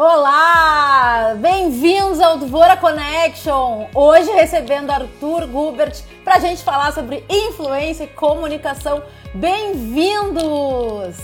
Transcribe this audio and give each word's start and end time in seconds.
Olá! 0.00 1.34
Bem-vindos 1.40 2.20
ao 2.20 2.36
Dvora 2.38 2.76
Connection! 2.76 3.88
Hoje 3.92 4.30
recebendo 4.30 4.92
Arthur 4.92 5.48
Gubert 5.48 6.04
para 6.22 6.36
a 6.36 6.38
gente 6.38 6.62
falar 6.62 6.92
sobre 6.92 7.24
influência 7.28 8.04
e 8.04 8.06
comunicação. 8.06 9.02
Bem-vindos! 9.34 11.16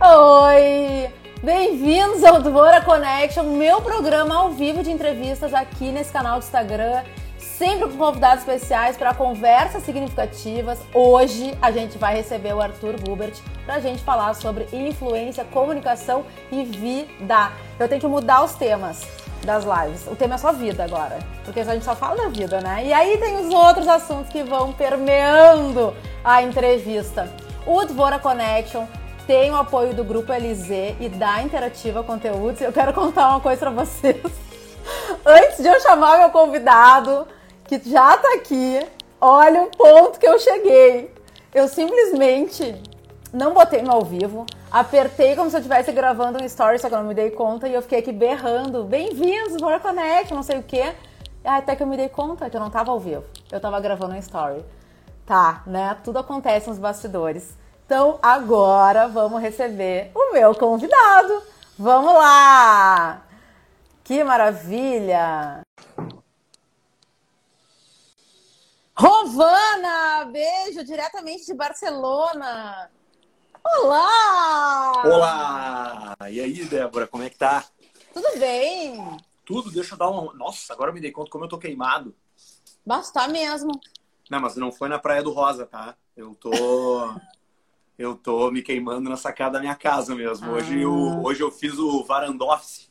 Oi! 0.00 1.10
Bem-vindos 1.42 2.22
ao 2.22 2.40
Dvora 2.40 2.80
Connection, 2.80 3.42
meu 3.42 3.80
programa 3.80 4.36
ao 4.36 4.52
vivo 4.52 4.80
de 4.80 4.92
entrevistas 4.92 5.52
aqui 5.52 5.90
nesse 5.90 6.12
canal 6.12 6.38
do 6.38 6.44
Instagram 6.44 7.02
sempre 7.44 7.88
com 7.88 7.96
convidados 7.96 8.40
especiais 8.40 8.96
para 8.96 9.14
conversas 9.14 9.82
significativas. 9.84 10.80
Hoje 10.92 11.56
a 11.60 11.70
gente 11.70 11.98
vai 11.98 12.16
receber 12.16 12.54
o 12.54 12.60
Arthur 12.60 12.96
Gubert 13.00 13.34
para 13.64 13.74
a 13.74 13.80
gente 13.80 14.02
falar 14.02 14.34
sobre 14.34 14.66
influência, 14.72 15.44
comunicação 15.44 16.24
e 16.50 16.64
vida. 16.64 17.52
Eu 17.78 17.88
tenho 17.88 18.00
que 18.00 18.06
mudar 18.06 18.42
os 18.42 18.54
temas 18.54 19.06
das 19.44 19.64
lives. 19.64 20.06
O 20.06 20.16
tema 20.16 20.34
é 20.34 20.38
só 20.38 20.52
vida 20.52 20.82
agora, 20.82 21.18
porque 21.44 21.60
a 21.60 21.64
gente 21.64 21.84
só 21.84 21.94
fala 21.94 22.16
da 22.16 22.28
vida, 22.28 22.60
né? 22.60 22.84
E 22.86 22.92
aí 22.92 23.18
tem 23.18 23.36
os 23.36 23.52
outros 23.52 23.86
assuntos 23.86 24.30
que 24.30 24.42
vão 24.42 24.72
permeando 24.72 25.94
a 26.24 26.42
entrevista. 26.42 27.30
O 27.66 27.84
Dvora 27.84 28.18
Connection 28.18 28.86
tem 29.26 29.50
o 29.50 29.56
apoio 29.56 29.94
do 29.94 30.04
Grupo 30.04 30.32
LZ 30.32 30.96
e 31.00 31.08
da 31.08 31.42
Interativa 31.42 32.02
Conteúdos. 32.02 32.60
Eu 32.60 32.72
quero 32.72 32.92
contar 32.92 33.28
uma 33.28 33.40
coisa 33.40 33.58
para 33.60 33.70
vocês. 33.70 34.22
Antes 35.24 35.58
de 35.58 35.66
eu 35.66 35.80
chamar 35.80 36.18
meu 36.18 36.30
convidado, 36.30 37.26
que 37.66 37.80
já 37.90 38.16
tá 38.16 38.34
aqui. 38.34 38.86
Olha 39.20 39.62
o 39.62 39.70
ponto 39.70 40.18
que 40.18 40.26
eu 40.26 40.38
cheguei. 40.38 41.14
Eu 41.52 41.68
simplesmente 41.68 42.80
não 43.32 43.52
botei 43.52 43.82
no 43.82 43.90
ao 43.90 44.04
vivo, 44.04 44.46
apertei 44.70 45.34
como 45.34 45.50
se 45.50 45.56
eu 45.56 45.60
estivesse 45.60 45.90
gravando 45.92 46.40
um 46.40 46.44
story, 46.46 46.78
só 46.78 46.88
que 46.88 46.94
eu 46.94 46.98
não 46.98 47.08
me 47.08 47.14
dei 47.14 47.30
conta 47.30 47.68
e 47.68 47.74
eu 47.74 47.82
fiquei 47.82 47.98
aqui 47.98 48.12
berrando. 48.12 48.84
Bem-vindos, 48.84 49.56
Bora 49.60 49.80
Connect, 49.80 50.32
não 50.32 50.42
sei 50.42 50.58
o 50.58 50.62
quê. 50.62 50.94
Até 51.44 51.76
que 51.76 51.82
eu 51.82 51.86
me 51.86 51.96
dei 51.96 52.08
conta 52.08 52.48
que 52.48 52.56
eu 52.56 52.60
não 52.60 52.70
tava 52.70 52.90
ao 52.90 52.98
vivo, 52.98 53.24
eu 53.50 53.60
tava 53.60 53.80
gravando 53.80 54.14
um 54.14 54.18
story. 54.18 54.64
Tá, 55.26 55.62
né? 55.66 55.96
Tudo 56.04 56.18
acontece 56.18 56.68
nos 56.68 56.78
bastidores. 56.78 57.56
Então 57.86 58.18
agora 58.22 59.08
vamos 59.08 59.40
receber 59.40 60.10
o 60.14 60.32
meu 60.32 60.54
convidado. 60.54 61.42
Vamos 61.78 62.14
lá! 62.14 63.22
Que 64.04 64.22
maravilha! 64.22 65.64
Rovana, 68.96 70.24
beijo 70.26 70.84
diretamente 70.84 71.44
de 71.46 71.52
Barcelona. 71.52 72.88
Olá! 73.64 75.02
Olá! 75.04 76.16
E 76.30 76.40
aí, 76.40 76.64
Débora, 76.64 77.08
como 77.08 77.24
é 77.24 77.30
que 77.30 77.36
tá? 77.36 77.64
Tudo 78.12 78.38
bem? 78.38 79.16
Tudo, 79.44 79.72
deixa 79.72 79.94
eu 79.94 79.98
dar 79.98 80.08
uma. 80.08 80.32
Nossa, 80.34 80.72
agora 80.72 80.90
eu 80.90 80.94
me 80.94 81.00
dei 81.00 81.10
conta 81.10 81.28
como 81.28 81.44
eu 81.44 81.48
tô 81.48 81.58
queimado. 81.58 82.14
Basta 82.86 83.26
mesmo. 83.26 83.72
Não, 84.30 84.40
mas 84.40 84.54
não 84.54 84.70
foi 84.70 84.88
na 84.88 84.98
Praia 84.98 85.24
do 85.24 85.32
Rosa, 85.32 85.66
tá? 85.66 85.96
Eu 86.16 86.32
tô. 86.36 86.52
eu 87.98 88.14
tô 88.14 88.48
me 88.52 88.62
queimando 88.62 89.10
na 89.10 89.16
sacada 89.16 89.54
da 89.54 89.60
minha 89.60 89.74
casa 89.74 90.14
mesmo. 90.14 90.52
Hoje, 90.52 90.80
eu, 90.80 90.92
ah. 90.92 91.20
hoje 91.24 91.40
eu 91.40 91.50
fiz 91.50 91.76
o 91.80 92.04
varanda 92.04 92.44
office, 92.44 92.88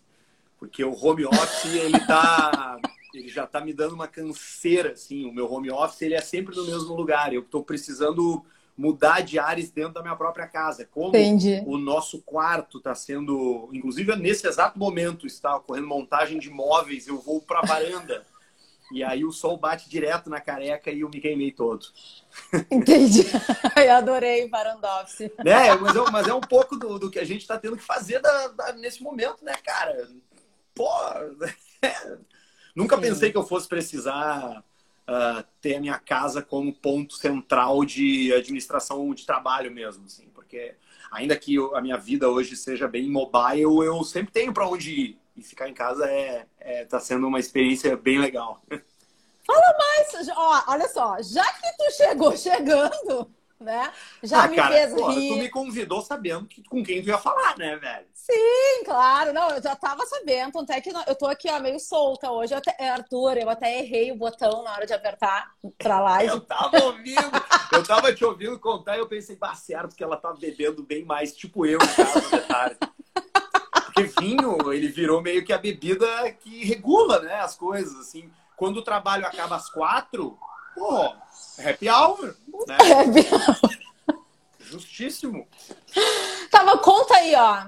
porque 0.60 0.84
o 0.84 0.94
home 0.94 1.26
office 1.26 1.74
ele 1.74 2.00
tá 2.06 2.78
ele 3.14 3.30
já 3.30 3.44
está 3.44 3.62
me 3.62 3.74
dando 3.74 3.94
uma 3.94 4.08
canseira, 4.08 4.94
assim. 4.94 5.26
O 5.26 5.34
meu 5.34 5.52
home 5.52 5.70
office 5.70 6.02
ele 6.02 6.16
é 6.16 6.22
sempre 6.22 6.56
no 6.56 6.66
mesmo 6.66 6.96
lugar. 6.96 7.34
Eu 7.34 7.42
estou 7.42 7.64
precisando 7.64 8.44
mudar 8.76 9.22
de 9.22 9.38
áreas 9.38 9.70
dentro 9.70 9.94
da 9.94 10.02
minha 10.02 10.16
própria 10.16 10.48
casa. 10.48 10.86
Como 10.86 11.10
Entendi. 11.10 11.64
o 11.66 11.78
nosso 11.78 12.22
quarto 12.22 12.80
está 12.80 12.96
sendo, 12.96 13.70
inclusive 13.72 14.16
nesse 14.16 14.48
exato 14.48 14.80
momento 14.80 15.28
está 15.28 15.56
ocorrendo 15.56 15.88
montagem 15.88 16.40
de 16.40 16.50
móveis, 16.50 17.08
eu 17.08 17.20
vou 17.20 17.40
para 17.40 17.60
a 17.60 17.66
varanda. 17.66 18.26
e 18.92 19.04
aí 19.04 19.24
o 19.24 19.32
sol 19.32 19.58
bate 19.58 19.88
direto 19.88 20.30
na 20.30 20.42
careca 20.42 20.90
e 20.90 21.02
eu 21.02 21.10
me 21.10 21.22
queimei 21.22 21.52
todo. 21.52 21.86
Entendi. 22.70 23.24
Eu 23.78 23.94
adorei 23.94 24.46
o 24.46 24.50
Varandoffice. 24.50 25.32
É, 25.40 25.76
mas 25.76 25.96
é, 25.96 26.12
mas 26.12 26.28
é 26.28 26.34
um 26.34 26.42
pouco 26.42 26.76
do, 26.76 26.98
do 26.98 27.12
que 27.12 27.20
a 27.20 27.24
gente 27.24 27.42
está 27.42 27.58
tendo 27.60 27.78
que 27.78 27.84
fazer 27.84 28.20
da, 28.20 28.48
da, 28.48 28.74
nesse 28.74 29.04
momento, 29.04 29.44
né, 29.44 29.54
cara? 29.64 30.10
Pô, 30.74 30.90
é, 31.82 32.18
Nunca 32.76 32.96
Sim. 32.96 33.02
pensei 33.02 33.32
que 33.32 33.38
eu 33.38 33.46
fosse 33.46 33.68
precisar 33.68 34.64
uh, 35.08 35.44
ter 35.62 35.76
a 35.76 35.80
minha 35.80 36.00
casa 36.00 36.42
como 36.42 36.74
ponto 36.74 37.14
central 37.16 37.86
de 37.86 38.34
administração 38.34 39.14
de 39.14 39.26
trabalho 39.26 39.72
mesmo, 39.72 40.06
assim, 40.06 40.28
porque 40.34 40.76
ainda 41.12 41.36
que 41.36 41.58
a 41.74 41.82
minha 41.82 41.98
vida 41.98 42.30
hoje 42.30 42.56
seja 42.56 42.88
bem 42.88 43.10
mobile, 43.10 43.62
eu 43.62 44.04
sempre 44.04 44.32
tenho 44.32 44.54
para 44.54 44.68
onde 44.68 44.92
ir. 44.92 45.20
E 45.36 45.42
ficar 45.42 45.68
em 45.68 45.74
casa 45.74 46.06
é, 46.08 46.46
é 46.60 46.86
tá 46.86 47.00
sendo 47.00 47.28
uma 47.28 47.40
experiência 47.40 47.96
bem 47.98 48.20
legal. 48.20 48.62
Fala 49.46 49.78
mais, 49.78 50.30
ó, 50.30 50.64
olha 50.68 50.88
só, 50.88 51.22
já 51.22 51.44
que 51.44 51.78
tu 51.78 51.92
chegou 51.98 52.38
chegando, 52.38 53.30
né? 53.64 53.92
Já 54.22 54.44
ah, 54.44 54.48
me 54.48 54.56
cara, 54.56 54.74
fez 54.74 54.94
rir. 54.94 55.30
Tu 55.30 55.36
me 55.38 55.50
convidou 55.50 56.02
sabendo 56.02 56.46
que, 56.46 56.64
com 56.64 56.84
quem 56.84 57.02
tu 57.02 57.08
ia 57.08 57.18
falar, 57.18 57.58
né, 57.58 57.76
velho? 57.78 58.06
Sim, 58.14 58.84
claro. 58.86 59.34
Não, 59.34 59.50
eu 59.52 59.62
já 59.62 59.76
tava 59.76 60.06
sabendo. 60.06 60.60
Até 60.60 60.80
que 60.82 60.92
eu 61.08 61.16
tô 61.16 61.26
aqui, 61.28 61.50
ó, 61.50 61.60
meio 61.60 61.80
solta 61.80 62.32
hoje. 62.32 62.54
Eu 62.54 62.60
até, 62.60 62.76
é, 62.80 62.90
Arthur, 62.90 63.38
eu 63.38 63.50
até 63.50 63.80
errei 63.80 64.12
o 64.12 64.16
botão 64.16 64.64
na 64.64 64.74
hora 64.74 64.86
de 64.86 64.94
apertar 64.94 65.52
pra 65.78 66.00
live. 66.00 66.30
eu 66.30 66.42
tava 66.42 66.84
ouvindo. 66.84 67.32
eu 67.72 67.84
tava 67.84 68.14
te 68.14 68.24
ouvindo 68.24 68.60
contar 68.60 68.98
e 68.98 69.00
eu 69.00 69.08
pensei, 69.08 69.36
bah, 69.36 69.56
certo 69.56 69.96
que 69.96 70.04
ela 70.04 70.18
tá 70.18 70.34
bebendo 70.34 70.84
bem 70.84 71.04
mais, 71.04 71.36
tipo 71.36 71.66
eu, 71.66 71.80
cara, 72.48 72.78
Porque 73.86 74.04
vinho, 74.20 74.72
ele 74.74 74.88
virou 74.88 75.22
meio 75.22 75.46
que 75.46 75.54
a 75.54 75.58
bebida 75.58 76.08
que 76.40 76.66
regula, 76.66 77.20
né, 77.20 77.36
as 77.36 77.56
coisas, 77.56 77.96
assim. 78.00 78.30
Quando 78.56 78.78
o 78.78 78.84
trabalho 78.84 79.26
acaba 79.26 79.56
às 79.56 79.70
quatro, 79.70 80.38
pô, 80.76 81.14
happy 81.60 81.90
hour, 81.90 82.36
né? 82.68 82.78
Happy 82.92 83.28
hour. 83.32 84.18
Justíssimo. 84.60 85.48
Tava, 86.50 86.78
conta 86.80 87.16
aí, 87.16 87.36
ó. 87.36 87.68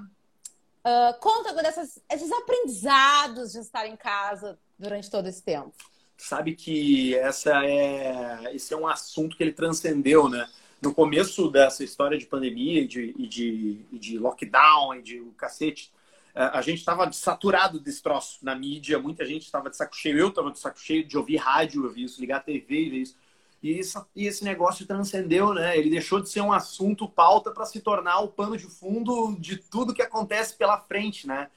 Uh, 0.85 1.19
conta 1.19 1.53
dessas, 1.53 1.99
esses 2.09 2.31
aprendizados 2.31 3.51
de 3.51 3.59
estar 3.59 3.87
em 3.87 3.95
casa 3.95 4.57
durante 4.77 5.09
todo 5.09 5.27
esse 5.27 5.41
tempo. 5.41 5.73
Sabe 6.17 6.55
que 6.55 7.15
essa 7.15 7.65
é, 7.65 8.53
esse 8.53 8.73
é 8.73 8.77
um 8.77 8.87
assunto 8.87 9.35
que 9.35 9.43
ele 9.43 9.51
transcendeu, 9.51 10.29
né? 10.29 10.47
No 10.81 10.93
começo 10.93 11.49
dessa 11.49 11.83
história 11.83 12.17
de 12.17 12.25
pandemia 12.25 12.81
e 12.81 12.87
de, 12.87 13.15
e 13.17 13.27
de, 13.27 13.85
e 13.91 13.99
de 13.99 14.17
lockdown 14.17 14.95
e 14.95 15.01
de 15.01 15.19
o 15.19 15.31
cacete, 15.31 15.91
a 16.35 16.61
gente 16.61 16.79
estava 16.79 17.09
saturado 17.13 17.79
desse 17.79 18.03
troço 18.03 18.39
na 18.43 18.53
mídia, 18.53 18.99
muita 18.99 19.25
gente 19.25 19.43
estava 19.43 19.69
de 19.69 19.77
saco 19.77 19.95
cheio, 19.95 20.19
eu 20.19 20.27
estava 20.27 20.51
de 20.51 20.59
saco 20.59 20.77
cheio 20.77 21.05
de 21.05 21.17
ouvir 21.17 21.37
rádio, 21.37 21.85
ouvir 21.85 22.03
isso, 22.03 22.19
ligar 22.19 22.43
TV 22.43 22.59
e 22.59 22.89
ver 22.89 22.97
isso. 22.97 23.15
E, 23.63 23.79
isso, 23.79 24.05
e 24.13 24.27
esse 24.27 24.43
negócio 24.43 24.85
transcendeu, 24.85 25.53
né? 25.53 25.77
Ele 25.77 25.89
deixou 25.89 26.19
de 26.19 26.29
ser 26.29 26.41
um 26.41 26.51
assunto 26.51 27.07
pauta 27.07 27.51
para 27.51 27.65
se 27.65 27.79
tornar 27.79 28.19
o 28.19 28.27
pano 28.27 28.57
de 28.57 28.67
fundo 28.67 29.35
de 29.39 29.57
tudo 29.57 29.93
que 29.93 30.01
acontece 30.01 30.55
pela 30.55 30.77
frente, 30.77 31.25
né? 31.25 31.49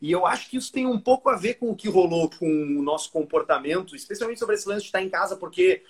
E 0.00 0.10
eu 0.10 0.26
acho 0.26 0.50
que 0.50 0.56
isso 0.56 0.72
tem 0.72 0.84
um 0.84 1.00
pouco 1.00 1.30
a 1.30 1.36
ver 1.36 1.54
com 1.54 1.70
o 1.70 1.76
que 1.76 1.88
rolou 1.88 2.28
com 2.28 2.46
o 2.46 2.82
nosso 2.82 3.10
comportamento, 3.12 3.94
especialmente 3.94 4.40
sobre 4.40 4.56
esse 4.56 4.68
lance 4.68 4.82
de 4.82 4.88
estar 4.88 5.00
em 5.00 5.08
casa, 5.08 5.36
porque 5.36 5.82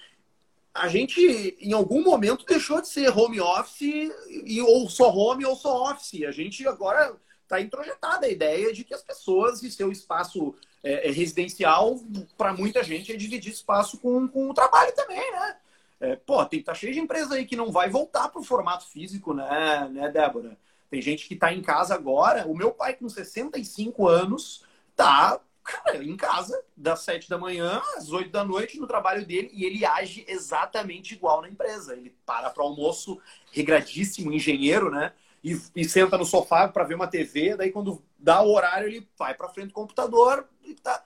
a 0.74 0.86
gente, 0.86 1.56
em 1.58 1.72
algum 1.72 2.02
momento, 2.04 2.44
deixou 2.44 2.80
de 2.80 2.88
ser 2.88 3.08
home 3.08 3.40
office, 3.40 4.12
e, 4.28 4.60
ou 4.60 4.88
só 4.90 5.10
home 5.10 5.46
ou 5.46 5.56
só 5.56 5.90
office. 5.90 6.24
A 6.24 6.30
gente 6.30 6.68
agora 6.68 7.16
está 7.44 7.60
introjetada 7.60 8.26
a 8.26 8.30
ideia 8.30 8.72
de 8.72 8.84
que 8.84 8.92
as 8.92 9.02
pessoas 9.02 9.62
e 9.62 9.70
seu 9.70 9.92
espaço 9.92 10.54
é, 10.82 11.08
é 11.08 11.10
residencial, 11.12 12.00
para 12.36 12.52
muita 12.52 12.82
gente, 12.82 13.12
é 13.12 13.16
dividir 13.16 13.52
espaço 13.52 13.98
com, 13.98 14.26
com 14.26 14.50
o 14.50 14.54
trabalho 14.54 14.92
também, 14.94 15.32
né? 15.32 15.56
É, 16.00 16.16
pô, 16.16 16.44
tem, 16.44 16.62
tá 16.62 16.74
cheio 16.74 16.92
de 16.92 17.00
empresa 17.00 17.34
aí 17.34 17.46
que 17.46 17.56
não 17.56 17.70
vai 17.70 17.88
voltar 17.88 18.28
para 18.28 18.40
o 18.40 18.44
formato 18.44 18.86
físico, 18.88 19.32
né, 19.32 19.88
né, 19.90 20.10
Débora? 20.10 20.58
Tem 20.90 21.00
gente 21.00 21.26
que 21.26 21.34
está 21.34 21.52
em 21.52 21.62
casa 21.62 21.94
agora. 21.94 22.46
O 22.46 22.54
meu 22.54 22.72
pai, 22.72 22.94
com 22.94 23.08
65 23.08 24.06
anos, 24.06 24.64
tá 24.94 25.40
cara, 25.64 26.04
em 26.04 26.16
casa, 26.16 26.62
das 26.76 27.00
7 27.00 27.28
da 27.28 27.38
manhã 27.38 27.80
às 27.96 28.12
8 28.12 28.30
da 28.30 28.44
noite, 28.44 28.78
no 28.78 28.86
trabalho 28.86 29.26
dele, 29.26 29.50
e 29.52 29.64
ele 29.64 29.84
age 29.84 30.24
exatamente 30.28 31.14
igual 31.14 31.40
na 31.40 31.48
empresa. 31.48 31.96
Ele 31.96 32.14
para 32.26 32.50
para 32.50 32.62
almoço, 32.62 33.18
regradíssimo, 33.50 34.32
engenheiro, 34.32 34.90
né? 34.90 35.12
E, 35.44 35.60
e 35.76 35.84
senta 35.84 36.16
no 36.16 36.24
sofá 36.24 36.66
para 36.66 36.84
ver 36.84 36.94
uma 36.94 37.06
TV, 37.06 37.54
daí 37.54 37.70
quando 37.70 38.02
dá 38.18 38.40
o 38.42 38.50
horário, 38.50 38.88
ele 38.88 39.06
vai 39.18 39.34
para 39.34 39.50
frente 39.50 39.68
do 39.68 39.74
computador 39.74 40.48
e 40.64 40.74
tá 40.74 41.04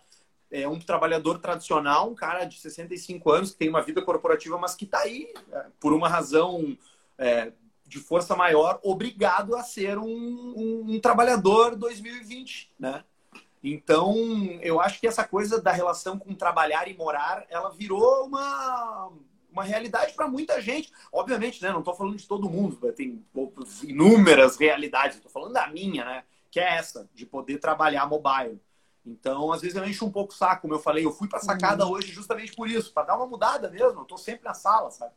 é 0.50 0.66
um 0.66 0.78
trabalhador 0.78 1.38
tradicional, 1.38 2.10
um 2.10 2.14
cara 2.14 2.44
de 2.44 2.58
65 2.58 3.30
anos, 3.30 3.50
que 3.50 3.58
tem 3.58 3.68
uma 3.68 3.82
vida 3.82 4.00
corporativa, 4.00 4.56
mas 4.56 4.74
que 4.74 4.84
está 4.84 5.00
aí, 5.00 5.32
é, 5.52 5.66
por 5.78 5.92
uma 5.92 6.08
razão 6.08 6.76
é, 7.18 7.52
de 7.86 7.98
força 7.98 8.34
maior, 8.34 8.80
obrigado 8.82 9.54
a 9.54 9.62
ser 9.62 9.98
um, 9.98 10.06
um, 10.06 10.84
um, 10.88 11.00
trabalhador 11.00 11.76
2020, 11.76 12.72
né? 12.78 13.04
Então, 13.62 14.14
eu 14.62 14.80
acho 14.80 15.00
que 15.00 15.06
essa 15.06 15.24
coisa 15.24 15.60
da 15.60 15.72
relação 15.72 16.18
com 16.18 16.32
trabalhar 16.34 16.88
e 16.88 16.96
morar, 16.96 17.44
ela 17.50 17.70
virou 17.70 18.24
uma, 18.24 19.10
uma 19.58 19.64
realidade 19.64 20.14
para 20.14 20.28
muita 20.28 20.60
gente. 20.60 20.90
Obviamente, 21.12 21.62
né? 21.62 21.70
Não 21.70 21.80
estou 21.80 21.94
falando 21.94 22.16
de 22.16 22.26
todo 22.26 22.48
mundo, 22.48 22.76
tem 22.92 23.24
inúmeras 23.82 24.56
realidades, 24.56 25.16
estou 25.16 25.30
falando 25.30 25.52
da 25.52 25.68
minha, 25.68 26.04
né? 26.04 26.24
que 26.50 26.60
é 26.60 26.76
essa, 26.76 27.08
de 27.14 27.26
poder 27.26 27.58
trabalhar 27.58 28.06
mobile. 28.06 28.60
Então, 29.04 29.52
às 29.52 29.62
vezes 29.62 29.76
eu 29.76 29.84
encho 29.86 30.04
um 30.04 30.10
pouco 30.10 30.32
o 30.32 30.36
saco, 30.36 30.62
como 30.62 30.74
eu 30.74 30.78
falei, 30.78 31.04
eu 31.04 31.12
fui 31.12 31.28
para 31.28 31.40
sacada 31.40 31.86
uhum. 31.86 31.92
hoje 31.92 32.12
justamente 32.12 32.54
por 32.54 32.68
isso, 32.68 32.92
para 32.92 33.04
dar 33.04 33.16
uma 33.16 33.26
mudada 33.26 33.70
mesmo. 33.70 34.00
Eu 34.00 34.04
tô 34.04 34.18
sempre 34.18 34.44
na 34.44 34.54
sala, 34.54 34.90
sabe? 34.90 35.12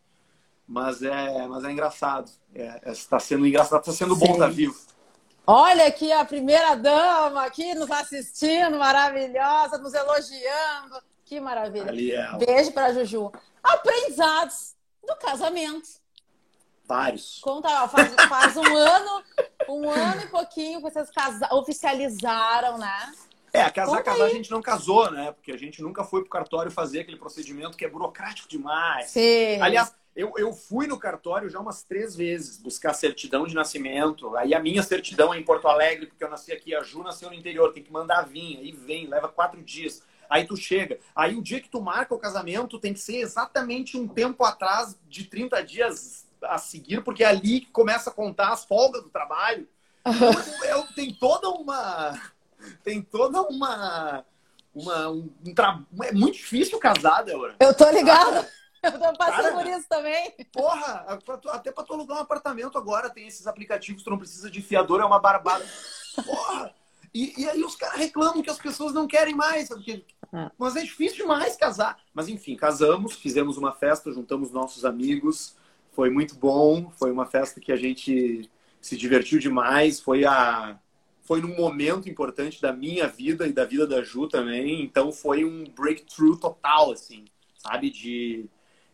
Mas 0.68 1.02
é, 1.02 1.48
mas 1.48 1.64
é 1.64 1.72
engraçado. 1.72 2.32
É, 2.54 2.92
está 2.92 3.18
é, 3.18 3.20
sendo 3.20 3.46
engraçado, 3.46 3.80
está 3.82 3.92
sendo 3.92 4.16
bom 4.16 4.34
estar 4.34 4.46
tá 4.46 4.48
vivo. 4.48 4.80
Olha 5.46 5.88
aqui 5.88 6.12
a 6.12 6.24
primeira 6.24 6.76
dama 6.76 7.44
aqui 7.44 7.74
nos 7.74 7.92
assistindo, 7.92 8.78
maravilhosa, 8.78 9.78
nos 9.80 9.94
elogiando. 9.94 11.02
Que 11.32 11.40
maravilha. 11.40 11.88
Ali 11.88 12.12
é... 12.12 12.30
Beijo 12.46 12.74
para 12.74 12.94
Juju. 12.94 13.32
Aprendizados 13.64 14.76
do 15.02 15.16
casamento. 15.16 15.88
Vários. 16.84 17.40
Conta, 17.40 17.88
faz, 17.88 18.14
faz 18.28 18.58
um 18.58 18.76
ano, 18.76 19.24
um 19.70 19.90
ano 19.90 20.24
e 20.24 20.28
pouquinho 20.28 20.82
vocês 20.82 21.10
casa... 21.10 21.48
oficializaram, 21.54 22.78
né? 22.78 23.14
É, 23.54 23.70
casar, 23.70 23.92
Conta 23.92 24.04
casar 24.04 24.26
aí. 24.26 24.32
a 24.32 24.34
gente 24.36 24.52
não 24.52 24.62
casou, 24.62 25.10
né? 25.10 25.32
Porque 25.32 25.54
a 25.54 25.58
gente 25.58 25.82
nunca 25.82 26.04
foi 26.04 26.20
pro 26.20 26.30
cartório 26.30 26.70
fazer 26.70 27.00
aquele 27.00 27.18
procedimento 27.18 27.78
que 27.78 27.86
é 27.86 27.90
burocrático 27.90 28.50
demais. 28.50 29.10
Sim. 29.12 29.62
Aliás, 29.62 29.96
eu, 30.14 30.34
eu 30.36 30.52
fui 30.52 30.86
no 30.86 31.00
cartório 31.00 31.50
já 31.50 31.62
umas 31.62 31.82
três 31.82 32.14
vezes 32.14 32.58
buscar 32.58 32.94
certidão 32.94 33.48
de 33.48 33.56
nascimento. 33.56 34.36
Aí 34.36 34.54
a 34.54 34.60
minha 34.60 34.84
certidão 34.84 35.34
é 35.34 35.40
em 35.40 35.44
Porto 35.46 35.70
Alegre, 35.70 36.08
porque 36.08 36.26
eu 36.26 36.30
nasci 36.30 36.52
aqui, 36.52 36.76
a 36.76 36.84
Ju 36.84 37.02
nasceu 37.04 37.30
no 37.30 37.36
interior, 37.36 37.72
tem 37.72 37.84
que 37.84 37.94
mandar 37.94 38.24
vir, 38.24 38.58
aí 38.58 38.74
vem, 38.74 39.08
leva 39.08 39.30
quatro 39.30 39.62
dias. 39.62 40.04
Aí 40.32 40.48
tu 40.48 40.56
chega. 40.56 40.98
Aí 41.14 41.36
o 41.36 41.42
dia 41.42 41.60
que 41.60 41.68
tu 41.68 41.82
marca 41.82 42.16
o 42.16 42.20
casamento 42.20 42.80
tem 42.80 42.94
que 42.94 43.02
ser 43.02 43.18
exatamente 43.18 43.98
um 43.98 44.08
tempo 44.08 44.46
atrás 44.46 44.98
de 45.10 45.26
30 45.26 45.62
dias 45.62 46.26
a 46.42 46.58
seguir, 46.58 47.04
porque 47.04 47.22
é 47.22 47.28
ali 47.28 47.60
que 47.60 47.72
começa 47.72 48.10
a 48.10 48.14
contar 48.14 48.54
as 48.54 48.64
folgas 48.64 49.04
do 49.04 49.10
trabalho. 49.10 49.68
Então, 50.06 50.88
tem 50.96 51.14
toda 51.14 51.50
uma. 51.50 52.18
Tem 52.82 53.02
toda 53.02 53.42
uma. 53.42 54.26
uma 54.74 55.10
um, 55.10 55.30
um 55.46 55.54
tra... 55.54 55.82
É 56.04 56.14
muito 56.14 56.38
difícil 56.38 56.80
casar, 56.80 57.24
Débora. 57.24 57.58
Eu 57.60 57.76
tô 57.76 57.90
ligada. 57.90 58.50
Eu 58.82 58.94
tô 58.94 59.14
passando 59.18 59.44
Cara, 59.44 59.54
por 59.54 59.68
isso 59.68 59.86
também. 59.90 60.34
Porra, 60.54 61.20
até 61.50 61.72
pra 61.74 61.84
tu 61.84 61.94
alugar 61.94 62.18
um 62.18 62.22
apartamento 62.22 62.78
agora 62.78 63.10
tem 63.10 63.28
esses 63.28 63.46
aplicativos, 63.46 64.02
tu 64.02 64.10
não 64.10 64.18
precisa 64.18 64.50
de 64.50 64.62
fiador, 64.62 65.02
é 65.02 65.06
uma 65.06 65.20
barbada. 65.20 65.64
Porra! 66.26 66.74
E, 67.14 67.42
e 67.42 67.50
aí 67.50 67.64
os 67.64 67.76
caras 67.76 67.98
reclamam 67.98 68.42
que 68.42 68.50
as 68.50 68.58
pessoas 68.58 68.94
não 68.94 69.08
querem 69.08 69.36
mais, 69.36 69.68
porque... 69.68 70.04
É. 70.34 70.50
mas 70.58 70.78
é 70.78 70.82
difícil 70.82 71.18
demais 71.18 71.58
casar. 71.58 71.98
Mas 72.14 72.30
enfim, 72.30 72.56
casamos, 72.56 73.14
fizemos 73.14 73.58
uma 73.58 73.74
festa, 73.74 74.14
juntamos 74.14 74.50
nossos 74.50 74.86
amigos, 74.86 75.58
foi 75.92 76.10
muito 76.10 76.36
bom, 76.36 76.90
foi 76.98 77.12
uma 77.12 77.26
festa 77.26 77.60
que 77.60 77.72
a 77.72 77.76
gente 77.76 78.50
se 78.80 78.96
divertiu 78.98 79.40
demais, 79.40 80.00
foi 80.00 80.26
a 80.26 80.80
foi 81.24 81.40
num 81.40 81.56
momento 81.56 82.10
importante 82.10 82.62
da 82.62 82.74
minha 82.74 83.08
vida 83.08 83.48
e 83.48 83.54
da 83.54 83.64
vida 83.64 83.86
da 83.88 84.02
Ju 84.04 84.28
também, 84.28 84.82
então 84.82 85.12
foi 85.12 85.46
um 85.46 85.64
breakthrough 85.64 86.36
total, 86.36 86.92
assim, 86.92 87.24
sabe, 87.58 87.90
de, 87.90 88.50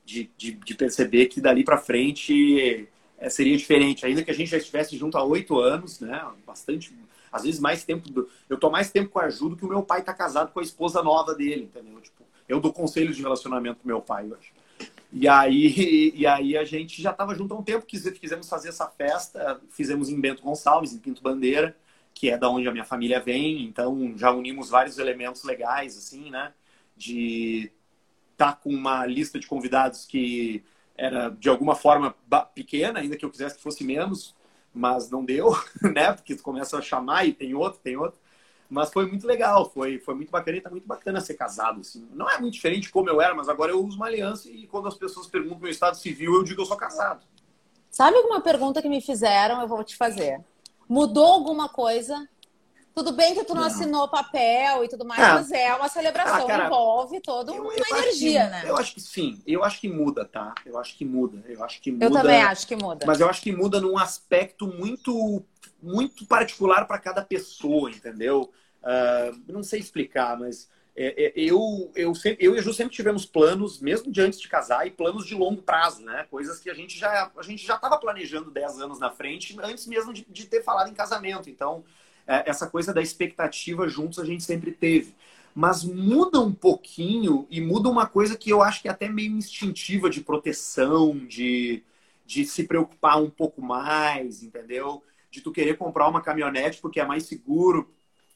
de, 0.06 0.30
de, 0.38 0.52
de 0.52 0.76
perceber 0.76 1.28
que 1.28 1.42
dali 1.42 1.64
para 1.64 1.78
frente 1.78 2.88
é, 3.18 3.30
seria 3.30 3.58
diferente, 3.58 4.06
ainda 4.06 4.24
que 4.24 4.30
a 4.30 4.34
gente 4.34 4.52
já 4.52 4.58
estivesse 4.58 4.96
junto 4.98 5.18
há 5.18 5.24
oito 5.24 5.58
anos, 5.58 6.00
né, 6.00 6.24
bastante, 6.46 6.94
às 7.32 7.44
vezes 7.44 7.60
mais 7.60 7.84
tempo. 7.84 8.10
Do... 8.10 8.30
Eu 8.50 8.58
tô 8.58 8.70
mais 8.70 8.92
tempo 8.92 9.10
com 9.10 9.20
a 9.20 9.30
Ju 9.30 9.50
do 9.50 9.56
que 9.56 9.66
o 9.66 9.70
meu 9.70 9.84
pai 9.84 10.04
tá 10.04 10.14
casado 10.14 10.52
com 10.52 10.60
a 10.60 10.64
esposa 10.64 11.02
nova 11.04 11.34
dele, 11.34 11.64
entendeu? 11.64 12.00
Tipo, 12.02 12.24
eu 12.48 12.60
dou 12.60 12.74
conselhos 12.74 13.16
de 13.16 13.22
relacionamento 13.22 13.80
pro 13.80 13.88
meu 13.88 14.02
pai, 14.02 14.28
eu 14.30 14.36
acho. 14.36 14.52
E 15.12 15.28
aí, 15.28 16.12
e 16.16 16.28
aí 16.28 16.58
a 16.58 16.66
gente 16.66 17.02
já 17.02 17.12
estava 17.12 17.34
junto 17.34 17.54
há 17.54 17.58
um 17.58 17.64
tempo, 17.64 17.86
quisemos 17.86 18.50
fazer 18.50 18.70
essa 18.70 18.88
festa, 18.88 19.60
fizemos 19.70 20.10
em 20.10 20.20
Bento 20.20 20.44
Gonçalves, 20.44 20.94
em 20.94 21.00
Pinto 21.00 21.22
Bandeira, 21.22 21.76
que 22.14 22.30
é 22.30 22.38
da 22.38 22.50
onde 22.50 22.68
a 22.68 22.72
minha 22.72 22.84
família 22.84 23.20
vem, 23.20 23.64
então 23.64 24.14
já 24.18 24.32
unimos 24.32 24.70
vários 24.70 24.98
elementos 24.98 25.44
legais, 25.44 25.98
assim, 25.98 26.30
né? 26.30 26.52
De 26.96 27.72
estar 28.32 28.54
tá 28.54 28.54
com 28.54 28.70
uma 28.70 29.06
lista 29.06 29.40
de 29.40 29.48
convidados 29.48 30.06
que 30.06 30.64
era 30.98 31.30
de 31.30 31.48
alguma 31.48 31.76
forma 31.76 32.16
pequena, 32.54 33.00
ainda 33.00 33.16
que 33.16 33.24
eu 33.24 33.30
quisesse 33.30 33.56
que 33.56 33.62
fosse 33.62 33.84
menos, 33.84 34.36
mas 34.78 35.10
não 35.10 35.26
deu, 35.26 35.52
né? 35.82 36.14
Porque 36.14 36.36
tu 36.36 36.44
começa 36.44 36.78
a 36.78 36.82
chamar 36.82 37.26
e 37.26 37.34
tem 37.34 37.54
outro, 37.54 37.80
tem 37.84 37.98
outro. 37.98 38.20
Mas 38.70 38.92
foi 38.92 39.06
muito 39.06 39.26
legal, 39.26 39.70
foi, 39.70 39.98
foi 39.98 40.14
muito 40.14 40.30
bacana 40.30 40.58
e 40.58 40.62
tá 40.62 40.70
muito 40.70 40.88
bacana 40.88 41.22
ser 41.22 41.36
casado, 41.36 41.80
assim. 41.80 42.08
Não 42.14 42.30
é 42.30 42.38
muito 42.40 42.54
diferente 42.54 42.90
como 42.90 43.10
eu 43.10 43.22
era, 43.22 43.34
mas 43.34 43.48
agora 43.48 43.72
eu 43.72 43.84
uso 43.84 43.96
uma 43.96 44.08
aliança 44.08 44.50
e 44.50 44.68
quando 44.68 44.88
as 44.88 44.96
pessoas 44.96 45.28
perguntam 45.28 45.60
meu 45.60 45.72
estado 45.72 45.96
civil, 45.96 46.34
eu 46.34 46.44
digo 46.44 46.58
que 46.58 46.62
eu 46.62 46.66
sou 46.66 46.76
casado. 46.76 47.26
Sabe 47.90 48.18
alguma 48.18 48.42
pergunta 48.42 48.82
que 48.82 48.90
me 48.90 49.02
fizeram, 49.02 49.62
eu 49.62 49.68
vou 49.68 49.84
te 49.84 49.96
fazer. 49.96 50.44
Mudou 50.88 51.26
alguma 51.26 51.70
coisa 51.70 52.28
tudo 52.98 53.12
bem 53.12 53.36
que 53.36 53.44
tu 53.44 53.54
não, 53.54 53.62
não. 53.62 53.68
assinou 53.68 54.08
papel 54.08 54.84
e 54.84 54.88
tudo 54.88 55.06
mais, 55.06 55.22
ah. 55.22 55.34
mas 55.36 55.52
é 55.52 55.72
uma 55.76 55.88
celebração, 55.88 56.46
ah, 56.46 56.48
cara, 56.48 56.66
envolve 56.66 57.22
toda 57.22 57.52
uma 57.52 57.72
energia, 57.72 58.46
que, 58.46 58.50
né? 58.50 58.64
Eu 58.66 58.76
acho 58.76 58.96
que 58.96 59.02
sim, 59.02 59.40
eu 59.46 59.64
acho 59.64 59.80
que 59.80 59.88
muda, 59.88 60.26
tá? 60.26 60.56
Eu 60.66 60.80
acho 60.80 60.98
que 60.98 61.06
muda, 61.06 61.44
eu 61.48 61.64
acho 61.64 61.80
que 61.80 61.92
muda. 61.92 62.06
Eu 62.06 62.12
também 62.12 62.42
acho 62.42 62.66
que 62.66 62.76
muda. 62.76 63.06
Mas 63.06 63.20
eu 63.20 63.30
acho 63.30 63.40
que 63.44 63.52
muda 63.52 63.80
num 63.80 64.00
aspecto 64.00 64.66
muito, 64.66 65.44
muito 65.80 66.26
particular 66.26 66.88
para 66.88 66.98
cada 66.98 67.22
pessoa, 67.22 67.92
entendeu? 67.92 68.52
Uh, 68.82 69.40
não 69.48 69.62
sei 69.62 69.80
explicar, 69.80 70.36
mas 70.40 70.68
é, 70.96 71.26
é, 71.26 71.34
eu, 71.36 71.92
eu, 71.96 72.16
sempre, 72.16 72.44
eu 72.44 72.56
e 72.56 72.58
a 72.58 72.62
Ju 72.64 72.74
sempre 72.74 72.96
tivemos 72.96 73.28
planos, 73.28 73.80
mesmo 73.80 74.12
de 74.12 74.22
antes 74.22 74.42
de 74.42 74.48
casar, 74.48 74.88
e 74.88 74.90
planos 74.90 75.28
de 75.28 75.36
longo 75.36 75.62
prazo, 75.62 76.02
né? 76.02 76.26
Coisas 76.32 76.60
que 76.60 76.68
a 76.68 76.74
gente 76.74 76.98
já 76.98 77.32
a 77.38 77.44
gente 77.44 77.64
já 77.64 77.76
estava 77.76 77.96
planejando 78.00 78.50
10 78.50 78.82
anos 78.82 79.00
na 79.00 79.12
frente, 79.12 79.56
antes 79.62 79.86
mesmo 79.86 80.12
de, 80.12 80.26
de 80.28 80.48
ter 80.48 80.64
falado 80.64 80.90
em 80.90 80.96
casamento. 80.96 81.48
Então, 81.48 81.84
essa 82.28 82.68
coisa 82.68 82.94
da 82.94 83.02
expectativa 83.02 83.88
juntos 83.88 84.20
a 84.20 84.26
gente 84.26 84.44
sempre 84.44 84.72
teve. 84.72 85.16
Mas 85.56 85.84
muda 85.84 86.40
um 86.40 86.54
pouquinho 86.54 87.48
e 87.50 87.60
muda 87.60 87.90
uma 87.90 88.06
coisa 88.06 88.38
que 88.38 88.50
eu 88.50 88.62
acho 88.62 88.82
que 88.82 88.88
é 88.88 88.92
até 88.92 89.10
meio 89.10 89.36
instintiva 89.36 90.10
de 90.10 90.22
proteção, 90.22 91.18
de, 91.18 91.84
de 92.26 92.46
se 92.46 92.66
preocupar 92.66 93.22
um 93.22 93.30
pouco 93.30 93.62
mais, 93.62 94.44
entendeu? 94.44 95.02
De 95.32 95.42
tu 95.42 95.52
querer 95.52 95.78
comprar 95.78 96.08
uma 96.08 96.22
caminhonete 96.22 96.80
porque 96.80 97.00
é 97.00 97.06
mais 97.06 97.24
seguro, 97.24 97.92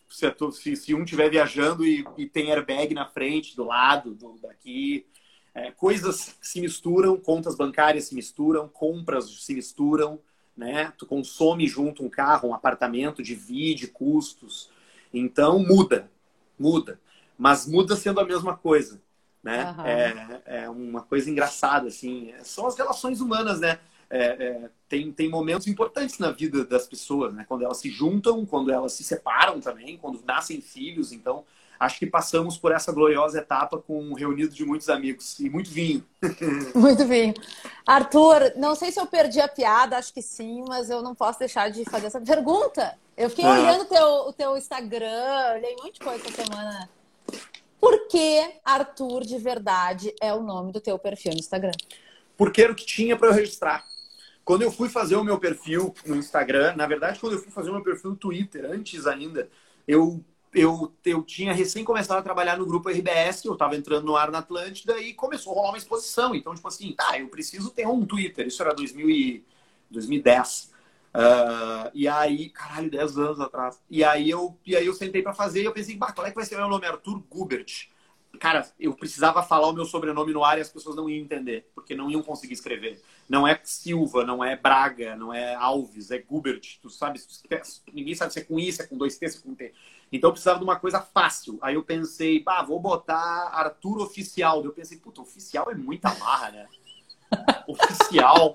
se, 0.09 0.25
se, 0.53 0.75
se 0.75 0.95
um 0.95 1.03
estiver 1.03 1.29
viajando 1.29 1.85
e, 1.85 2.05
e, 2.17 2.25
tem 2.27 2.51
airbag 2.51 2.93
na 2.93 3.05
frente, 3.05 3.55
do 3.55 3.63
lado, 3.63 4.15
do, 4.15 4.39
daqui. 4.41 5.05
É, 5.53 5.69
coisas 5.71 6.37
se 6.41 6.61
misturam, 6.61 7.17
contas 7.17 7.55
bancárias 7.55 8.05
se 8.05 8.15
misturam, 8.15 8.67
compras 8.69 9.29
se 9.43 9.53
misturam 9.53 10.19
né? 10.55 10.93
Tu 10.97 11.05
consome 11.05 11.67
junto 11.67 12.03
um 12.03 12.09
carro, 12.09 12.49
um 12.49 12.53
apartamento, 12.53 13.23
divide 13.23 13.87
custos. 13.87 14.69
Então 15.13 15.59
muda, 15.59 16.09
muda. 16.57 16.99
Mas 17.37 17.65
muda 17.65 17.95
sendo 17.95 18.19
a 18.19 18.25
mesma 18.25 18.55
coisa, 18.55 19.01
né? 19.43 19.75
Uhum. 19.77 19.85
É, 19.85 20.41
é 20.45 20.69
uma 20.69 21.01
coisa 21.01 21.29
engraçada, 21.29 21.87
assim. 21.87 22.33
São 22.43 22.67
as 22.67 22.77
relações 22.77 23.19
humanas, 23.19 23.59
né? 23.59 23.79
É, 24.09 24.25
é, 24.25 24.69
tem, 24.89 25.11
tem 25.11 25.29
momentos 25.29 25.67
importantes 25.67 26.19
na 26.19 26.31
vida 26.31 26.65
das 26.65 26.85
pessoas, 26.85 27.33
né? 27.33 27.45
Quando 27.47 27.63
elas 27.63 27.77
se 27.77 27.89
juntam, 27.89 28.45
quando 28.45 28.71
elas 28.71 28.91
se 28.93 29.03
separam 29.03 29.59
também, 29.61 29.97
quando 29.97 30.21
nascem 30.25 30.61
filhos. 30.61 31.13
Então, 31.13 31.45
acho 31.79 31.97
que 31.97 32.05
passamos 32.05 32.57
por 32.57 32.71
essa 32.71 32.91
gloriosa 32.91 33.39
etapa 33.39 33.77
com 33.77 34.03
um 34.03 34.13
reunido 34.13 34.53
de 34.53 34.65
muitos 34.65 34.89
amigos 34.89 35.39
e 35.39 35.49
muito 35.49 35.71
vinho. 35.71 36.03
Muito 36.75 37.07
vinho. 37.07 37.33
Arthur, 37.85 38.53
não 38.55 38.75
sei 38.75 38.91
se 38.91 38.99
eu 38.99 39.05
perdi 39.05 39.39
a 39.41 39.47
piada, 39.47 39.97
acho 39.97 40.13
que 40.13 40.21
sim, 40.21 40.63
mas 40.67 40.89
eu 40.89 41.01
não 41.01 41.15
posso 41.15 41.39
deixar 41.39 41.69
de 41.69 41.83
fazer 41.85 42.07
essa 42.07 42.21
pergunta. 42.21 42.97
Eu 43.17 43.29
fiquei 43.29 43.45
é. 43.45 43.49
olhando 43.49 43.85
teu, 43.85 44.07
o 44.27 44.33
teu 44.33 44.57
Instagram, 44.57 45.53
olhei 45.55 45.75
um 45.75 45.83
monte 45.83 45.93
de 45.93 45.99
coisa 45.99 46.23
essa 46.25 46.43
semana. 46.43 46.89
Por 47.79 48.07
que 48.07 48.51
Arthur 48.63 49.21
de 49.21 49.37
verdade 49.39 50.13
é 50.21 50.33
o 50.33 50.41
nome 50.41 50.71
do 50.71 50.79
teu 50.79 50.97
perfil 50.99 51.33
no 51.33 51.39
Instagram? 51.39 51.71
Porque 52.37 52.61
era 52.61 52.71
o 52.71 52.75
que 52.75 52.85
tinha 52.85 53.17
para 53.17 53.29
eu 53.29 53.33
registrar. 53.33 53.83
Quando 54.45 54.61
eu 54.63 54.71
fui 54.71 54.89
fazer 54.89 55.15
o 55.15 55.23
meu 55.23 55.39
perfil 55.39 55.93
no 56.05 56.15
Instagram, 56.15 56.75
na 56.75 56.85
verdade, 56.85 57.19
quando 57.19 57.33
eu 57.33 57.39
fui 57.39 57.51
fazer 57.51 57.69
o 57.69 57.73
meu 57.73 57.83
perfil 57.83 58.11
no 58.11 58.15
Twitter, 58.15 58.65
antes 58.65 59.07
ainda, 59.07 59.49
eu 59.87 60.23
eu, 60.53 60.93
eu 61.05 61.23
tinha 61.23 61.53
recém 61.53 61.83
começado 61.83 62.19
a 62.19 62.23
trabalhar 62.23 62.57
no 62.57 62.65
grupo 62.65 62.89
RBS, 62.89 63.45
eu 63.45 63.53
estava 63.53 63.75
entrando 63.75 64.05
no 64.05 64.15
ar 64.15 64.31
na 64.31 64.39
Atlântida 64.39 64.99
e 64.99 65.13
começou 65.13 65.53
a 65.53 65.55
rolar 65.55 65.69
uma 65.69 65.77
exposição. 65.77 66.35
Então, 66.35 66.53
tipo 66.53 66.67
assim, 66.67 66.93
tá, 66.93 67.17
eu 67.17 67.27
preciso 67.29 67.69
ter 67.69 67.87
um 67.87 68.05
Twitter. 68.05 68.47
Isso 68.47 68.61
era 68.61 68.73
2000 68.73 69.09
e, 69.09 69.45
2010. 69.89 70.71
Uh, 71.13 71.91
e 71.93 72.07
aí, 72.07 72.49
caralho, 72.49 72.89
10 72.89 73.17
anos 73.17 73.39
atrás. 73.39 73.79
E 73.89 74.03
aí 74.03 74.29
eu, 74.29 74.57
e 74.65 74.75
aí 74.75 74.85
eu 74.85 74.93
sentei 74.93 75.21
para 75.21 75.33
fazer 75.33 75.61
e 75.61 75.65
eu 75.65 75.73
pensei, 75.73 75.95
bah, 75.95 76.11
qual 76.11 76.25
é 76.25 76.29
que 76.29 76.35
vai 76.35 76.45
ser 76.45 76.57
meu 76.57 76.67
nome? 76.67 76.85
Arthur 76.85 77.19
Gubert. 77.29 77.89
Cara, 78.39 78.65
eu 78.79 78.93
precisava 78.93 79.43
falar 79.43 79.67
o 79.67 79.73
meu 79.73 79.85
sobrenome 79.85 80.31
no 80.33 80.43
ar 80.43 80.57
e 80.57 80.61
as 80.61 80.69
pessoas 80.69 80.95
não 80.95 81.09
iam 81.09 81.23
entender, 81.23 81.69
porque 81.75 81.93
não 81.93 82.09
iam 82.09 82.23
conseguir 82.23 82.53
escrever. 82.53 83.01
Não 83.27 83.47
é 83.47 83.59
Silva, 83.63 84.23
não 84.23 84.43
é 84.43 84.55
Braga, 84.55 85.15
não 85.15 85.33
é 85.33 85.53
Alves, 85.53 86.11
é 86.11 86.17
Gubert. 86.17 86.79
Tu 86.81 86.89
sabe, 86.89 87.19
ninguém 87.93 88.15
sabe 88.15 88.33
se 88.33 88.39
é 88.39 88.43
com 88.43 88.57
I, 88.57 88.71
se 88.71 88.81
é 88.81 88.87
com 88.87 88.97
dois 88.97 89.17
T, 89.17 89.29
se 89.29 89.37
é 89.37 89.41
com 89.41 89.53
T. 89.53 89.73
Então 90.11 90.29
eu 90.29 90.33
precisava 90.33 90.59
de 90.59 90.65
uma 90.65 90.77
coisa 90.77 90.99
fácil. 90.99 91.57
Aí 91.61 91.75
eu 91.75 91.83
pensei, 91.83 92.41
pá, 92.41 92.61
vou 92.61 92.79
botar 92.79 93.49
Arthur 93.53 94.01
Oficial. 94.01 94.63
Eu 94.63 94.73
pensei, 94.73 94.97
puta, 94.97 95.21
oficial 95.21 95.71
é 95.71 95.75
muita 95.75 96.13
marra, 96.15 96.51
né? 96.51 96.67
oficial. 97.65 98.51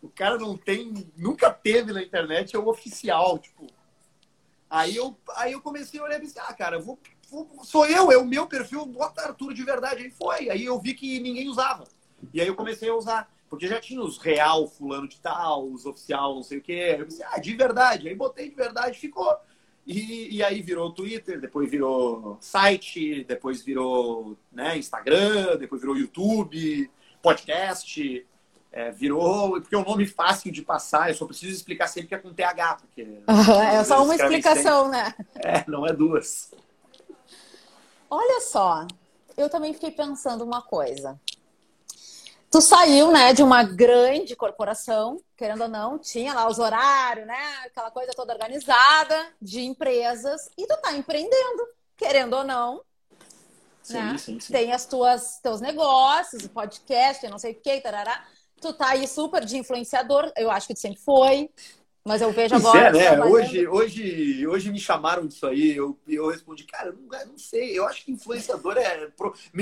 O 0.00 0.08
cara 0.08 0.38
não 0.38 0.56
tem, 0.56 1.10
nunca 1.16 1.50
teve 1.50 1.92
na 1.92 2.02
internet, 2.02 2.54
é 2.54 2.58
o 2.58 2.68
oficial, 2.68 3.38
tipo. 3.38 3.66
Aí 4.70 4.94
eu, 4.94 5.16
aí 5.36 5.52
eu 5.52 5.60
comecei 5.60 5.98
a 5.98 6.04
olhar 6.04 6.18
e 6.18 6.20
pensei, 6.20 6.42
ah, 6.46 6.52
cara, 6.52 6.78
vou, 6.78 6.98
vou, 7.28 7.48
sou 7.64 7.86
eu, 7.86 8.12
é 8.12 8.16
o 8.16 8.24
meu 8.24 8.46
perfil, 8.46 8.86
bota 8.86 9.22
Arthur 9.22 9.52
de 9.52 9.64
verdade. 9.64 10.04
Aí 10.04 10.10
foi. 10.10 10.48
Aí 10.50 10.64
eu 10.64 10.78
vi 10.78 10.94
que 10.94 11.18
ninguém 11.20 11.48
usava. 11.48 11.84
E 12.32 12.40
aí 12.40 12.46
eu 12.46 12.54
comecei 12.54 12.88
a 12.88 12.94
usar. 12.94 13.32
Porque 13.48 13.68
já 13.68 13.80
tinha 13.80 14.00
os 14.00 14.18
real, 14.18 14.66
fulano 14.66 15.06
de 15.06 15.20
tal, 15.20 15.70
os 15.70 15.86
oficial, 15.86 16.34
não 16.34 16.42
sei 16.42 16.58
o 16.58 16.62
quê. 16.62 16.96
Eu 16.98 17.04
pensei, 17.04 17.24
ah, 17.28 17.38
de 17.38 17.54
verdade. 17.54 18.08
Aí 18.08 18.14
botei 18.14 18.48
de 18.48 18.54
verdade, 18.54 18.98
ficou. 18.98 19.32
E, 19.86 20.36
e 20.36 20.42
aí 20.42 20.62
virou 20.62 20.90
Twitter, 20.90 21.40
depois 21.40 21.70
virou 21.70 22.38
site, 22.40 23.24
depois 23.24 23.62
virou 23.62 24.36
né, 24.50 24.78
Instagram, 24.78 25.56
depois 25.58 25.80
virou 25.80 25.96
YouTube, 25.96 26.90
podcast. 27.22 28.26
É, 28.72 28.90
virou, 28.90 29.52
porque 29.60 29.72
é 29.72 29.78
um 29.78 29.84
nome 29.84 30.04
fácil 30.04 30.50
de 30.50 30.60
passar, 30.60 31.08
eu 31.08 31.14
só 31.14 31.26
preciso 31.26 31.54
explicar 31.54 31.86
sempre 31.86 32.08
que 32.08 32.14
é 32.16 32.18
com 32.18 32.34
TH, 32.34 32.78
porque. 32.80 33.06
é 33.72 33.84
só 33.84 34.02
uma 34.02 34.16
explicação, 34.16 34.88
né? 34.88 35.14
É, 35.36 35.64
não 35.70 35.86
é 35.86 35.92
duas. 35.92 36.52
Olha 38.10 38.40
só, 38.40 38.84
eu 39.36 39.48
também 39.48 39.72
fiquei 39.72 39.92
pensando 39.92 40.42
uma 40.42 40.60
coisa. 40.60 41.20
Tu 42.54 42.60
saiu, 42.60 43.10
né, 43.10 43.32
de 43.32 43.42
uma 43.42 43.64
grande 43.64 44.36
corporação, 44.36 45.20
querendo 45.36 45.62
ou 45.62 45.68
não, 45.68 45.98
tinha 45.98 46.32
lá 46.32 46.48
os 46.48 46.60
horários, 46.60 47.26
né, 47.26 47.56
aquela 47.66 47.90
coisa 47.90 48.12
toda 48.14 48.32
organizada 48.32 49.26
de 49.42 49.62
empresas, 49.62 50.48
e 50.56 50.64
tu 50.64 50.76
tá 50.80 50.92
empreendendo, 50.92 51.66
querendo 51.96 52.34
ou 52.34 52.44
não. 52.44 52.80
Sim, 53.82 53.94
né? 53.94 54.18
sim, 54.18 54.38
sim. 54.38 54.52
Tem 54.52 54.72
as 54.72 54.86
tuas 54.86 55.40
teus 55.42 55.60
negócios, 55.60 56.44
o 56.44 56.48
podcast, 56.48 57.26
não 57.26 57.40
sei 57.40 57.54
o 57.54 57.60
que, 57.60 57.80
tarará 57.80 58.24
tu 58.60 58.72
tá 58.72 58.90
aí 58.90 59.08
super 59.08 59.44
de 59.44 59.58
influenciador, 59.58 60.32
eu 60.36 60.48
acho 60.48 60.68
que 60.68 60.74
tu 60.74 60.80
sempre 60.80 61.00
foi, 61.00 61.50
mas 62.04 62.20
eu 62.20 62.30
vejo 62.32 62.54
agora. 62.54 62.98
É, 62.98 63.16
né? 63.16 63.24
Hoje, 63.24 63.66
hoje, 63.66 64.46
hoje 64.46 64.70
me 64.70 64.78
chamaram 64.78 65.26
disso 65.26 65.46
aí, 65.46 65.74
eu, 65.74 65.98
eu 66.06 66.28
respondi, 66.28 66.64
cara, 66.64 66.92
não, 66.92 67.26
não 67.26 67.38
sei, 67.38 67.78
eu 67.78 67.86
acho 67.86 68.04
que 68.04 68.12
influenciador 68.12 68.76
é. 68.76 69.10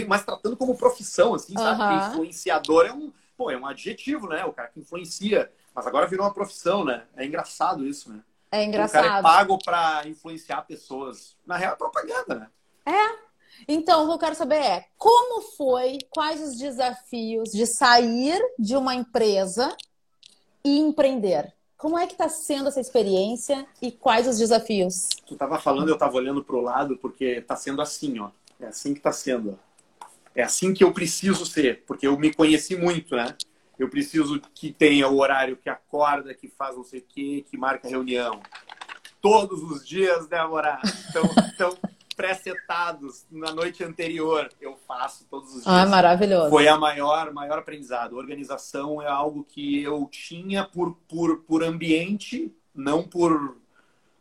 Mas 0.08 0.24
tratando 0.24 0.56
como 0.56 0.76
profissão, 0.76 1.34
assim, 1.34 1.54
sabe? 1.54 1.82
Uhum. 1.82 2.10
influenciador 2.10 2.86
é 2.86 2.92
um, 2.92 3.12
pô, 3.36 3.50
é 3.50 3.56
um 3.56 3.66
adjetivo, 3.66 4.28
né? 4.28 4.44
O 4.44 4.52
cara 4.52 4.68
que 4.68 4.80
influencia. 4.80 5.52
Mas 5.74 5.86
agora 5.86 6.08
virou 6.08 6.26
uma 6.26 6.34
profissão, 6.34 6.84
né? 6.84 7.04
É 7.16 7.24
engraçado 7.24 7.86
isso, 7.86 8.10
né? 8.10 8.20
É 8.50 8.64
engraçado. 8.64 9.04
O 9.04 9.08
cara 9.08 9.18
é 9.20 9.22
pago 9.22 9.58
para 9.64 10.06
influenciar 10.06 10.62
pessoas. 10.62 11.36
Na 11.46 11.56
real, 11.56 11.74
é 11.74 11.76
propaganda, 11.76 12.34
né? 12.34 12.48
É, 12.84 13.32
então, 13.68 14.04
o 14.04 14.08
que 14.08 14.14
eu 14.14 14.18
quero 14.18 14.34
saber 14.34 14.56
é 14.56 14.86
como 14.98 15.42
foi, 15.56 15.98
quais 16.10 16.42
os 16.42 16.58
desafios 16.58 17.50
de 17.50 17.66
sair 17.66 18.40
de 18.58 18.76
uma 18.76 18.94
empresa 18.94 19.74
e 20.64 20.78
empreender? 20.78 21.54
Como 21.82 21.98
é 21.98 22.06
que 22.06 22.12
está 22.12 22.28
sendo 22.28 22.68
essa 22.68 22.80
experiência 22.80 23.66
e 23.82 23.90
quais 23.90 24.28
os 24.28 24.38
desafios? 24.38 25.08
Tu 25.26 25.34
estava 25.34 25.58
falando, 25.58 25.88
eu 25.88 25.94
estava 25.94 26.16
olhando 26.16 26.40
para 26.44 26.54
o 26.54 26.60
lado, 26.60 26.96
porque 26.96 27.24
está 27.24 27.56
sendo 27.56 27.82
assim, 27.82 28.20
ó. 28.20 28.30
É 28.60 28.66
assim 28.66 28.92
que 28.92 29.00
está 29.00 29.10
sendo. 29.10 29.58
É 30.32 30.44
assim 30.44 30.72
que 30.72 30.84
eu 30.84 30.92
preciso 30.92 31.44
ser, 31.44 31.82
porque 31.84 32.06
eu 32.06 32.16
me 32.16 32.32
conheci 32.32 32.76
muito, 32.76 33.16
né? 33.16 33.34
Eu 33.76 33.88
preciso 33.88 34.40
que 34.54 34.72
tenha 34.72 35.08
o 35.08 35.18
horário 35.18 35.56
que 35.56 35.68
acorda, 35.68 36.32
que 36.32 36.46
faz 36.46 36.76
não 36.76 36.84
sei 36.84 37.00
o 37.00 37.04
quê, 37.08 37.44
que 37.50 37.56
marca 37.56 37.88
reunião. 37.88 38.40
Todos 39.20 39.60
os 39.64 39.84
dias, 39.84 40.28
Débora. 40.28 40.78
Então, 41.08 41.24
então 41.52 41.78
pré-setados 42.22 43.26
na 43.28 43.52
noite 43.52 43.82
anterior. 43.82 44.48
Eu 44.60 44.76
faço 44.86 45.26
todos 45.28 45.56
os 45.56 45.66
ah, 45.66 45.70
dias. 45.70 45.86
Ah, 45.88 45.90
maravilhoso. 45.90 46.50
Foi 46.50 46.68
a 46.68 46.78
maior, 46.78 47.32
maior 47.32 47.58
aprendizado. 47.58 48.16
Organização 48.16 49.02
é 49.02 49.08
algo 49.08 49.42
que 49.42 49.82
eu 49.82 50.06
tinha 50.06 50.62
por, 50.64 50.94
por, 51.08 51.38
por 51.38 51.64
ambiente, 51.64 52.54
não 52.72 53.02
por 53.02 53.56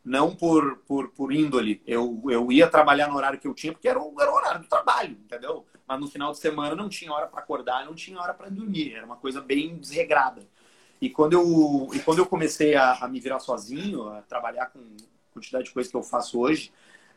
não 0.03 0.35
por, 0.35 0.77
por, 0.87 1.09
por 1.09 1.31
índole. 1.31 1.79
Eu, 1.85 2.23
eu 2.27 2.51
ia 2.51 2.67
trabalhar 2.67 3.07
no 3.07 3.15
horário 3.15 3.37
que 3.37 3.47
eu 3.47 3.53
tinha, 3.53 3.71
porque 3.71 3.87
era 3.87 4.01
o, 4.01 4.19
era 4.19 4.31
o 4.31 4.35
horário 4.35 4.61
do 4.61 4.67
trabalho, 4.67 5.11
entendeu? 5.11 5.63
Mas 5.87 5.99
no 5.99 6.07
final 6.07 6.31
de 6.31 6.39
semana 6.39 6.73
não 6.73 6.89
tinha 6.89 7.13
hora 7.13 7.27
para 7.27 7.39
acordar, 7.39 7.85
não 7.85 7.93
tinha 7.93 8.19
hora 8.19 8.33
para 8.33 8.49
dormir. 8.49 8.95
Era 8.95 9.05
uma 9.05 9.17
coisa 9.17 9.39
bem 9.39 9.77
desregrada. 9.77 10.41
E 10.99 11.07
quando 11.07 11.33
eu, 11.33 11.87
e 11.93 11.99
quando 11.99 12.17
eu 12.17 12.25
comecei 12.25 12.73
a, 12.73 12.93
a 12.93 13.07
me 13.07 13.19
virar 13.19 13.39
sozinho, 13.39 14.09
a 14.09 14.23
trabalhar 14.23 14.71
com 14.71 14.79
quantidade 15.31 15.65
de 15.65 15.71
coisas 15.71 15.91
que 15.91 15.97
eu 15.97 16.03
faço 16.03 16.39
hoje, 16.39 16.71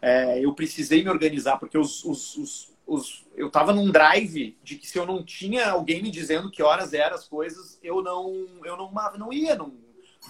é, 0.05 0.45
eu 0.45 0.53
precisei 0.55 1.03
me 1.03 1.09
organizar, 1.09 1.57
porque 1.57 1.79
os, 1.79 2.05
os, 2.05 2.37
os, 2.37 2.73
os 2.87 3.27
eu 3.35 3.47
estava 3.47 3.73
num 3.73 3.91
drive 3.91 4.55
de 4.63 4.77
que 4.77 4.87
se 4.87 4.99
eu 4.99 5.07
não 5.07 5.25
tinha 5.25 5.71
alguém 5.71 6.03
me 6.03 6.11
dizendo 6.11 6.51
que 6.51 6.63
horas 6.63 6.93
eram 6.93 7.17
as 7.17 7.27
coisas, 7.27 7.79
eu 7.83 8.03
não, 8.03 8.47
eu 8.65 8.77
não, 8.77 8.93
não 9.19 9.33
ia, 9.33 9.57
não, 9.57 9.73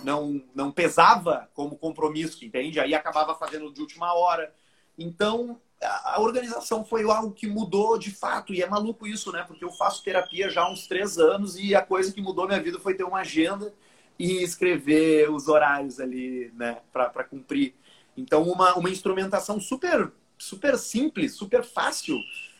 não, 0.04 0.40
não 0.54 0.70
pesava 0.70 1.50
como 1.54 1.76
compromisso, 1.76 2.44
entende? 2.44 2.78
Aí 2.78 2.94
acabava 2.94 3.34
fazendo 3.34 3.72
de 3.72 3.80
última 3.80 4.14
hora. 4.14 4.54
Então, 4.96 5.60
a 5.82 6.20
organização 6.20 6.84
foi 6.84 7.02
algo 7.02 7.32
que 7.32 7.48
mudou 7.48 7.98
de 7.98 8.12
fato, 8.12 8.54
e 8.54 8.62
é 8.62 8.68
maluco 8.68 9.08
isso, 9.08 9.32
né? 9.32 9.42
Porque 9.42 9.64
eu 9.64 9.72
faço 9.72 10.04
terapia 10.04 10.48
já 10.48 10.62
há 10.62 10.70
uns 10.70 10.86
três 10.86 11.18
anos 11.18 11.58
e 11.58 11.74
a 11.74 11.82
coisa 11.82 12.12
que 12.12 12.22
mudou 12.22 12.46
minha 12.46 12.62
vida 12.62 12.78
foi 12.78 12.94
ter 12.94 13.02
uma 13.02 13.22
agenda 13.22 13.74
e 14.16 14.40
escrever 14.40 15.28
os 15.28 15.48
horários 15.48 15.98
ali, 15.98 16.52
né, 16.54 16.78
para 16.92 17.24
cumprir. 17.24 17.74
Então, 18.16 18.42
uma, 18.42 18.74
uma 18.74 18.90
instrumentação 18.90 19.60
super, 19.60 20.10
super 20.38 20.78
simples, 20.78 21.34
super 21.34 21.64
fácil, 21.64 22.18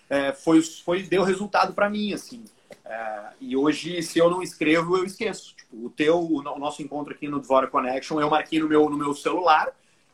é, 0.09 0.33
foi, 0.33 0.63
foi, 0.63 1.03
deu 1.03 1.23
resultado 1.23 1.73
para 1.73 1.89
mim, 1.89 2.13
assim. 2.13 2.45
É, 2.85 3.29
e 3.41 3.57
hoje, 3.57 4.03
se 4.03 4.19
eu 4.19 4.29
não 4.31 4.43
escrevo, 4.43 4.97
eu 4.97 5.05
esqueço. 5.05 5.55
Tipo, 5.57 5.87
o 5.87 5.91
teu, 5.91 6.21
o, 6.21 6.43
nosso 6.43 6.83
encontro 6.83 7.15
aqui 7.15 7.29
no 7.29 7.41
Dvora 7.41 7.67
Connection, 7.67 8.21
eu 8.21 8.29
marquei 8.29 8.59
no 8.59 8.69
meu, 8.69 8.89
no 8.91 8.97
meu 8.97 9.15
celular 9.15 9.69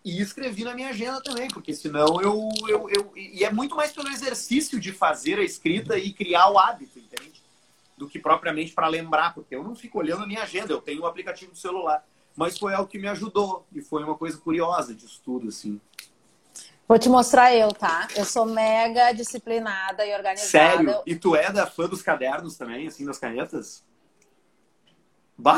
e 0.05 0.21
escrevi 0.21 0.65
na 0.65 0.75
minha 0.75 0.89
agenda 0.89 1.21
também, 1.23 1.49
porque 1.49 1.75
senão 1.75 2.21
eu, 2.23 2.49
eu, 2.69 2.89
eu... 2.89 3.13
E 3.15 3.45
é 3.45 3.53
muito 3.53 3.77
mais 3.77 3.93
pelo 3.93 4.09
exercício 4.09 4.81
de 4.81 4.93
fazer 4.93 5.39
a 5.39 5.45
escrita 5.45 5.99
e 5.99 6.13
criar 6.13 6.49
o 6.51 6.59
hábito, 6.59 6.99
entende? 6.99 7.43
Do 7.99 8.09
que 8.09 8.19
propriamente 8.19 8.73
para 8.73 8.89
lembrar, 8.89 9.35
porque 9.35 9.55
eu 9.55 9.63
não 9.63 9.75
fico 9.75 9.99
olhando 9.99 10.23
a 10.23 10.27
minha 10.27 10.43
agenda, 10.43 10.73
eu 10.73 10.81
tenho 10.81 11.03
o 11.03 11.05
um 11.05 11.07
aplicativo 11.07 11.53
do 11.53 11.59
celular 11.59 12.03
mas 12.37 12.59
foi 12.59 12.75
algo 12.75 12.89
que 12.89 12.99
me 12.99 13.09
ajudou 13.09 13.67
e 13.73 13.81
foi 13.81 14.03
uma 14.05 14.15
coisa 14.15 14.39
curiosa 14.39 14.95
de 14.95 15.05
estudo, 15.05 15.49
assim. 15.49 15.81
Vou 16.87 16.99
te 16.99 17.09
mostrar 17.09 17.55
eu, 17.55 17.73
tá? 17.73 18.09
Eu 18.17 18.25
sou 18.25 18.45
mega 18.45 19.13
disciplinada 19.13 20.05
e 20.05 20.13
organizada. 20.13 20.49
Sério? 20.49 21.03
E 21.07 21.15
tu 21.15 21.37
é 21.37 21.53
da 21.53 21.67
fã 21.67 21.89
dos 21.89 22.03
cadernos 22.03 22.57
também, 22.57 22.89
assim, 22.89 23.05
das 23.05 23.19
canetas? 23.19 23.85
Bah! 25.39 25.57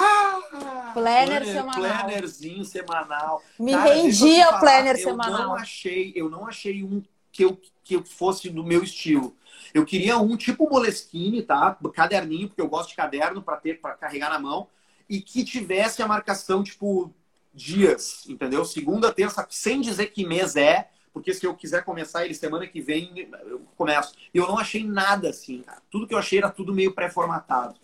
Planner, 0.93 0.93
planner 0.93 1.45
semanal. 1.47 1.75
Plannerzinho 1.75 2.64
semanal. 2.64 3.43
Me 3.59 3.73
Cara, 3.73 3.95
rendia 3.95 4.50
o 4.50 4.61
planner 4.61 4.97
eu 4.97 5.02
semanal. 5.02 5.43
Não 5.43 5.55
achei, 5.55 6.12
eu 6.14 6.29
não 6.29 6.47
achei 6.47 6.85
um 6.85 7.02
que 7.33 7.45
eu, 7.45 7.59
que 7.83 7.97
eu 7.97 8.05
fosse 8.05 8.50
do 8.50 8.62
meu 8.62 8.83
estilo. 8.83 9.35
Eu 9.73 9.87
queria 9.87 10.19
um 10.19 10.37
tipo 10.37 10.69
Moleskine, 10.69 11.43
tá? 11.43 11.76
Caderninho, 11.95 12.49
porque 12.49 12.61
eu 12.61 12.69
gosto 12.69 12.91
de 12.91 12.97
caderno 12.97 13.43
para 13.43 13.57
ter 13.57 13.81
para 13.81 13.95
carregar 13.95 14.29
na 14.29 14.38
mão 14.38 14.69
e 15.12 15.21
que 15.21 15.45
tivesse 15.45 16.00
a 16.00 16.09
marcação, 16.09 16.64
tipo, 16.64 17.12
dias, 17.52 18.26
entendeu? 18.26 18.64
Segunda, 18.64 19.12
terça, 19.12 19.47
sem 19.50 19.78
dizer 19.78 20.07
que 20.07 20.25
mês 20.26 20.57
é, 20.57 20.88
porque 21.12 21.35
se 21.35 21.45
eu 21.45 21.54
quiser 21.54 21.85
começar 21.85 22.25
ele 22.25 22.33
semana 22.33 22.66
que 22.66 22.81
vem, 22.81 23.28
eu 23.45 23.61
começo. 23.76 24.14
E 24.33 24.38
eu 24.38 24.49
não 24.49 24.57
achei 24.57 24.83
nada 24.83 25.28
assim, 25.28 25.61
cara. 25.61 25.83
Tudo 25.90 26.07
que 26.07 26.14
eu 26.14 26.19
achei 26.19 26.38
era 26.38 26.49
tudo 26.49 26.73
meio 26.73 26.95
pré-formatado. 26.95 27.78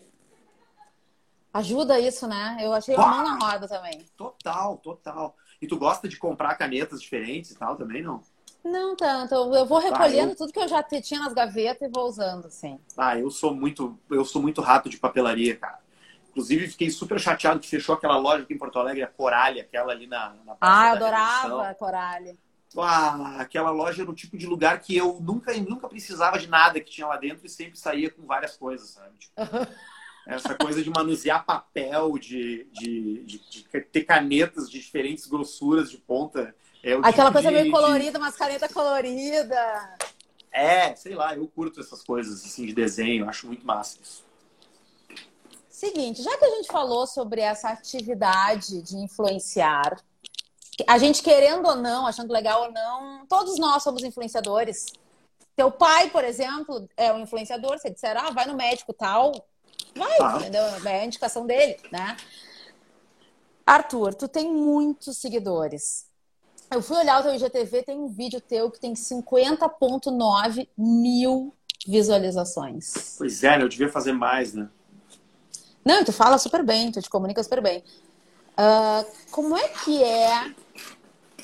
Ajuda 1.53 2.01
isso, 2.01 2.27
né? 2.27 2.57
Eu 2.63 2.73
achei 2.73 2.95
uma 2.95 3.07
mão 3.07 3.23
na 3.23 3.47
roda 3.47 3.69
também. 3.69 4.07
Total, 4.17 4.79
total. 4.79 5.37
E 5.61 5.67
tu 5.67 5.77
gosta 5.77 6.09
de 6.09 6.17
comprar 6.17 6.55
canetas 6.55 7.03
diferentes 7.03 7.51
e 7.51 7.59
tal 7.59 7.77
também, 7.77 8.03
não? 8.03 8.23
Não 8.65 8.97
tanto. 8.97 9.35
Eu 9.35 9.67
vou 9.67 9.81
recolhendo 9.81 10.31
ah, 10.31 10.33
eu... 10.33 10.37
tudo 10.37 10.53
que 10.53 10.61
eu 10.61 10.69
já 10.69 10.83
tinha 10.83 11.21
nas 11.21 11.35
gavetas 11.35 11.87
e 11.87 11.93
vou 11.93 12.09
usando, 12.09 12.47
assim. 12.47 12.81
Ah, 12.97 13.19
eu 13.19 13.31
sou 13.31 13.55
muito, 13.55 13.99
eu 14.11 14.25
sou 14.25 14.41
muito 14.41 14.63
rato 14.63 14.89
de 14.89 14.97
papelaria, 14.97 15.55
cara. 15.55 15.87
Inclusive, 16.39 16.69
fiquei 16.69 16.89
super 16.89 17.19
chateado 17.19 17.59
que 17.59 17.69
fechou 17.69 17.97
aquela 17.97 18.17
loja 18.17 18.45
aqui 18.45 18.55
em 18.55 18.59
Porto 18.59 18.79
Alegre, 18.79 19.03
a 19.03 19.09
Coralha, 19.09 19.63
aquela 19.63 19.91
ali 19.91 20.07
na, 20.07 20.37
na 20.47 20.57
Ah, 20.61 20.91
eu 20.91 20.93
adorava 20.95 21.69
a 21.69 21.75
Coralha. 21.75 22.37
Ah, 22.77 23.41
aquela 23.41 23.71
loja 23.71 24.03
era 24.03 24.11
o 24.11 24.15
tipo 24.15 24.39
de 24.39 24.47
lugar 24.47 24.81
que 24.81 24.97
eu 24.97 25.19
nunca, 25.21 25.53
nunca 25.55 25.89
precisava 25.89 26.39
de 26.39 26.47
nada 26.47 26.79
que 26.79 26.93
tinha 26.93 27.09
lá 27.09 27.17
dentro 27.17 27.45
e 27.45 27.49
sempre 27.49 27.77
saía 27.77 28.09
com 28.09 28.25
várias 28.25 28.57
coisas, 28.57 28.91
sabe? 28.91 29.19
Tipo, 29.19 29.35
essa 30.29 30.55
coisa 30.55 30.81
de 30.81 30.91
manusear 30.91 31.45
papel, 31.45 32.17
de, 32.19 32.69
de, 32.71 33.25
de, 33.25 33.39
de, 33.51 33.65
ter 33.81 34.05
canetas 34.05 34.71
de 34.71 34.79
diferentes 34.79 35.27
grossuras 35.27 35.91
de 35.91 35.99
ponta. 35.99 36.55
É 36.85 36.93
Aquela 36.93 37.11
tipo 37.11 37.33
coisa 37.33 37.51
meio 37.51 37.73
colorida, 37.73 38.17
umas 38.17 38.37
canetas 38.37 38.73
coloridas. 38.73 39.59
É, 40.53 40.95
sei 40.95 41.17
lá, 41.17 41.35
eu 41.35 41.49
curto 41.49 41.81
essas 41.81 42.05
coisas 42.05 42.45
assim 42.45 42.65
de 42.65 42.73
desenho, 42.73 43.29
acho 43.29 43.49
muito 43.49 43.67
massa 43.67 43.99
isso. 44.01 44.28
Seguinte, 45.79 46.25
já 46.25 46.37
que 46.37 46.45
a 46.45 46.51
gente 46.57 46.67
falou 46.67 47.07
sobre 47.07 47.41
essa 47.41 47.69
atividade 47.69 48.83
de 48.83 48.97
influenciar, 48.97 50.03
a 50.85 50.99
gente 50.99 51.23
querendo 51.23 51.69
ou 51.69 51.77
não, 51.77 52.05
achando 52.05 52.33
legal 52.33 52.65
ou 52.65 52.73
não, 52.73 53.25
todos 53.29 53.61
nós 53.61 53.85
somos 53.85 54.03
influenciadores. 54.03 54.87
Teu 55.55 55.71
pai, 55.71 56.11
por 56.11 56.25
exemplo, 56.25 56.89
é 56.97 57.13
um 57.13 57.21
influenciador. 57.21 57.79
Você 57.79 57.91
disser, 57.91 58.17
ah, 58.17 58.33
vai 58.33 58.45
no 58.47 58.57
médico 58.57 58.93
tal, 58.93 59.31
vai, 59.95 60.19
ah. 60.21 60.39
entendeu? 60.41 60.65
É 60.85 61.03
a 61.03 61.05
indicação 61.05 61.47
dele, 61.47 61.77
né? 61.93 62.17
Arthur, 63.65 64.15
tu 64.15 64.27
tem 64.27 64.53
muitos 64.53 65.19
seguidores. 65.19 66.09
Eu 66.73 66.83
fui 66.83 66.97
olhar 66.97 67.21
o 67.21 67.23
teu 67.23 67.37
IGTV, 67.37 67.85
tem 67.85 67.97
um 67.97 68.09
vídeo 68.09 68.41
teu 68.41 68.69
que 68.69 68.81
tem 68.81 68.95
50.9 68.95 70.67
mil 70.77 71.55
visualizações. 71.87 73.15
Pois 73.17 73.45
é, 73.45 73.57
né? 73.57 73.63
eu 73.63 73.69
devia 73.69 73.89
fazer 73.89 74.13
mais, 74.13 74.53
né? 74.55 74.69
Não, 75.89 76.05
tu 76.05 76.13
fala 76.13 76.37
super 76.37 76.63
bem, 76.63 76.93
tu 76.93 77.01
te 77.01 77.09
comunica 77.09 77.43
super 77.43 77.63
bem. 77.63 77.83
Uh, 78.59 79.07
como 79.31 79.57
é 79.57 79.69
que 79.69 80.05
é 80.05 80.53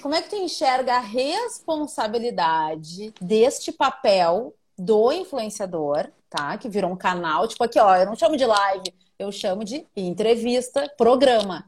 como 0.03 0.15
é 0.15 0.21
que 0.21 0.29
tu 0.29 0.37
enxerga 0.37 0.97
a 0.97 1.01
responsabilidade 1.01 3.15
deste 3.19 3.73
papel 3.73 4.55
do 4.77 5.11
influenciador, 5.13 6.09
tá? 6.29 6.59
Que 6.59 6.69
virou 6.69 6.91
um 6.91 6.97
canal, 6.97 7.49
tipo 7.49 7.65
aqui, 7.65 7.81
ó, 7.81 7.97
eu 7.97 8.05
não 8.05 8.15
chamo 8.15 8.37
de 8.37 8.45
live, 8.45 8.93
eu 9.19 9.33
chamo 9.33 9.65
de 9.65 9.87
entrevista, 9.97 10.93
programa, 10.99 11.65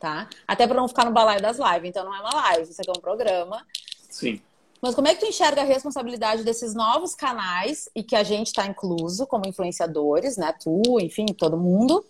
tá? 0.00 0.30
Até 0.46 0.66
para 0.66 0.80
não 0.80 0.88
ficar 0.88 1.04
no 1.04 1.12
balaio 1.12 1.42
das 1.42 1.58
lives, 1.58 1.90
então 1.90 2.06
não 2.06 2.14
é 2.14 2.20
uma 2.20 2.34
live, 2.34 2.70
isso 2.70 2.80
aqui 2.80 2.88
é 2.88 2.94
um 2.96 3.02
programa. 3.02 3.66
Sim. 4.08 4.40
Mas 4.80 4.94
como 4.94 5.08
é 5.08 5.14
que 5.14 5.20
tu 5.20 5.26
enxerga 5.26 5.62
a 5.62 5.64
responsabilidade 5.64 6.44
desses 6.44 6.74
novos 6.74 7.14
canais 7.14 7.88
e 7.94 8.02
que 8.02 8.14
a 8.14 8.22
gente 8.22 8.48
está 8.48 8.66
incluso 8.66 9.26
como 9.26 9.46
influenciadores, 9.46 10.36
né? 10.36 10.52
Tu, 10.52 10.82
enfim, 11.00 11.26
todo 11.26 11.56
mundo. 11.56 12.04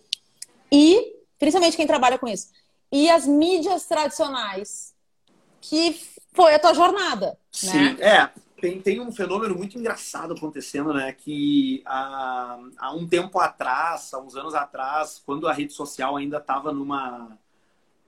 E 0.71 1.15
principalmente 1.39 1.77
quem 1.77 1.87
trabalha 1.87 2.19
com 2.19 2.27
isso. 2.27 2.49
E 2.91 3.09
as 3.09 3.25
mídias 3.25 3.85
tradicionais, 3.85 4.93
que 5.61 5.99
foi 6.33 6.53
a 6.53 6.59
tua 6.59 6.73
jornada. 6.73 7.37
Sim, 7.51 7.95
né? 7.95 7.97
é. 8.01 8.29
Tem, 8.59 8.81
tem 8.81 8.99
um 8.99 9.11
fenômeno 9.11 9.55
muito 9.55 9.79
engraçado 9.79 10.33
acontecendo, 10.33 10.93
né? 10.93 11.13
Que 11.13 11.81
há, 11.85 12.59
há 12.77 12.93
um 12.93 13.07
tempo 13.07 13.39
atrás, 13.39 14.13
há 14.13 14.19
uns 14.19 14.35
anos 14.35 14.53
atrás, 14.53 15.21
quando 15.25 15.47
a 15.47 15.53
rede 15.53 15.71
social 15.71 16.17
ainda 16.17 16.37
estava 16.37 16.73
numa. 16.73 17.37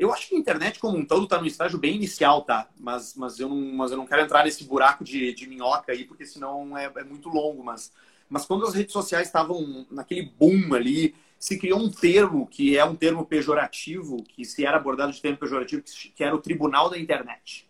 Eu 0.01 0.11
acho 0.11 0.29
que 0.29 0.35
a 0.35 0.39
internet 0.39 0.79
como 0.79 0.97
um 0.97 1.05
todo 1.05 1.25
está 1.25 1.39
no 1.39 1.45
estágio 1.45 1.77
bem 1.77 1.95
inicial, 1.95 2.41
tá? 2.41 2.67
Mas, 2.79 3.13
mas, 3.15 3.39
eu, 3.39 3.47
não, 3.47 3.55
mas 3.75 3.91
eu 3.91 3.97
não 3.97 4.07
quero 4.07 4.23
entrar 4.23 4.43
nesse 4.43 4.63
buraco 4.63 5.03
de, 5.03 5.31
de 5.31 5.47
minhoca 5.47 5.91
aí, 5.91 6.05
porque 6.05 6.25
senão 6.25 6.75
é, 6.75 6.91
é 6.95 7.03
muito 7.03 7.29
longo. 7.29 7.63
Mas, 7.63 7.93
mas 8.27 8.43
quando 8.43 8.65
as 8.65 8.73
redes 8.73 8.93
sociais 8.93 9.27
estavam 9.27 9.85
naquele 9.91 10.23
boom 10.23 10.73
ali, 10.73 11.13
se 11.37 11.55
criou 11.55 11.79
um 11.79 11.91
termo 11.91 12.47
que 12.47 12.75
é 12.75 12.83
um 12.83 12.95
termo 12.95 13.23
pejorativo, 13.27 14.23
que 14.23 14.43
se 14.43 14.65
era 14.65 14.77
abordado 14.77 15.11
de 15.11 15.21
termo 15.21 15.37
pejorativo, 15.37 15.83
que 16.15 16.23
era 16.23 16.35
o 16.35 16.41
tribunal 16.41 16.89
da 16.89 16.97
internet. 16.97 17.69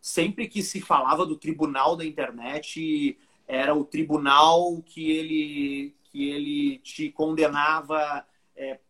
Sempre 0.00 0.48
que 0.48 0.64
se 0.64 0.80
falava 0.80 1.24
do 1.24 1.36
tribunal 1.36 1.94
da 1.94 2.04
internet, 2.04 3.16
era 3.46 3.72
o 3.72 3.84
tribunal 3.84 4.82
que 4.84 5.12
ele, 5.12 5.94
que 6.10 6.28
ele 6.28 6.78
te 6.78 7.08
condenava 7.12 8.26
é, 8.58 8.80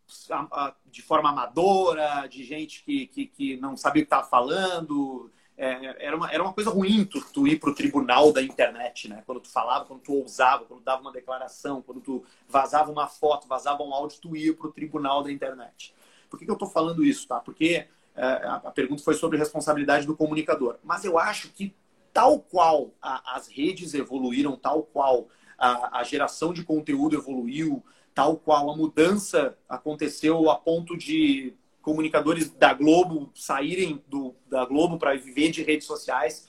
de 0.86 1.02
forma 1.02 1.28
amadora, 1.28 2.26
de 2.26 2.42
gente 2.42 2.82
que, 2.82 3.06
que, 3.06 3.26
que 3.26 3.56
não 3.58 3.76
sabia 3.76 4.02
o 4.02 4.06
que 4.06 4.06
estava 4.06 4.26
falando, 4.26 5.30
é, 5.56 6.06
era, 6.06 6.16
uma, 6.16 6.32
era 6.32 6.42
uma 6.42 6.52
coisa 6.52 6.70
ruim 6.70 7.04
tu, 7.04 7.20
tu 7.32 7.46
ir 7.46 7.60
para 7.60 7.70
o 7.70 7.74
tribunal 7.74 8.32
da 8.32 8.40
internet, 8.40 9.08
né? 9.08 9.22
Quando 9.26 9.40
tu 9.40 9.50
falava, 9.50 9.84
quando 9.84 10.00
tu 10.00 10.14
ousava, 10.14 10.64
quando 10.64 10.80
tu 10.80 10.84
dava 10.84 11.02
uma 11.02 11.12
declaração, 11.12 11.82
quando 11.82 12.00
tu 12.00 12.24
vazava 12.48 12.90
uma 12.90 13.06
foto, 13.06 13.46
vazava 13.46 13.82
um 13.82 13.92
áudio, 13.92 14.20
tu 14.20 14.36
ia 14.36 14.54
para 14.54 14.68
o 14.68 14.72
tribunal 14.72 15.22
da 15.22 15.30
internet. 15.30 15.94
Por 16.30 16.38
que, 16.38 16.44
que 16.44 16.50
eu 16.50 16.54
estou 16.54 16.68
falando 16.68 17.04
isso, 17.04 17.26
tá? 17.26 17.40
Porque 17.40 17.86
é, 18.16 18.24
a 18.46 18.70
pergunta 18.74 19.02
foi 19.02 19.14
sobre 19.14 19.36
responsabilidade 19.36 20.06
do 20.06 20.16
comunicador. 20.16 20.78
Mas 20.82 21.04
eu 21.04 21.18
acho 21.18 21.50
que 21.50 21.74
tal 22.12 22.40
qual 22.40 22.92
a, 23.02 23.36
as 23.36 23.48
redes 23.48 23.94
evoluíram, 23.94 24.56
tal 24.56 24.82
qual 24.84 25.28
a, 25.58 26.00
a 26.00 26.04
geração 26.04 26.52
de 26.52 26.62
conteúdo 26.62 27.16
evoluiu, 27.16 27.84
tal 28.18 28.36
qual 28.36 28.68
a 28.68 28.76
mudança 28.76 29.56
aconteceu 29.68 30.50
a 30.50 30.56
ponto 30.56 30.96
de 30.96 31.54
comunicadores 31.80 32.50
da 32.50 32.74
Globo 32.74 33.30
saírem 33.32 34.02
do, 34.08 34.34
da 34.48 34.64
Globo 34.64 34.98
para 34.98 35.16
viver 35.16 35.52
de 35.52 35.62
redes 35.62 35.86
sociais. 35.86 36.48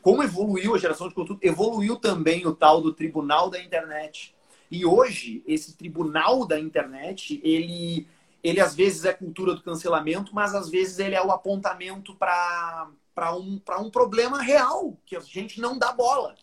Como 0.00 0.22
evoluiu 0.22 0.74
a 0.74 0.78
geração 0.78 1.10
de 1.10 1.14
conteúdo, 1.14 1.38
evoluiu 1.42 1.96
também 1.96 2.46
o 2.46 2.54
tal 2.54 2.80
do 2.80 2.94
tribunal 2.94 3.50
da 3.50 3.60
internet. 3.60 4.34
E 4.70 4.86
hoje, 4.86 5.44
esse 5.46 5.76
tribunal 5.76 6.46
da 6.46 6.58
internet, 6.58 7.38
ele, 7.44 8.08
ele 8.42 8.58
às 8.58 8.74
vezes 8.74 9.04
é 9.04 9.12
cultura 9.12 9.54
do 9.54 9.62
cancelamento, 9.62 10.34
mas 10.34 10.54
às 10.54 10.70
vezes 10.70 10.98
ele 11.00 11.14
é 11.14 11.22
o 11.22 11.30
apontamento 11.30 12.14
para 12.14 12.88
um, 13.36 13.60
um 13.78 13.90
problema 13.90 14.40
real, 14.40 14.96
que 15.04 15.14
a 15.14 15.20
gente 15.20 15.60
não 15.60 15.78
dá 15.78 15.92
bola. 15.92 16.34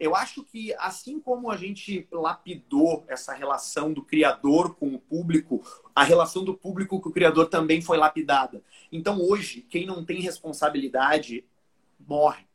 Eu 0.00 0.16
acho 0.16 0.42
que, 0.42 0.72
assim 0.78 1.20
como 1.20 1.50
a 1.50 1.58
gente 1.58 2.08
lapidou 2.10 3.04
essa 3.06 3.34
relação 3.34 3.92
do 3.92 4.02
criador 4.02 4.74
com 4.74 4.94
o 4.94 4.98
público, 4.98 5.62
a 5.94 6.02
relação 6.02 6.42
do 6.42 6.54
público 6.54 6.98
com 6.98 7.10
o 7.10 7.12
criador 7.12 7.50
também 7.50 7.82
foi 7.82 7.98
lapidada. 7.98 8.62
Então, 8.90 9.20
hoje, 9.20 9.60
quem 9.68 9.84
não 9.84 10.02
tem 10.02 10.22
responsabilidade 10.22 11.44
morre. 11.98 12.46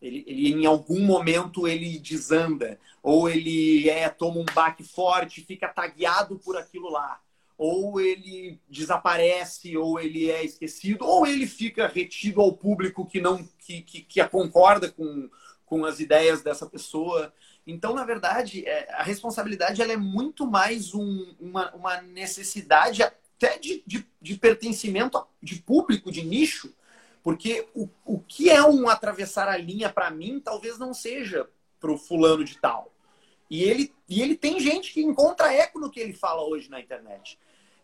Ele, 0.00 0.22
ele, 0.28 0.52
em 0.52 0.66
algum 0.66 1.00
momento 1.00 1.66
ele 1.66 1.98
desanda, 1.98 2.78
ou 3.02 3.28
ele 3.28 3.88
é 3.88 4.08
toma 4.08 4.38
um 4.38 4.46
baque 4.54 4.84
forte, 4.84 5.40
fica 5.40 5.68
tagueado 5.68 6.38
por 6.38 6.56
aquilo 6.56 6.88
lá, 6.88 7.20
ou 7.58 8.00
ele 8.00 8.60
desaparece, 8.68 9.76
ou 9.76 9.98
ele 9.98 10.30
é 10.30 10.44
esquecido, 10.44 11.04
ou 11.04 11.26
ele 11.26 11.46
fica 11.46 11.86
retido 11.86 12.40
ao 12.40 12.52
público 12.52 13.06
que 13.06 13.20
não 13.20 13.48
que, 13.58 13.80
que, 13.82 14.02
que 14.02 14.24
concorda 14.28 14.90
com, 14.90 15.30
com 15.64 15.84
as 15.84 15.98
ideias 15.98 16.42
dessa 16.42 16.66
pessoa. 16.66 17.32
Então, 17.66 17.94
na 17.94 18.04
verdade, 18.04 18.66
é, 18.66 18.92
a 18.92 19.02
responsabilidade 19.02 19.80
ela 19.80 19.92
é 19.92 19.96
muito 19.96 20.46
mais 20.46 20.94
um, 20.94 21.34
uma, 21.40 21.74
uma, 21.74 22.00
necessidade 22.02 23.02
até 23.02 23.58
de, 23.58 23.82
de, 23.86 24.06
de, 24.20 24.36
pertencimento 24.36 25.26
de 25.42 25.56
público, 25.56 26.12
de 26.12 26.22
nicho, 26.22 26.72
porque 27.22 27.66
o, 27.74 27.88
o 28.04 28.20
que 28.20 28.50
é 28.50 28.62
um 28.62 28.88
atravessar 28.88 29.48
a 29.48 29.56
linha 29.56 29.90
para 29.90 30.10
mim 30.10 30.38
talvez 30.38 30.78
não 30.78 30.94
seja 30.94 31.48
para 31.80 31.90
o 31.90 31.98
fulano 31.98 32.44
de 32.44 32.56
tal. 32.58 32.92
E 33.50 33.62
ele, 33.62 33.92
e 34.08 34.22
ele 34.22 34.36
tem 34.36 34.60
gente 34.60 34.92
que 34.92 35.02
encontra 35.02 35.52
eco 35.52 35.78
no 35.78 35.90
que 35.90 36.00
ele 36.00 36.12
fala 36.12 36.42
hoje 36.42 36.70
na 36.70 36.80
internet. 36.80 37.38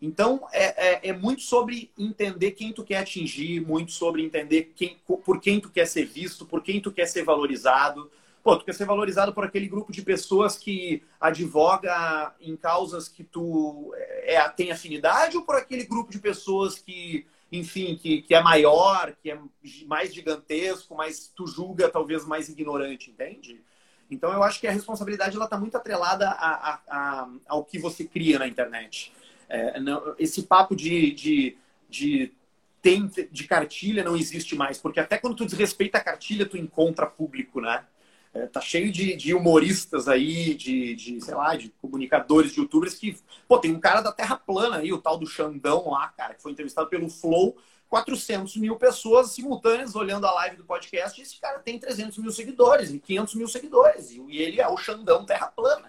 Então, 0.05 0.45
é, 0.51 0.65
é, 0.87 1.09
é, 1.09 1.13
muito 1.13 1.43
sobre 1.43 1.89
entender 1.97 2.51
quem 2.51 2.73
tu 2.73 2.83
quer 2.83 2.97
atingir, 2.97 3.61
muito 3.61 3.93
sobre 3.93 4.21
entender 4.21 4.73
quem, 4.75 4.97
por 5.23 5.39
quem 5.39 5.61
tu 5.61 5.69
quer 5.69 5.85
ser 5.85 6.03
visto, 6.03 6.45
por 6.45 6.61
quem 6.61 6.81
tu 6.81 6.91
quer 6.91 7.05
ser 7.05 7.23
valorizado. 7.23 8.11
Pô, 8.43 8.57
tu 8.57 8.65
quer 8.65 8.73
ser 8.73 8.83
valorizado 8.83 9.33
por 9.33 9.45
aquele 9.45 9.65
grupo 9.65 9.93
de 9.93 10.01
pessoas 10.01 10.57
que 10.57 11.01
advoga 11.21 12.35
em 12.41 12.53
causas 12.57 13.07
que 13.07 13.23
tu 13.23 13.93
é, 13.95 14.33
é 14.33 14.49
tem 14.49 14.73
afinidade 14.73 15.37
ou 15.37 15.43
por 15.43 15.55
aquele 15.55 15.85
grupo 15.85 16.11
de 16.11 16.19
pessoas 16.19 16.77
que, 16.77 17.25
enfim, 17.49 17.95
que, 17.95 18.23
que 18.23 18.35
é 18.35 18.43
maior, 18.43 19.15
que 19.23 19.31
é 19.31 19.39
mais 19.87 20.13
gigantesco, 20.13 20.95
mas 20.95 21.31
tu 21.33 21.47
julga 21.47 21.87
talvez 21.87 22.25
mais 22.25 22.49
ignorante, 22.49 23.09
entende? 23.09 23.63
Então, 24.11 24.33
eu 24.33 24.43
acho 24.43 24.59
que 24.59 24.67
a 24.67 24.71
responsabilidade 24.71 25.37
ela 25.37 25.45
está 25.45 25.57
muito 25.57 25.77
atrelada 25.77 26.27
a, 26.27 26.73
a, 26.73 26.81
a, 26.89 27.29
ao 27.47 27.63
que 27.63 27.79
você 27.79 28.03
cria 28.03 28.37
na 28.37 28.49
internet. 28.49 29.13
É, 29.53 29.79
não, 29.79 30.15
esse 30.17 30.41
papo 30.41 30.75
de, 30.75 31.11
de, 31.11 31.55
de, 31.87 32.33
tem, 32.81 33.05
de 33.31 33.43
cartilha 33.43 34.03
não 34.03 34.15
existe 34.15 34.55
mais, 34.55 34.79
porque 34.79 34.99
até 34.99 35.15
quando 35.15 35.35
tu 35.35 35.45
desrespeita 35.45 35.99
a 35.99 36.03
cartilha, 36.03 36.47
tu 36.47 36.57
encontra 36.57 37.05
público, 37.05 37.61
né? 37.61 37.85
É, 38.33 38.47
tá 38.47 38.59
cheio 38.59 38.91
de, 38.91 39.15
de 39.15 39.31
humoristas 39.31 40.07
aí, 40.07 40.55
de, 40.55 40.95
de, 40.95 41.21
sei 41.21 41.35
lá, 41.35 41.55
de 41.55 41.69
comunicadores, 41.79 42.51
de 42.51 42.61
youtubers 42.61 42.95
que... 42.95 43.15
Pô, 43.47 43.59
tem 43.59 43.71
um 43.71 43.79
cara 43.79 44.01
da 44.01 44.11
Terra 44.11 44.35
Plana 44.35 44.77
aí, 44.77 44.91
o 44.91 44.97
tal 44.97 45.19
do 45.19 45.27
Xandão 45.27 45.91
lá, 45.91 46.07
cara, 46.07 46.33
que 46.33 46.41
foi 46.41 46.51
entrevistado 46.51 46.89
pelo 46.89 47.07
Flow, 47.07 47.55
400 47.89 48.57
mil 48.57 48.75
pessoas 48.75 49.33
simultâneas 49.33 49.95
olhando 49.95 50.25
a 50.25 50.33
live 50.33 50.57
do 50.57 50.65
podcast, 50.65 51.19
e 51.19 51.23
esse 51.23 51.39
cara 51.39 51.59
tem 51.59 51.77
300 51.77 52.17
mil 52.17 52.31
seguidores 52.31 52.89
e 52.89 52.97
500 52.97 53.35
mil 53.35 53.47
seguidores, 53.47 54.09
e 54.09 54.35
ele 54.35 54.59
é 54.59 54.67
o 54.67 54.77
Xandão 54.77 55.23
Terra 55.27 55.45
Plana. 55.45 55.87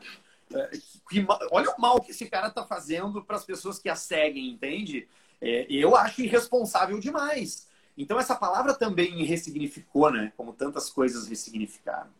Que, 1.08 1.26
olha 1.50 1.70
o 1.70 1.80
mal 1.80 2.00
que 2.00 2.10
esse 2.10 2.26
cara 2.26 2.48
está 2.48 2.64
fazendo 2.64 3.22
para 3.22 3.36
as 3.36 3.44
pessoas 3.44 3.78
que 3.78 3.88
a 3.88 3.96
seguem, 3.96 4.50
entende? 4.50 5.08
É, 5.40 5.66
eu 5.68 5.96
acho 5.96 6.22
irresponsável 6.22 6.98
demais. 6.98 7.68
Então, 7.96 8.18
essa 8.18 8.34
palavra 8.34 8.74
também 8.74 9.24
ressignificou, 9.24 10.10
né? 10.10 10.32
Como 10.36 10.52
tantas 10.52 10.90
coisas 10.90 11.28
ressignificaram. 11.28 12.10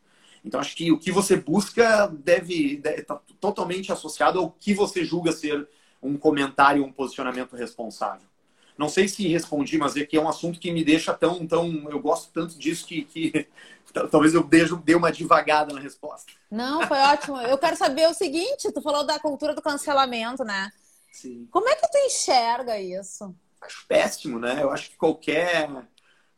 Então, 0.45 0.61
acho 0.61 0.77
que 0.77 0.93
o 0.93 0.99
que 0.99 1.11
você 1.11 1.37
busca 1.37 2.07
deve 2.07 2.81
estar 2.85 3.17
tá 3.17 3.23
totalmente 3.41 3.91
associado 3.91 4.39
ao 4.39 4.51
que 4.51 4.75
você 4.75 5.05
julga 5.05 5.33
ser 5.33 5.67
um 6.03 6.19
comentário, 6.19 6.85
um 6.85 6.93
posicionamento 6.93 7.57
responsável. 7.57 8.29
Não 8.77 8.89
sei 8.89 9.07
se 9.07 9.29
respondi, 9.29 9.79
mas 9.79 9.97
é 9.97 10.05
que 10.05 10.17
é 10.17 10.21
um 10.21 10.29
assunto 10.29 10.59
que 10.59 10.73
me 10.73 10.85
deixa 10.85 11.15
tão, 11.15 11.47
tão. 11.47 11.89
Eu 11.89 12.01
gosto 12.01 12.33
tanto 12.33 12.59
disso 12.59 12.87
que, 12.87 13.05
que 13.05 13.49
talvez 14.11 14.35
eu 14.35 14.43
dê 14.43 14.95
uma 14.95 15.13
devagada 15.13 15.73
na 15.73 15.81
resposta. 15.81 16.33
Não, 16.51 16.87
foi 16.87 16.99
ótimo. 16.99 17.41
Eu 17.41 17.57
quero 17.57 17.77
saber 17.77 18.09
o 18.09 18.15
seguinte: 18.15 18.73
tu 18.73 18.83
falou 18.83 19.05
da 19.05 19.19
cultura 19.19 19.55
do 19.55 19.63
cancelamento, 19.63 20.45
né? 20.45 20.73
Sim. 21.13 21.47
Como 21.51 21.69
é 21.69 21.77
que 21.77 21.89
tu 21.89 21.99
enxerga 21.99 22.79
isso? 22.81 23.35
Acho 23.61 23.87
péssimo, 23.87 24.39
né? 24.39 24.63
Eu 24.63 24.71
acho 24.71 24.91
que 24.91 24.97
qualquer 24.97 25.69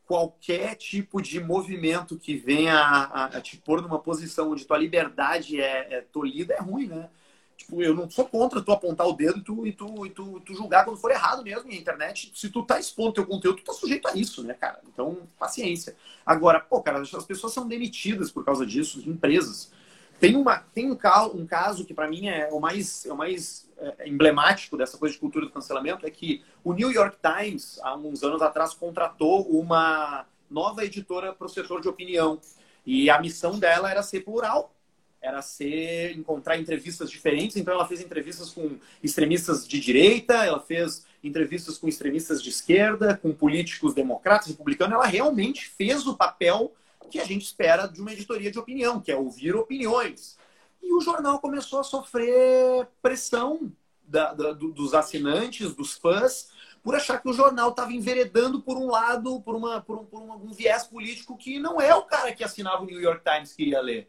qualquer 0.04 0.76
tipo 0.76 1.20
de 1.20 1.40
movimento 1.40 2.16
que 2.16 2.36
venha 2.36 2.74
a, 2.74 3.04
a, 3.04 3.24
a 3.24 3.40
te 3.40 3.56
pôr 3.56 3.82
numa 3.82 3.98
posição 3.98 4.52
onde 4.52 4.64
tua 4.64 4.78
liberdade 4.78 5.60
é, 5.60 5.94
é 5.94 6.00
tolhida 6.00 6.54
é 6.54 6.60
ruim, 6.60 6.86
né? 6.86 7.10
Tipo, 7.56 7.82
eu 7.82 7.94
não 7.94 8.08
sou 8.10 8.26
contra 8.26 8.60
tu 8.60 8.70
apontar 8.70 9.06
o 9.06 9.12
dedo 9.12 9.38
e 9.38 9.42
tu, 9.42 9.66
e 9.66 9.72
tu, 9.72 10.06
e 10.06 10.10
tu, 10.10 10.40
tu 10.40 10.54
julgar 10.54 10.84
quando 10.84 10.98
for 10.98 11.10
errado 11.10 11.42
mesmo. 11.42 11.70
E 11.70 11.78
internet, 11.78 12.30
se 12.34 12.50
tu 12.50 12.62
tá 12.62 12.78
expondo 12.78 13.14
teu 13.14 13.26
conteúdo, 13.26 13.58
tu 13.58 13.64
tá 13.64 13.72
sujeito 13.72 14.06
a 14.06 14.14
isso, 14.14 14.42
né, 14.42 14.54
cara? 14.54 14.80
Então, 14.92 15.18
paciência. 15.38 15.96
Agora, 16.24 16.60
pô, 16.60 16.82
cara, 16.82 17.00
as 17.00 17.24
pessoas 17.24 17.52
são 17.52 17.66
demitidas 17.66 18.30
por 18.30 18.44
causa 18.44 18.66
disso, 18.66 19.02
empresas. 19.08 19.72
Tem, 20.20 20.36
uma, 20.36 20.58
tem 20.58 20.90
um, 20.90 20.98
um 21.34 21.46
caso 21.46 21.84
que 21.84 21.92
para 21.92 22.08
mim 22.08 22.28
é 22.28 22.48
o 22.50 22.60
mais, 22.60 23.04
é 23.04 23.12
o 23.12 23.16
mais 23.16 23.68
é, 23.78 24.08
emblemático 24.08 24.76
dessa 24.76 24.96
coisa 24.96 25.14
de 25.14 25.20
cultura 25.20 25.46
do 25.46 25.52
cancelamento, 25.52 26.06
é 26.06 26.10
que 26.10 26.42
o 26.64 26.72
New 26.72 26.90
York 26.90 27.18
Times, 27.20 27.78
há 27.82 27.94
uns 27.96 28.22
anos 28.22 28.40
atrás, 28.40 28.74
contratou 28.74 29.42
uma 29.48 30.26
nova 30.50 30.84
editora 30.84 31.32
para 31.32 31.46
o 31.46 31.50
setor 31.50 31.80
de 31.80 31.88
opinião. 31.88 32.40
E 32.84 33.10
a 33.10 33.20
missão 33.20 33.58
dela 33.58 33.90
era 33.90 34.02
ser 34.02 34.20
plural, 34.20 34.72
era 35.20 35.42
ser 35.42 36.16
encontrar 36.16 36.58
entrevistas 36.58 37.10
diferentes. 37.10 37.56
Então 37.56 37.74
ela 37.74 37.86
fez 37.86 38.00
entrevistas 38.00 38.50
com 38.50 38.78
extremistas 39.02 39.66
de 39.66 39.80
direita, 39.80 40.44
ela 40.44 40.60
fez 40.60 41.04
entrevistas 41.22 41.78
com 41.78 41.88
extremistas 41.88 42.42
de 42.42 42.50
esquerda, 42.50 43.16
com 43.16 43.32
políticos 43.32 43.94
democratas, 43.94 44.48
republicanos. 44.48 44.94
Ela 44.94 45.06
realmente 45.06 45.68
fez 45.68 46.06
o 46.06 46.16
papel 46.16 46.72
que 47.10 47.18
a 47.18 47.24
gente 47.24 47.44
espera 47.44 47.86
de 47.86 48.00
uma 48.00 48.12
editoria 48.12 48.50
de 48.50 48.58
opinião, 48.58 49.00
que 49.00 49.10
é 49.10 49.16
ouvir 49.16 49.54
opiniões. 49.54 50.36
E 50.82 50.92
o 50.92 51.00
jornal 51.00 51.40
começou 51.40 51.80
a 51.80 51.84
sofrer 51.84 52.86
pressão 53.02 53.72
da, 54.06 54.32
da, 54.32 54.52
dos 54.52 54.94
assinantes, 54.94 55.74
dos 55.74 55.94
fãs, 55.94 56.50
por 56.82 56.94
achar 56.94 57.20
que 57.20 57.28
o 57.28 57.32
jornal 57.32 57.70
estava 57.70 57.92
enveredando 57.92 58.62
por 58.62 58.76
um 58.76 58.86
lado, 58.86 59.40
por, 59.40 59.56
uma, 59.56 59.80
por, 59.80 59.98
um, 59.98 60.04
por 60.04 60.22
um, 60.22 60.32
um, 60.34 60.52
viés 60.52 60.84
político 60.84 61.36
que 61.36 61.58
não 61.58 61.80
é 61.80 61.92
o 61.94 62.04
cara 62.04 62.32
que 62.32 62.44
assinava 62.44 62.82
o 62.82 62.86
New 62.86 63.00
York 63.00 63.22
Times 63.24 63.52
que 63.52 63.62
iria 63.62 63.80
ler. 63.80 64.08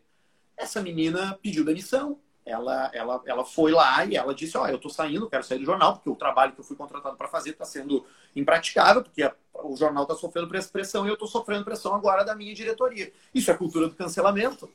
Essa 0.57 0.81
menina 0.81 1.37
pediu 1.41 1.63
demissão. 1.63 2.19
Ela, 2.45 2.89
ela, 2.93 3.21
ela 3.25 3.45
foi 3.45 3.71
lá 3.73 4.05
e 4.05 4.15
ela 4.15 4.33
disse: 4.33 4.57
Ó, 4.57 4.63
oh, 4.63 4.67
eu 4.67 4.77
estou 4.77 4.89
saindo, 4.89 5.29
quero 5.29 5.43
sair 5.43 5.59
do 5.59 5.65
jornal, 5.65 5.95
porque 5.95 6.09
o 6.09 6.15
trabalho 6.15 6.53
que 6.53 6.59
eu 6.59 6.63
fui 6.63 6.77
contratado 6.77 7.17
para 7.17 7.27
fazer 7.27 7.49
está 7.49 7.65
sendo 7.65 8.05
impraticável, 8.33 9.03
porque 9.03 9.21
a, 9.21 9.35
o 9.53 9.75
jornal 9.75 10.03
está 10.03 10.15
sofrendo 10.15 10.47
pressão 10.47 11.05
e 11.05 11.09
eu 11.09 11.13
estou 11.13 11.27
sofrendo 11.27 11.65
pressão 11.65 11.93
agora 11.93 12.23
da 12.23 12.33
minha 12.33 12.55
diretoria. 12.55 13.11
Isso 13.35 13.51
é 13.51 13.53
cultura 13.53 13.87
do 13.87 13.95
cancelamento. 13.95 14.69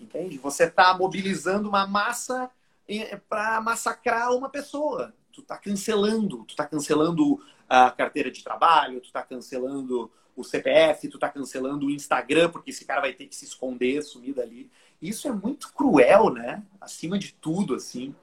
Entende? 0.00 0.38
Você 0.38 0.64
está 0.64 0.96
mobilizando 0.96 1.68
uma 1.68 1.86
massa 1.86 2.50
para 3.28 3.60
massacrar 3.60 4.32
uma 4.32 4.48
pessoa. 4.48 5.12
Tu 5.32 5.40
está 5.40 5.56
cancelando, 5.56 6.44
tu 6.44 6.50
está 6.50 6.64
cancelando 6.64 7.42
a 7.68 7.90
carteira 7.90 8.30
de 8.30 8.42
trabalho, 8.42 9.00
tu 9.00 9.06
está 9.06 9.22
cancelando 9.22 10.10
o 10.36 10.44
CPF, 10.44 11.08
tu 11.08 11.16
está 11.16 11.28
cancelando 11.28 11.86
o 11.86 11.90
Instagram, 11.90 12.50
porque 12.50 12.70
esse 12.70 12.84
cara 12.84 13.00
vai 13.00 13.12
ter 13.12 13.26
que 13.26 13.34
se 13.34 13.44
esconder, 13.44 14.02
sumir 14.02 14.34
dali. 14.34 14.70
Isso 15.08 15.28
é 15.28 15.32
muito 15.32 15.72
cruel, 15.72 16.30
né? 16.30 16.62
Acima 16.80 17.18
de 17.18 17.32
tudo, 17.34 17.74
assim. 17.74 18.14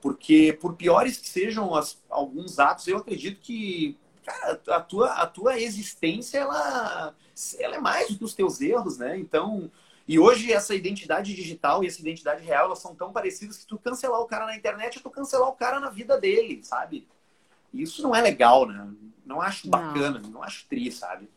Porque, 0.00 0.56
por 0.60 0.74
piores 0.74 1.16
que 1.16 1.28
sejam 1.28 1.74
as, 1.74 2.02
alguns 2.08 2.58
atos, 2.58 2.86
eu 2.86 2.98
acredito 2.98 3.40
que 3.40 3.96
cara, 4.24 4.60
a 4.68 4.80
tua, 4.80 5.12
a 5.12 5.26
tua 5.26 5.60
existência, 5.60 6.38
ela, 6.38 7.14
ela 7.58 7.76
é 7.76 7.80
mais 7.80 8.08
do 8.08 8.18
que 8.18 8.24
os 8.24 8.34
teus 8.34 8.60
erros, 8.60 8.98
né? 8.98 9.18
Então, 9.18 9.70
e 10.08 10.18
hoje 10.18 10.52
essa 10.52 10.74
identidade 10.74 11.34
digital 11.34 11.82
e 11.82 11.86
essa 11.86 12.00
identidade 12.00 12.44
real, 12.44 12.66
elas 12.66 12.80
são 12.80 12.94
tão 12.94 13.12
parecidas 13.12 13.58
que 13.58 13.66
tu 13.66 13.78
cancelar 13.78 14.20
o 14.20 14.26
cara 14.26 14.46
na 14.46 14.56
internet 14.56 14.98
é 14.98 15.02
tu 15.02 15.10
cancelar 15.10 15.48
o 15.48 15.54
cara 15.54 15.80
na 15.80 15.90
vida 15.90 16.18
dele, 16.18 16.60
sabe? 16.62 17.06
E 17.72 17.82
isso 17.82 18.02
não 18.02 18.14
é 18.14 18.20
legal, 18.20 18.66
né? 18.66 18.88
Não 19.24 19.40
acho 19.40 19.68
bacana, 19.68 20.20
não, 20.20 20.30
não 20.30 20.42
acho 20.42 20.66
tri, 20.68 20.92
sabe? 20.92 21.28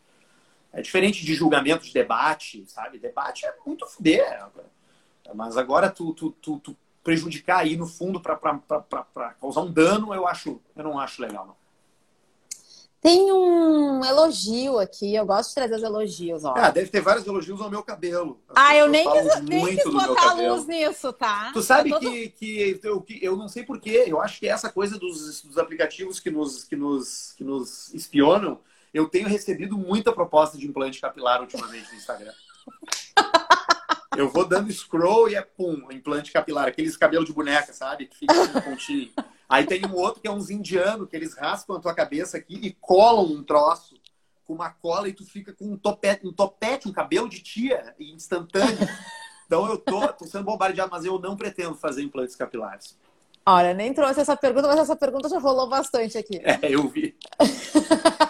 É 0.72 0.80
diferente 0.80 1.24
de 1.24 1.34
julgamento 1.34 1.84
de 1.84 1.92
debate, 1.92 2.64
sabe? 2.68 2.98
Debate 2.98 3.44
é 3.44 3.54
muito 3.66 3.86
fuder. 3.86 4.48
Mas 5.34 5.56
agora 5.56 5.90
tu, 5.90 6.12
tu, 6.14 6.30
tu, 6.32 6.58
tu 6.58 6.76
prejudicar 7.02 7.58
aí 7.58 7.76
no 7.76 7.86
fundo 7.86 8.20
para 8.20 8.36
causar 9.40 9.62
um 9.62 9.72
dano, 9.72 10.14
eu 10.14 10.26
acho, 10.26 10.60
eu 10.76 10.84
não 10.84 10.98
acho 10.98 11.22
legal, 11.22 11.46
não. 11.46 11.60
Tem 13.00 13.32
um 13.32 14.04
elogio 14.04 14.78
aqui, 14.78 15.14
eu 15.14 15.24
gosto 15.24 15.48
de 15.48 15.54
trazer 15.54 15.76
os 15.76 15.82
elogios, 15.82 16.44
ó. 16.44 16.52
Ah, 16.54 16.70
deve 16.70 16.90
ter 16.90 17.00
vários 17.00 17.26
elogios 17.26 17.58
ao 17.58 17.70
meu 17.70 17.82
cabelo. 17.82 18.38
As 18.46 18.54
ah, 18.58 18.76
eu 18.76 18.88
nem 18.88 19.08
quis, 19.10 19.40
nem 19.40 19.76
quis 19.76 19.84
botar 19.84 20.34
luz 20.34 20.66
nisso, 20.66 21.10
tá? 21.14 21.50
Tu 21.54 21.62
sabe 21.62 21.88
todo... 21.88 22.00
que, 22.00 22.28
que, 22.28 22.80
eu, 22.82 23.00
que 23.00 23.18
eu 23.24 23.36
não 23.36 23.48
sei 23.48 23.62
porquê, 23.62 24.04
eu 24.06 24.20
acho 24.20 24.38
que 24.38 24.46
essa 24.46 24.70
coisa 24.70 24.98
dos, 24.98 25.40
dos 25.40 25.56
aplicativos 25.56 26.20
que 26.20 26.30
nos, 26.30 26.64
que, 26.64 26.76
nos, 26.76 27.32
que 27.32 27.42
nos 27.42 27.92
espionam, 27.94 28.60
eu 28.92 29.08
tenho 29.08 29.28
recebido 29.28 29.78
muita 29.78 30.12
proposta 30.12 30.58
de 30.58 30.66
implante 30.66 31.00
capilar 31.00 31.40
ultimamente 31.40 31.90
no 31.90 31.96
Instagram. 31.96 32.32
eu 34.20 34.28
vou 34.28 34.44
dando 34.44 34.72
scroll 34.72 35.28
e 35.28 35.34
é 35.34 35.42
pum, 35.42 35.90
implante 35.90 36.32
capilar, 36.32 36.68
aqueles 36.68 36.96
cabelos 36.96 37.26
de 37.26 37.32
boneca, 37.32 37.72
sabe? 37.72 38.06
Que 38.06 38.18
fica 38.18 38.48
com 38.48 38.60
pontinho. 38.60 39.10
Aí 39.48 39.66
tem 39.66 39.84
um 39.86 39.94
outro 39.94 40.20
que 40.20 40.28
é 40.28 40.30
uns 40.30 40.50
indianos, 40.50 41.08
que 41.08 41.16
eles 41.16 41.34
raspam 41.34 41.76
a 41.76 41.80
tua 41.80 41.94
cabeça 41.94 42.36
aqui 42.36 42.54
e 42.54 42.72
colam 42.80 43.24
um 43.24 43.42
troço 43.42 43.94
com 44.44 44.52
uma 44.52 44.70
cola 44.70 45.08
e 45.08 45.12
tu 45.12 45.24
fica 45.24 45.52
com 45.52 45.64
um 45.64 45.76
topete, 45.76 46.26
um 46.26 46.32
topete, 46.32 46.88
um 46.88 46.92
cabelo 46.92 47.28
de 47.28 47.40
tia 47.40 47.94
instantâneo. 47.98 48.88
Então 49.46 49.66
eu 49.68 49.78
tô, 49.78 50.06
tô 50.12 50.26
sendo 50.26 50.44
bombardeado, 50.44 50.90
mas 50.92 51.04
eu 51.04 51.18
não 51.18 51.34
pretendo 51.34 51.74
fazer 51.74 52.02
implantes 52.02 52.36
capilares. 52.36 52.96
Olha, 53.44 53.74
nem 53.74 53.92
trouxe 53.92 54.20
essa 54.20 54.36
pergunta, 54.36 54.68
mas 54.68 54.78
essa 54.78 54.94
pergunta 54.94 55.28
já 55.28 55.38
rolou 55.38 55.68
bastante 55.68 56.16
aqui. 56.16 56.40
É, 56.44 56.58
eu 56.62 56.86
vi. 56.88 57.16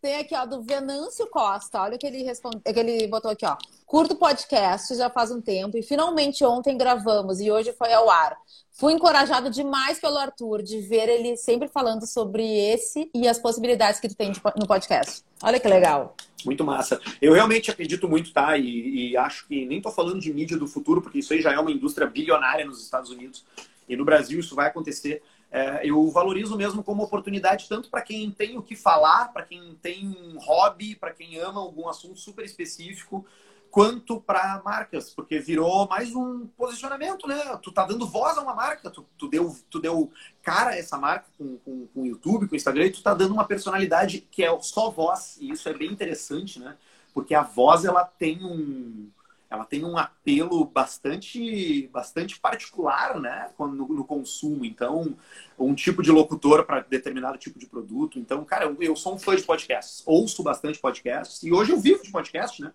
Tem 0.00 0.16
aqui, 0.16 0.34
ó, 0.34 0.46
do 0.46 0.62
Venâncio 0.62 1.26
Costa. 1.28 1.82
Olha 1.82 1.96
o 1.96 1.98
que 1.98 2.06
ele 2.06 2.22
responde, 2.22 2.60
que 2.60 2.78
ele 2.78 3.06
botou 3.06 3.30
aqui, 3.30 3.46
ó. 3.46 3.56
Curto 3.84 4.16
podcast 4.16 4.94
já 4.94 5.08
faz 5.08 5.30
um 5.30 5.40
tempo 5.40 5.76
e 5.76 5.82
finalmente 5.82 6.44
ontem 6.44 6.76
gravamos 6.76 7.40
e 7.40 7.50
hoje 7.50 7.72
foi 7.72 7.92
ao 7.92 8.10
ar. 8.10 8.36
Fui 8.72 8.92
encorajado 8.92 9.48
demais 9.48 9.98
pelo 9.98 10.18
Arthur 10.18 10.62
de 10.62 10.80
ver 10.80 11.08
ele 11.08 11.36
sempre 11.36 11.66
falando 11.66 12.06
sobre 12.06 12.42
esse 12.44 13.10
e 13.14 13.26
as 13.26 13.38
possibilidades 13.38 14.00
que 14.00 14.08
tu 14.08 14.14
tem 14.14 14.32
no 14.58 14.66
podcast. 14.66 15.22
Olha 15.42 15.58
que 15.58 15.66
legal. 15.66 16.14
Muito 16.44 16.62
massa. 16.62 17.00
Eu 17.20 17.32
realmente 17.32 17.70
acredito 17.70 18.08
muito, 18.08 18.32
tá? 18.32 18.56
E, 18.58 19.12
e 19.12 19.16
acho 19.16 19.48
que 19.48 19.64
nem 19.64 19.80
tô 19.80 19.90
falando 19.90 20.20
de 20.20 20.32
mídia 20.32 20.58
do 20.58 20.66
futuro, 20.66 21.00
porque 21.00 21.20
isso 21.20 21.32
aí 21.32 21.40
já 21.40 21.52
é 21.52 21.58
uma 21.58 21.70
indústria 21.70 22.06
bilionária 22.06 22.64
nos 22.64 22.82
Estados 22.82 23.10
Unidos. 23.10 23.44
E 23.88 23.96
no 23.96 24.04
Brasil 24.04 24.38
isso 24.40 24.54
vai 24.54 24.66
acontecer. 24.66 25.22
É, 25.56 25.80
eu 25.88 26.06
valorizo 26.10 26.54
mesmo 26.54 26.84
como 26.84 27.02
oportunidade 27.02 27.66
tanto 27.66 27.88
para 27.88 28.02
quem 28.02 28.30
tem 28.30 28.58
o 28.58 28.62
que 28.62 28.76
falar, 28.76 29.32
para 29.32 29.42
quem 29.42 29.74
tem 29.80 30.06
um 30.06 30.38
hobby, 30.38 30.94
para 30.94 31.14
quem 31.14 31.38
ama 31.38 31.62
algum 31.62 31.88
assunto 31.88 32.20
super 32.20 32.44
específico, 32.44 33.24
quanto 33.70 34.20
para 34.20 34.60
marcas, 34.62 35.08
porque 35.08 35.38
virou 35.38 35.88
mais 35.88 36.14
um 36.14 36.46
posicionamento, 36.58 37.26
né? 37.26 37.58
Tu 37.62 37.72
tá 37.72 37.86
dando 37.86 38.06
voz 38.06 38.36
a 38.36 38.42
uma 38.42 38.54
marca, 38.54 38.90
tu, 38.90 39.06
tu 39.16 39.28
deu, 39.28 39.56
tu 39.70 39.80
deu 39.80 40.12
cara 40.42 40.72
a 40.72 40.76
essa 40.76 40.98
marca 40.98 41.24
com, 41.38 41.56
com, 41.56 41.86
com 41.86 42.02
o 42.02 42.06
YouTube, 42.06 42.48
com 42.48 42.52
o 42.52 42.56
Instagram, 42.56 42.88
e 42.88 42.92
tu 42.92 43.02
tá 43.02 43.14
dando 43.14 43.32
uma 43.32 43.46
personalidade 43.46 44.28
que 44.30 44.44
é 44.44 44.60
só 44.60 44.90
voz, 44.90 45.38
e 45.40 45.52
isso 45.52 45.66
é 45.70 45.72
bem 45.72 45.90
interessante, 45.90 46.60
né? 46.60 46.76
Porque 47.14 47.34
a 47.34 47.42
voz, 47.42 47.86
ela 47.86 48.04
tem 48.04 48.44
um, 48.44 49.08
ela 49.50 49.64
tem 49.64 49.84
um 49.84 49.96
apelo 49.96 50.64
bastante, 50.64 51.88
bastante 51.88 52.38
particular 52.40 53.20
né, 53.20 53.50
no, 53.58 53.68
no 53.68 54.04
consumo. 54.04 54.64
Então, 54.64 55.16
um 55.58 55.74
tipo 55.74 56.02
de 56.02 56.10
locutor 56.10 56.64
para 56.64 56.80
determinado 56.80 57.38
tipo 57.38 57.58
de 57.58 57.66
produto. 57.66 58.18
Então, 58.18 58.44
cara, 58.44 58.64
eu, 58.64 58.76
eu, 58.80 58.96
sou 58.96 59.14
um 59.14 59.18
fã 59.18 59.36
de 59.36 59.42
podcasts, 59.42 60.02
ouço 60.06 60.42
bastante 60.42 60.78
podcasts 60.78 61.42
e 61.42 61.52
hoje 61.52 61.72
eu 61.72 61.80
vivo 61.80 62.02
de 62.02 62.10
podcast, 62.10 62.60
né? 62.60 62.72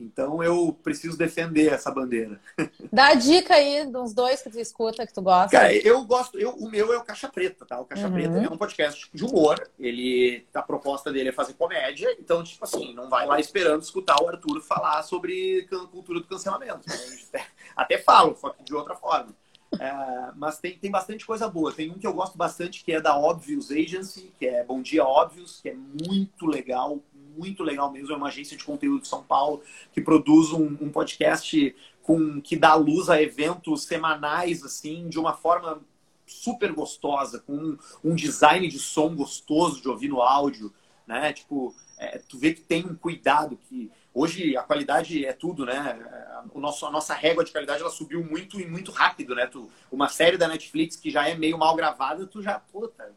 Então 0.00 0.42
eu 0.42 0.76
preciso 0.82 1.16
defender 1.16 1.72
essa 1.72 1.90
bandeira. 1.90 2.40
Dá 2.90 3.08
a 3.08 3.14
dica 3.14 3.54
aí 3.54 3.86
dos 3.86 4.14
dois 4.14 4.42
que 4.42 4.50
tu 4.50 4.58
escuta, 4.58 5.06
que 5.06 5.12
tu 5.12 5.20
gosta. 5.20 5.50
Cara, 5.50 5.74
eu 5.74 6.02
gosto, 6.04 6.38
eu, 6.38 6.50
o 6.50 6.70
meu 6.70 6.92
é 6.92 6.98
o 6.98 7.04
Caixa 7.04 7.28
Preta, 7.28 7.66
tá? 7.66 7.78
O 7.78 7.84
Caixa 7.84 8.06
uhum. 8.06 8.12
Preta 8.12 8.38
é 8.38 8.48
um 8.48 8.56
podcast 8.56 9.10
de 9.12 9.24
humor. 9.24 9.60
Ele, 9.78 10.46
a 10.54 10.62
proposta 10.62 11.12
dele 11.12 11.28
é 11.28 11.32
fazer 11.32 11.54
comédia, 11.54 12.16
então, 12.18 12.42
tipo 12.42 12.64
assim, 12.64 12.94
não 12.94 13.08
vai 13.08 13.26
lá 13.26 13.38
esperando 13.38 13.82
escutar 13.82 14.22
o 14.22 14.28
Arthur 14.28 14.60
falar 14.62 15.02
sobre 15.02 15.68
cultura 15.90 16.20
do 16.20 16.26
cancelamento. 16.26 16.80
Até 17.76 17.98
falo, 17.98 18.36
só 18.36 18.50
que 18.50 18.64
de 18.64 18.74
outra 18.74 18.94
forma. 18.94 19.34
É, 19.78 20.32
mas 20.34 20.58
tem, 20.58 20.76
tem 20.76 20.90
bastante 20.90 21.24
coisa 21.24 21.48
boa. 21.48 21.72
Tem 21.72 21.90
um 21.90 21.98
que 21.98 22.06
eu 22.06 22.12
gosto 22.12 22.36
bastante, 22.36 22.84
que 22.84 22.92
é 22.92 23.00
da 23.00 23.16
Obvious 23.16 23.70
Agency, 23.70 24.32
que 24.38 24.46
é 24.46 24.64
Bom 24.64 24.82
Dia 24.82 25.04
Óbvios, 25.04 25.60
que 25.60 25.68
é 25.68 25.74
muito 25.74 26.46
legal, 26.46 26.98
muito 27.36 27.62
legal 27.62 27.90
mesmo. 27.90 28.12
É 28.12 28.16
uma 28.16 28.28
agência 28.28 28.56
de 28.56 28.64
conteúdo 28.64 29.02
de 29.02 29.08
São 29.08 29.22
Paulo 29.22 29.62
que 29.92 30.00
produz 30.00 30.52
um, 30.52 30.76
um 30.80 30.90
podcast 30.90 31.74
com 32.02 32.40
que 32.40 32.56
dá 32.56 32.74
luz 32.74 33.08
a 33.08 33.22
eventos 33.22 33.84
semanais, 33.84 34.64
assim, 34.64 35.08
de 35.08 35.18
uma 35.18 35.34
forma 35.34 35.80
super 36.26 36.72
gostosa, 36.72 37.40
com 37.40 37.54
um, 37.54 37.78
um 38.04 38.14
design 38.14 38.66
de 38.68 38.78
som 38.78 39.14
gostoso 39.14 39.82
de 39.82 39.88
ouvir 39.88 40.08
no 40.08 40.22
áudio, 40.22 40.72
né? 41.06 41.32
Tipo, 41.32 41.74
é, 41.98 42.18
tu 42.18 42.38
vê 42.38 42.54
que 42.54 42.62
tem 42.62 42.86
um 42.86 42.94
cuidado 42.94 43.58
que 43.68 43.90
hoje 44.14 44.56
a 44.56 44.62
qualidade 44.62 45.24
é 45.24 45.32
tudo, 45.32 45.66
né? 45.66 45.98
O 46.54 46.60
nosso, 46.60 46.86
a 46.86 46.90
nossa 46.90 47.14
régua 47.14 47.44
de 47.44 47.52
qualidade 47.52 47.82
ela 47.82 47.90
subiu 47.90 48.24
muito 48.24 48.60
e 48.60 48.66
muito 48.66 48.90
rápido, 48.90 49.34
né? 49.34 49.46
Tu, 49.46 49.68
uma 49.90 50.08
série 50.08 50.36
da 50.36 50.48
Netflix 50.48 50.96
que 50.96 51.10
já 51.10 51.28
é 51.28 51.34
meio 51.36 51.58
mal 51.58 51.74
gravada, 51.76 52.26
tu 52.26 52.42
já, 52.42 52.58
puta, 52.58 53.12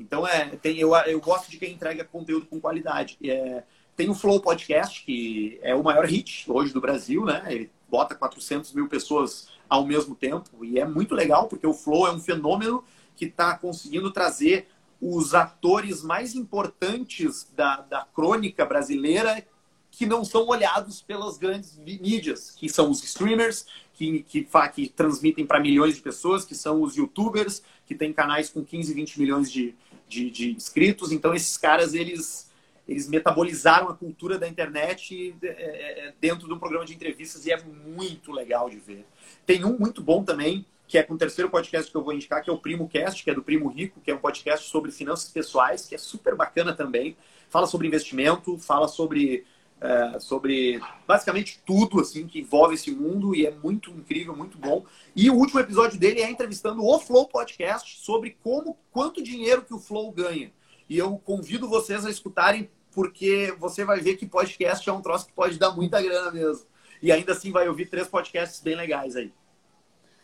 então, 0.00 0.26
é, 0.26 0.46
tem, 0.56 0.78
eu, 0.78 0.94
eu 0.94 1.20
gosto 1.20 1.50
de 1.50 1.58
quem 1.58 1.74
entrega 1.74 2.04
conteúdo 2.04 2.46
com 2.46 2.58
qualidade. 2.58 3.18
É, 3.22 3.62
Tem 3.94 4.08
o 4.08 4.14
Flow 4.14 4.40
Podcast, 4.40 5.04
que 5.04 5.60
é 5.62 5.74
o 5.74 5.84
maior 5.84 6.06
hit 6.06 6.50
hoje 6.50 6.72
do 6.72 6.80
Brasil, 6.80 7.24
né? 7.24 7.44
Ele 7.46 7.70
bota 7.88 8.14
400 8.14 8.72
mil 8.72 8.88
pessoas 8.88 9.48
ao 9.68 9.86
mesmo 9.86 10.14
tempo 10.14 10.64
e 10.64 10.78
é 10.78 10.86
muito 10.86 11.14
legal 11.14 11.48
porque 11.48 11.66
o 11.66 11.74
Flow 11.74 12.06
é 12.06 12.12
um 12.12 12.20
fenômeno 12.20 12.82
que 13.14 13.26
está 13.26 13.56
conseguindo 13.58 14.10
trazer 14.10 14.68
os 15.00 15.34
atores 15.34 16.02
mais 16.02 16.34
importantes 16.34 17.50
da, 17.54 17.82
da 17.82 18.06
crônica 18.14 18.64
brasileira 18.64 19.44
que 19.90 20.06
não 20.06 20.24
são 20.24 20.46
olhados 20.46 21.02
pelas 21.02 21.36
grandes 21.36 21.76
mídias, 21.76 22.52
que 22.52 22.68
são 22.68 22.90
os 22.90 23.02
streamers, 23.02 23.66
que, 23.92 24.22
que, 24.22 24.48
que 24.72 24.88
transmitem 24.88 25.44
para 25.44 25.60
milhões 25.60 25.96
de 25.96 26.00
pessoas, 26.00 26.44
que 26.44 26.54
são 26.54 26.80
os 26.80 26.96
youtubers, 26.96 27.62
que 27.84 27.94
têm 27.94 28.12
canais 28.12 28.48
com 28.48 28.64
15, 28.64 28.94
20 28.94 29.20
milhões 29.20 29.50
de, 29.50 29.74
de, 30.10 30.28
de 30.28 30.50
inscritos. 30.50 31.12
Então, 31.12 31.32
esses 31.32 31.56
caras, 31.56 31.94
eles, 31.94 32.50
eles 32.86 33.08
metabolizaram 33.08 33.88
a 33.88 33.94
cultura 33.94 34.36
da 34.38 34.48
internet 34.48 35.34
é, 35.40 35.46
é, 35.46 36.08
é, 36.08 36.14
dentro 36.20 36.48
de 36.48 36.52
um 36.52 36.58
programa 36.58 36.84
de 36.84 36.92
entrevistas 36.92 37.46
e 37.46 37.52
é 37.52 37.62
muito 37.62 38.32
legal 38.32 38.68
de 38.68 38.76
ver. 38.76 39.06
Tem 39.46 39.64
um 39.64 39.78
muito 39.78 40.02
bom 40.02 40.24
também, 40.24 40.66
que 40.88 40.98
é 40.98 41.02
com 41.04 41.14
o 41.14 41.18
terceiro 41.18 41.48
podcast 41.48 41.88
que 41.88 41.96
eu 41.96 42.02
vou 42.02 42.12
indicar, 42.12 42.42
que 42.42 42.50
é 42.50 42.52
o 42.52 42.58
Primo 42.58 42.88
Cast, 42.88 43.22
que 43.22 43.30
é 43.30 43.34
do 43.34 43.42
Primo 43.42 43.68
Rico, 43.68 44.00
que 44.00 44.10
é 44.10 44.14
um 44.14 44.18
podcast 44.18 44.68
sobre 44.68 44.90
finanças 44.90 45.30
pessoais, 45.30 45.86
que 45.86 45.94
é 45.94 45.98
super 45.98 46.34
bacana 46.34 46.74
também. 46.74 47.16
Fala 47.48 47.68
sobre 47.68 47.86
investimento, 47.86 48.58
fala 48.58 48.88
sobre 48.88 49.44
é, 49.80 50.20
sobre 50.20 50.80
basicamente 51.06 51.60
tudo 51.64 52.00
assim 52.00 52.26
que 52.26 52.40
envolve 52.40 52.74
esse 52.74 52.90
mundo 52.90 53.34
e 53.34 53.46
é 53.46 53.50
muito 53.50 53.90
incrível, 53.90 54.36
muito 54.36 54.58
bom. 54.58 54.84
E 55.16 55.30
o 55.30 55.34
último 55.34 55.60
episódio 55.60 55.98
dele 55.98 56.20
é 56.20 56.30
entrevistando 56.30 56.84
o 56.84 56.98
Flow 56.98 57.26
Podcast 57.26 57.98
sobre 58.04 58.36
como 58.42 58.76
quanto 58.92 59.22
dinheiro 59.22 59.62
que 59.62 59.72
o 59.72 59.78
Flow 59.78 60.12
ganha. 60.12 60.52
E 60.88 60.98
eu 60.98 61.16
convido 61.18 61.68
vocês 61.68 62.04
a 62.04 62.10
escutarem 62.10 62.70
porque 62.92 63.54
você 63.58 63.84
vai 63.84 64.00
ver 64.00 64.16
que 64.16 64.26
podcast 64.26 64.88
é 64.88 64.92
um 64.92 65.00
troço 65.00 65.26
que 65.26 65.32
pode 65.32 65.58
dar 65.58 65.70
muita 65.70 66.02
grana 66.02 66.30
mesmo. 66.30 66.66
E 67.00 67.10
ainda 67.10 67.32
assim 67.32 67.50
vai 67.50 67.68
ouvir 67.68 67.86
três 67.86 68.08
podcasts 68.08 68.60
bem 68.60 68.74
legais 68.74 69.16
aí. 69.16 69.32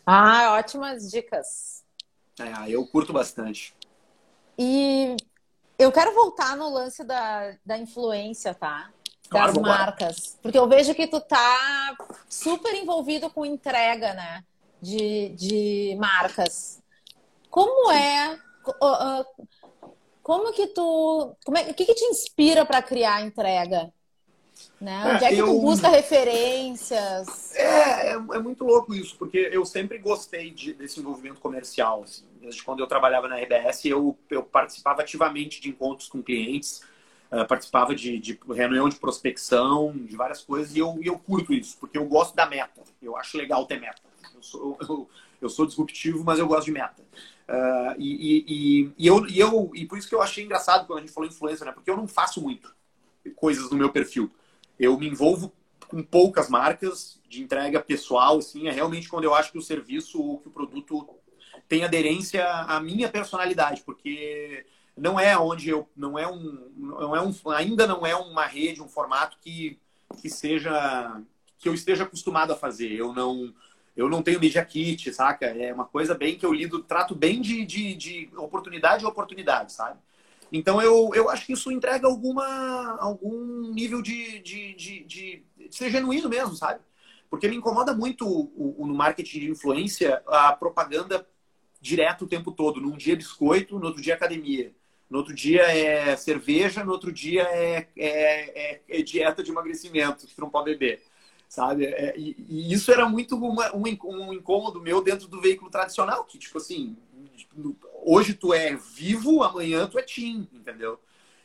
Ah, 0.05 0.53
ótimas 0.53 1.09
dicas. 1.09 1.83
É, 2.39 2.69
eu 2.69 2.85
curto 2.85 3.11
bastante. 3.11 3.73
E 4.57 5.15
eu 5.79 5.91
quero 5.91 6.13
voltar 6.13 6.55
no 6.55 6.69
lance 6.69 7.03
da, 7.03 7.55
da 7.65 7.77
influência, 7.77 8.53
tá? 8.53 8.91
Das 9.31 9.53
claro, 9.53 9.61
marcas. 9.61 10.37
Porque 10.41 10.57
eu 10.57 10.67
vejo 10.67 10.95
que 10.95 11.07
tu 11.07 11.19
tá 11.19 11.95
super 12.29 12.73
envolvido 12.73 13.29
com 13.29 13.45
entrega, 13.45 14.13
né? 14.13 14.43
De, 14.81 15.29
de 15.29 15.95
marcas. 15.99 16.81
Como 17.49 17.91
é. 17.91 18.39
Como 20.21 20.53
que 20.53 20.67
tu. 20.67 21.35
Como 21.45 21.57
é, 21.57 21.63
o 21.69 21.73
que, 21.73 21.85
que 21.85 21.95
te 21.95 22.05
inspira 22.05 22.65
para 22.65 22.81
criar 22.81 23.21
entrega? 23.21 23.91
Né? 24.79 25.13
Onde 25.15 25.25
é, 25.25 25.27
é 25.27 25.35
que 25.35 25.41
eu... 25.41 25.47
tu 25.47 25.59
busca 25.61 25.87
referências? 25.87 27.55
É, 27.55 28.09
é, 28.09 28.11
é, 28.11 28.39
muito 28.39 28.63
louco 28.63 28.93
isso, 28.93 29.15
porque 29.17 29.49
eu 29.51 29.65
sempre 29.65 29.97
gostei 29.97 30.51
de, 30.51 30.73
desse 30.73 30.99
envolvimento 30.99 31.39
comercial. 31.39 32.03
Assim. 32.03 32.25
Desde 32.39 32.63
quando 32.63 32.79
eu 32.79 32.87
trabalhava 32.87 33.27
na 33.27 33.37
RBS, 33.37 33.85
eu, 33.85 34.17
eu 34.29 34.43
participava 34.43 35.01
ativamente 35.01 35.59
de 35.59 35.69
encontros 35.69 36.07
com 36.07 36.21
clientes 36.21 36.83
Uh, 37.31 37.45
participava 37.45 37.93
de, 37.93 38.17
de, 38.19 38.39
reunião 38.49 38.87
de 38.87 38.95
prospecção, 38.95 39.91
de 39.93 40.15
várias 40.15 40.41
coisas, 40.41 40.73
e 40.75 40.79
eu, 40.79 40.97
e 41.01 41.07
eu 41.07 41.19
curto 41.19 41.53
isso, 41.53 41.77
porque 41.77 41.97
eu 41.97 42.05
gosto 42.05 42.33
da 42.35 42.45
meta. 42.45 42.81
Eu 43.01 43.17
acho 43.17 43.37
legal 43.37 43.65
ter 43.65 43.79
meta. 43.79 44.01
Eu 44.33 44.41
sou, 44.41 44.77
eu, 44.81 45.09
eu 45.41 45.49
sou 45.49 45.65
disruptivo, 45.65 46.23
mas 46.23 46.39
eu 46.39 46.47
gosto 46.47 46.65
de 46.65 46.71
meta. 46.71 47.03
Uh, 47.49 47.95
e, 47.97 48.45
e, 48.47 48.93
e, 48.97 49.07
eu, 49.07 49.27
e, 49.27 49.39
eu, 49.39 49.71
e 49.73 49.85
por 49.85 49.97
isso 49.97 50.07
que 50.07 50.15
eu 50.15 50.21
achei 50.21 50.43
engraçado 50.43 50.87
quando 50.87 50.99
a 50.99 51.01
gente 51.01 51.13
falou 51.13 51.29
influência, 51.29 51.65
né? 51.65 51.71
Porque 51.71 51.89
eu 51.89 51.97
não 51.97 52.07
faço 52.07 52.41
muito 52.41 52.75
coisas 53.35 53.69
no 53.69 53.77
meu 53.77 53.91
perfil. 53.91 54.31
Eu 54.79 54.97
me 54.97 55.07
envolvo 55.07 55.51
com 55.87 56.03
poucas 56.03 56.49
marcas 56.49 57.19
de 57.27 57.41
entrega 57.41 57.79
pessoal, 57.79 58.37
assim, 58.37 58.67
é 58.67 58.71
realmente 58.71 59.09
quando 59.09 59.23
eu 59.23 59.33
acho 59.33 59.51
que 59.51 59.57
o 59.57 59.61
serviço 59.61 60.21
ou 60.21 60.39
que 60.39 60.47
o 60.47 60.51
produto 60.51 61.07
tem 61.67 61.83
aderência 61.83 62.45
à 62.45 62.79
minha 62.79 63.09
personalidade, 63.09 63.81
porque 63.85 64.65
não 64.97 65.19
é 65.19 65.37
onde 65.37 65.69
eu 65.69 65.87
não 65.95 66.17
é 66.17 66.27
um 66.27 66.71
não 66.75 67.15
é 67.15 67.21
um 67.21 67.33
ainda 67.51 67.85
não 67.85 68.05
é 68.05 68.15
uma 68.15 68.45
rede 68.45 68.81
um 68.81 68.87
formato 68.87 69.37
que 69.39 69.79
que 70.19 70.29
seja 70.29 71.21
que 71.59 71.69
eu 71.69 71.73
esteja 71.73 72.03
acostumado 72.03 72.51
a 72.51 72.55
fazer. 72.55 72.91
Eu 72.91 73.13
não 73.13 73.53
eu 73.95 74.09
não 74.09 74.23
tenho 74.23 74.39
media 74.39 74.65
kit 74.65 75.13
saca? 75.13 75.45
É 75.45 75.73
uma 75.73 75.85
coisa 75.85 76.15
bem 76.15 76.35
que 76.35 76.45
eu 76.45 76.53
lido 76.53 76.83
trato 76.83 77.15
bem 77.15 77.41
de, 77.41 77.65
de, 77.65 77.95
de 77.95 78.29
oportunidade 78.35 79.05
a 79.05 79.09
oportunidade 79.09 79.71
sabe? 79.71 79.99
Então 80.51 80.81
eu, 80.81 81.11
eu 81.13 81.29
acho 81.29 81.45
que 81.45 81.53
isso 81.53 81.71
entrega 81.71 82.07
alguma 82.07 82.97
algum 82.99 83.71
nível 83.71 84.01
de, 84.01 84.39
de, 84.39 84.73
de, 84.73 85.03
de 85.03 85.43
ser 85.69 85.91
genuíno 85.91 86.29
mesmo 86.29 86.55
sabe? 86.55 86.79
Porque 87.29 87.47
me 87.47 87.57
incomoda 87.57 87.93
muito 87.93 88.25
o, 88.25 88.81
o, 88.81 88.87
no 88.87 88.95
marketing 88.95 89.39
de 89.41 89.51
influência 89.51 90.23
a 90.25 90.53
propaganda 90.53 91.27
direto 91.81 92.23
o 92.23 92.27
tempo 92.27 92.51
todo. 92.51 92.79
Num 92.79 92.97
dia 92.97 93.15
biscoito 93.15 93.77
no 93.77 93.87
outro 93.87 94.01
dia 94.01 94.15
academia 94.15 94.73
no 95.09 95.19
outro 95.19 95.33
dia 95.33 95.61
é 95.61 96.15
cerveja, 96.15 96.83
no 96.83 96.91
outro 96.91 97.11
dia 97.11 97.43
é, 97.43 97.87
é, 97.95 98.73
é, 98.75 98.81
é 98.89 99.01
dieta 99.01 99.41
de 99.41 99.51
emagrecimento, 99.51 100.27
que 100.27 100.35
tu 100.35 100.41
não 100.41 100.49
pode 100.49 100.71
beber. 100.71 101.01
Sabe? 101.47 101.85
É, 101.85 102.13
e, 102.17 102.35
e, 102.49 102.73
isso 102.73 102.91
era 102.91 103.07
muito 103.07 103.37
uma, 103.37 103.73
um, 103.73 103.87
incômodo 103.87 104.81
meu 104.81 105.01
dentro 105.01 105.27
do 105.27 105.39
veículo 105.39 105.71
tradicional, 105.71 106.25
que, 106.25 106.37
tipo 106.37 106.57
assim, 106.57 106.97
hoje 108.03 108.33
tu 108.33 108.53
é 108.53 108.75
vivo, 108.75 109.43
amanhã 109.43 109.87
tu 109.87 109.97
é 109.97 110.01
team, 110.01 110.47
entendeu? 110.53 110.99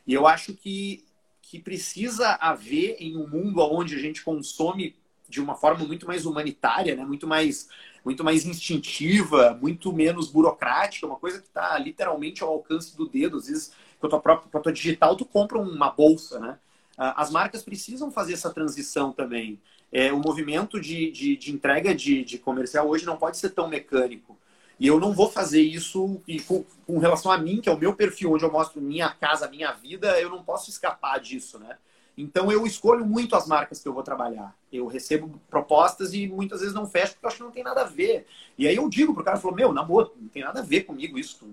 E 0.05 0.13
eu 0.13 0.27
acho 0.27 0.53
que, 0.53 1.05
que 1.41 1.57
precisa 1.57 2.33
haver 2.41 2.97
em 2.99 3.15
um 3.15 3.27
mundo 3.27 3.61
onde 3.61 3.95
a 3.95 3.99
gente 3.99 4.23
consome 4.23 4.95
de 5.29 5.41
uma 5.41 5.55
forma 5.55 5.85
muito 5.85 6.05
mais 6.05 6.25
humanitária, 6.25 6.95
né? 6.95 7.05
muito 7.05 7.25
mais 7.25 7.69
muito 8.03 8.23
mais 8.23 8.45
instintiva, 8.45 9.57
muito 9.61 9.93
menos 9.93 10.29
burocrática, 10.29 11.07
uma 11.07 11.15
coisa 11.15 11.39
que 11.39 11.47
está 11.47 11.77
literalmente 11.77 12.43
ao 12.43 12.49
alcance 12.49 12.95
do 12.95 13.07
dedo. 13.07 13.37
Às 13.37 13.47
vezes, 13.47 13.73
com 13.99 14.07
a 14.07 14.09
tua 14.09 14.19
própria 14.19 14.51
com 14.51 14.57
a 14.57 14.61
tua 14.61 14.73
digital, 14.73 15.15
tu 15.15 15.25
compra 15.25 15.57
uma 15.57 15.89
bolsa, 15.89 16.39
né? 16.39 16.57
Ah, 16.97 17.21
as 17.21 17.31
marcas 17.31 17.63
precisam 17.63 18.11
fazer 18.11 18.33
essa 18.33 18.51
transição 18.51 19.11
também. 19.11 19.59
É, 19.91 20.11
o 20.11 20.19
movimento 20.19 20.79
de, 20.79 21.11
de, 21.11 21.37
de 21.37 21.51
entrega 21.51 21.93
de, 21.93 22.23
de, 22.23 22.37
comercial 22.37 22.87
hoje 22.87 23.05
não 23.05 23.17
pode 23.17 23.37
ser 23.37 23.51
tão 23.51 23.67
mecânico. 23.67 24.37
E 24.79 24.87
eu 24.87 24.99
não 24.99 25.13
vou 25.13 25.29
fazer 25.29 25.61
isso 25.61 26.21
e 26.27 26.41
com, 26.41 26.65
com, 26.85 26.97
relação 26.97 27.31
a 27.31 27.37
mim, 27.37 27.61
que 27.61 27.69
é 27.69 27.71
o 27.71 27.77
meu 27.77 27.95
perfil, 27.95 28.33
onde 28.33 28.43
eu 28.43 28.51
mostro 28.51 28.81
minha 28.81 29.09
casa, 29.09 29.47
minha 29.47 29.71
vida, 29.71 30.19
eu 30.19 30.29
não 30.29 30.43
posso 30.43 30.69
escapar 30.69 31.19
disso, 31.19 31.59
né? 31.59 31.77
Então 32.17 32.51
eu 32.51 32.65
escolho 32.65 33.05
muito 33.05 33.35
as 33.35 33.47
marcas 33.47 33.81
que 33.81 33.87
eu 33.87 33.93
vou 33.93 34.03
trabalhar. 34.03 34.55
Eu 34.71 34.85
recebo 34.85 35.39
propostas 35.49 36.13
e 36.13 36.27
muitas 36.27 36.59
vezes 36.59 36.75
não 36.75 36.85
fecho 36.85 37.13
porque 37.13 37.25
eu 37.25 37.27
acho 37.27 37.37
que 37.37 37.43
não 37.43 37.51
tem 37.51 37.63
nada 37.63 37.81
a 37.81 37.85
ver. 37.85 38.27
E 38.57 38.67
aí 38.67 38.75
eu 38.75 38.87
digo 38.87 39.13
pro 39.13 39.23
cara, 39.23 39.37
falou, 39.37 39.55
meu, 39.55 39.73
na 39.73 39.83
boa, 39.83 40.11
não 40.19 40.27
tem 40.27 40.43
nada 40.43 40.59
a 40.59 40.63
ver 40.63 40.83
comigo 40.83 41.17
isso, 41.17 41.47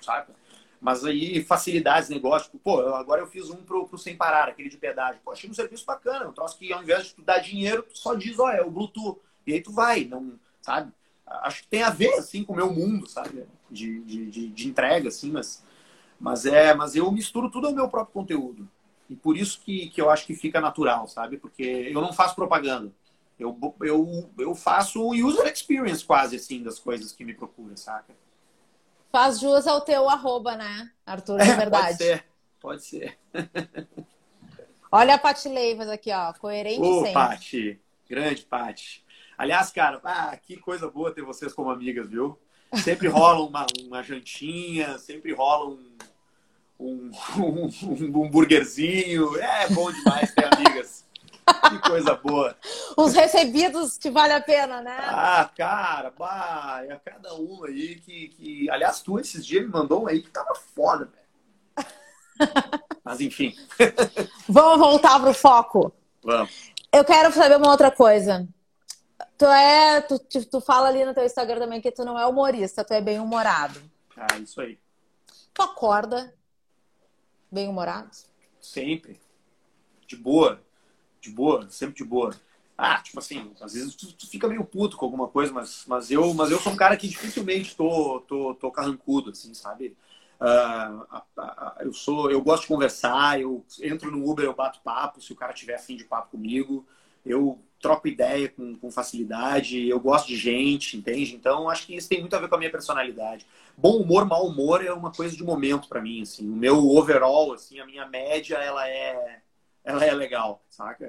sabe? 0.00 0.32
Mas 0.80 1.04
aí 1.04 1.42
facilidades, 1.42 2.10
negócio, 2.10 2.50
tipo, 2.50 2.58
pô, 2.58 2.80
agora 2.94 3.22
eu 3.22 3.26
fiz 3.26 3.48
um 3.50 3.56
pro, 3.56 3.88
pro 3.88 3.98
Sem 3.98 4.16
Parar, 4.16 4.48
aquele 4.48 4.68
de 4.68 4.76
pedágio. 4.76 5.20
Pô, 5.24 5.32
achei 5.32 5.48
um 5.48 5.54
serviço 5.54 5.84
bacana, 5.86 6.28
um 6.28 6.32
troço 6.32 6.58
que 6.58 6.72
ao 6.72 6.82
invés 6.82 7.06
de 7.06 7.14
tu 7.14 7.22
dar 7.22 7.38
dinheiro, 7.38 7.82
tu 7.82 7.96
só 7.96 8.14
diz, 8.14 8.38
ó, 8.38 8.50
é 8.50 8.60
o 8.60 8.70
Bluetooth. 8.70 9.18
E 9.46 9.54
aí 9.54 9.60
tu 9.60 9.72
vai, 9.72 10.04
não, 10.04 10.38
sabe? 10.60 10.92
Acho 11.26 11.62
que 11.62 11.68
tem 11.68 11.82
a 11.82 11.90
ver, 11.90 12.12
assim, 12.14 12.44
com 12.44 12.52
o 12.52 12.56
meu 12.56 12.70
mundo, 12.72 13.08
sabe? 13.08 13.44
De, 13.70 14.00
de, 14.00 14.30
de, 14.30 14.48
de 14.50 14.68
entrega, 14.68 15.08
assim, 15.08 15.30
mas, 15.32 15.64
mas 16.20 16.44
é, 16.46 16.74
mas 16.74 16.94
eu 16.94 17.10
misturo 17.10 17.50
tudo 17.50 17.66
ao 17.66 17.72
meu 17.72 17.88
próprio 17.88 18.12
conteúdo. 18.12 18.68
E 19.08 19.14
por 19.14 19.36
isso 19.36 19.60
que, 19.60 19.90
que 19.90 20.00
eu 20.00 20.10
acho 20.10 20.26
que 20.26 20.34
fica 20.34 20.60
natural, 20.60 21.06
sabe? 21.06 21.36
Porque 21.36 21.62
eu 21.62 22.00
não 22.00 22.12
faço 22.12 22.34
propaganda. 22.34 22.90
Eu, 23.38 23.58
eu, 23.82 24.30
eu 24.38 24.54
faço 24.54 25.10
user 25.12 25.46
experience 25.46 26.04
quase, 26.04 26.36
assim, 26.36 26.62
das 26.62 26.78
coisas 26.78 27.12
que 27.12 27.24
me 27.24 27.34
procuram, 27.34 27.76
saca? 27.76 28.14
Faz 29.10 29.40
jus 29.40 29.66
ao 29.66 29.80
teu 29.80 30.08
arroba, 30.08 30.56
né, 30.56 30.90
Arthur? 31.04 31.40
É, 31.40 31.56
verdade. 31.56 31.98
Pode 31.98 32.04
ser, 32.04 32.24
pode 32.60 32.84
ser. 32.84 33.18
Olha 34.90 35.14
a 35.14 35.18
Pati 35.18 35.48
Leivas 35.48 35.88
aqui, 35.88 36.12
ó. 36.12 36.32
Coerente 36.34 36.80
Ô, 36.80 36.98
sempre. 36.98 37.12
Pati. 37.12 37.80
Grande 38.08 38.42
Pati. 38.42 39.04
Aliás, 39.36 39.70
cara, 39.70 40.00
ah, 40.04 40.36
que 40.36 40.56
coisa 40.56 40.88
boa 40.88 41.12
ter 41.12 41.22
vocês 41.22 41.52
como 41.52 41.70
amigas, 41.70 42.08
viu? 42.08 42.38
Sempre 42.74 43.08
rola 43.08 43.44
uma, 43.44 43.66
uma 43.82 44.02
jantinha, 44.02 44.96
sempre 44.98 45.32
rola 45.32 45.70
um 45.70 45.96
um, 46.78 47.10
um, 47.38 47.70
um 48.18 48.24
hambúrguerzinho. 48.24 49.36
É 49.38 49.68
bom 49.68 49.90
demais 49.92 50.34
ter 50.34 50.52
amigas. 50.52 51.04
Que 51.68 51.78
coisa 51.88 52.14
boa. 52.14 52.56
Os 52.96 53.14
recebidos 53.14 53.98
que 53.98 54.10
vale 54.10 54.32
a 54.32 54.40
pena, 54.40 54.80
né? 54.80 54.96
Ah, 54.98 55.50
cara, 55.56 56.10
bah, 56.10 56.82
é 56.88 56.96
cada 56.96 57.34
um 57.34 57.64
aí 57.64 57.96
que, 57.96 58.28
que. 58.28 58.70
Aliás, 58.70 59.02
tu 59.02 59.18
esses 59.18 59.44
dias 59.44 59.64
me 59.64 59.70
mandou 59.70 60.04
um 60.04 60.08
aí 60.08 60.22
que 60.22 60.30
tava 60.30 60.54
foda, 60.54 61.06
velho. 61.06 61.86
Mas 63.04 63.20
enfim. 63.20 63.54
Vamos 64.48 64.78
voltar 64.78 65.20
pro 65.20 65.34
foco. 65.34 65.92
Vamos. 66.22 66.72
Eu 66.92 67.04
quero 67.04 67.30
saber 67.32 67.56
uma 67.56 67.70
outra 67.70 67.90
coisa. 67.90 68.48
Tu 69.36 69.44
é. 69.44 70.00
Tu, 70.00 70.18
tu 70.46 70.60
fala 70.60 70.88
ali 70.88 71.04
no 71.04 71.12
teu 71.12 71.24
Instagram 71.24 71.60
também 71.60 71.80
que 71.80 71.92
tu 71.92 72.04
não 72.04 72.18
é 72.18 72.26
humorista, 72.26 72.84
tu 72.84 72.94
é 72.94 73.02
bem 73.02 73.20
humorado. 73.20 73.80
Ah, 74.16 74.38
isso 74.38 74.60
aí. 74.60 74.78
Tu 75.52 75.62
acorda 75.62 76.32
bem-humorados? 77.54 78.26
Sempre. 78.60 79.20
de 80.06 80.16
boa, 80.16 80.60
de 81.20 81.30
boa, 81.30 81.68
sempre 81.70 81.96
de 81.96 82.04
boa. 82.04 82.34
Ah, 82.76 83.00
tipo 83.00 83.18
assim, 83.18 83.52
às 83.60 83.72
vezes 83.72 83.94
tu, 83.94 84.12
tu, 84.12 84.26
fica 84.26 84.48
meio 84.48 84.64
puto 84.64 84.96
com 84.96 85.04
alguma 85.04 85.28
coisa, 85.28 85.52
mas, 85.52 85.84
mas, 85.86 86.10
eu, 86.10 86.34
mas 86.34 86.50
eu 86.50 86.58
sou 86.58 86.72
um 86.72 86.76
cara 86.76 86.96
que 86.96 87.08
dificilmente 87.08 87.76
tô, 87.76 88.20
tô, 88.26 88.54
tô 88.54 88.70
carrancudo, 88.70 89.30
assim, 89.30 89.54
sabe? 89.54 89.96
Uh, 90.40 91.22
eu 91.80 91.92
sou, 91.92 92.30
eu 92.30 92.42
gosto 92.42 92.62
de 92.62 92.68
conversar, 92.68 93.40
eu 93.40 93.64
entro 93.80 94.10
no 94.10 94.28
Uber, 94.28 94.44
eu 94.44 94.54
bato 94.54 94.80
papo, 94.82 95.20
se 95.20 95.32
o 95.32 95.36
cara 95.36 95.52
tiver 95.52 95.76
afim 95.76 95.96
de 95.96 96.04
papo 96.04 96.32
comigo, 96.32 96.84
eu 97.24 97.60
troco 97.80 98.08
ideia 98.08 98.48
com, 98.48 98.76
com 98.76 98.90
facilidade, 98.90 99.88
eu 99.88 100.00
gosto 100.00 100.28
de 100.28 100.36
gente, 100.36 100.96
entende? 100.96 101.34
Então, 101.34 101.68
acho 101.68 101.86
que 101.86 101.94
isso 101.94 102.08
tem 102.08 102.20
muito 102.20 102.34
a 102.34 102.38
ver 102.38 102.48
com 102.48 102.54
a 102.54 102.58
minha 102.58 102.70
personalidade. 102.70 103.46
Bom 103.76 103.98
humor, 103.98 104.24
mau 104.24 104.46
humor 104.46 104.84
é 104.84 104.92
uma 104.92 105.12
coisa 105.12 105.36
de 105.36 105.44
momento 105.44 105.88
para 105.88 106.00
mim, 106.00 106.22
assim. 106.22 106.48
O 106.48 106.56
meu 106.56 106.88
overall, 106.88 107.52
assim, 107.52 107.78
a 107.80 107.86
minha 107.86 108.06
média, 108.06 108.56
ela 108.56 108.88
é, 108.88 109.40
ela 109.84 110.04
é 110.04 110.14
legal, 110.14 110.62
saca? 110.70 111.04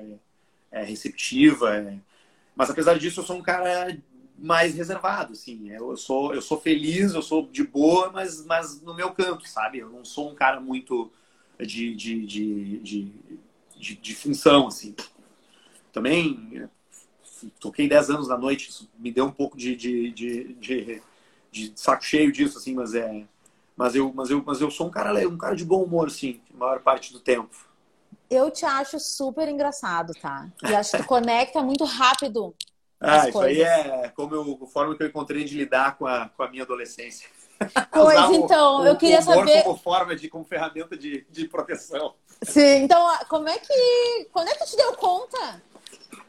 É, 0.72 0.82
é 0.82 0.84
receptiva, 0.84 1.78
é... 1.78 1.98
mas 2.56 2.70
apesar 2.70 3.00
disso, 3.00 3.22
eu 3.22 3.26
sou 3.26 3.38
um 3.38 3.42
cara 3.42 3.98
mais 4.38 4.76
reservado, 4.76 5.34
assim. 5.34 5.70
Eu 5.70 5.96
sou, 5.96 6.34
eu 6.34 6.42
sou 6.42 6.60
feliz, 6.60 7.14
eu 7.14 7.22
sou 7.22 7.48
de 7.48 7.64
boa, 7.64 8.12
mas, 8.12 8.46
mas 8.46 8.82
no 8.82 8.94
meu 8.94 9.12
canto, 9.12 9.48
sabe? 9.48 9.80
Eu 9.80 9.90
não 9.90 10.04
sou 10.04 10.32
um 10.32 10.36
cara 10.36 10.60
muito 10.60 11.12
de, 11.60 11.96
de, 11.96 12.26
de, 12.26 12.80
de, 12.80 13.12
de, 13.78 13.96
de 13.96 14.16
função, 14.16 14.68
assim. 14.68 14.94
Também 15.96 16.70
toquei 17.58 17.88
10 17.88 18.10
anos 18.10 18.28
na 18.28 18.38
noite, 18.38 18.70
isso 18.70 18.90
me 19.00 19.10
deu 19.14 19.28
um 19.28 19.32
pouco 19.32 19.56
de, 19.56 19.74
de, 19.78 20.12
de, 20.12 20.54
de, 20.56 21.02
de 21.50 21.74
saco 21.74 22.04
cheio 22.04 22.34
disso, 22.34 22.58
assim, 22.58 22.74
mas 22.74 22.94
é. 22.94 23.24
Mas 23.78 23.96
eu, 23.96 24.12
mas 24.14 24.30
eu, 24.30 24.44
mas 24.46 24.60
eu 24.60 24.70
sou 24.70 24.88
um 24.88 24.90
cara, 24.90 25.26
um 25.26 25.38
cara 25.38 25.56
de 25.56 25.64
bom 25.64 25.82
humor, 25.82 26.08
assim, 26.08 26.42
a 26.54 26.58
maior 26.58 26.82
parte 26.82 27.14
do 27.14 27.20
tempo. 27.22 27.56
Eu 28.30 28.52
te 28.52 28.66
acho 28.66 29.00
super 29.00 29.48
engraçado, 29.48 30.12
tá? 30.22 30.50
E 30.68 30.76
acho 30.76 30.98
que 30.98 31.04
conecta 31.04 31.62
muito 31.64 31.86
rápido 31.86 32.54
ah, 33.00 33.30
isso 33.30 33.32
coisas. 33.32 33.58
aí 33.58 33.62
é 33.62 34.10
como 34.10 34.36
eu, 34.36 34.60
a 34.64 34.68
forma 34.68 34.98
que 34.98 35.04
eu 35.04 35.08
encontrei 35.08 35.46
de 35.46 35.58
lidar 35.58 35.98
com 35.98 36.06
a, 36.06 36.28
com 36.28 36.44
a 36.44 36.50
minha 36.50 36.64
adolescência. 36.64 37.30
Pois 37.90 38.32
então, 38.32 38.82
o, 38.82 38.86
eu 38.86 38.98
queria 38.98 39.22
saber. 39.22 39.64
Como 39.64 39.78
forma 39.78 40.14
de, 40.14 40.28
como 40.28 40.44
ferramenta 40.44 40.98
de, 40.98 41.26
de 41.30 41.48
proteção. 41.48 42.14
Sim, 42.44 42.84
então, 42.84 43.08
como 43.30 43.48
é 43.48 43.58
que. 43.58 44.28
Quando 44.34 44.50
é 44.50 44.54
que 44.56 44.66
tu 44.66 44.72
te 44.72 44.76
deu 44.76 44.92
conta 44.94 45.62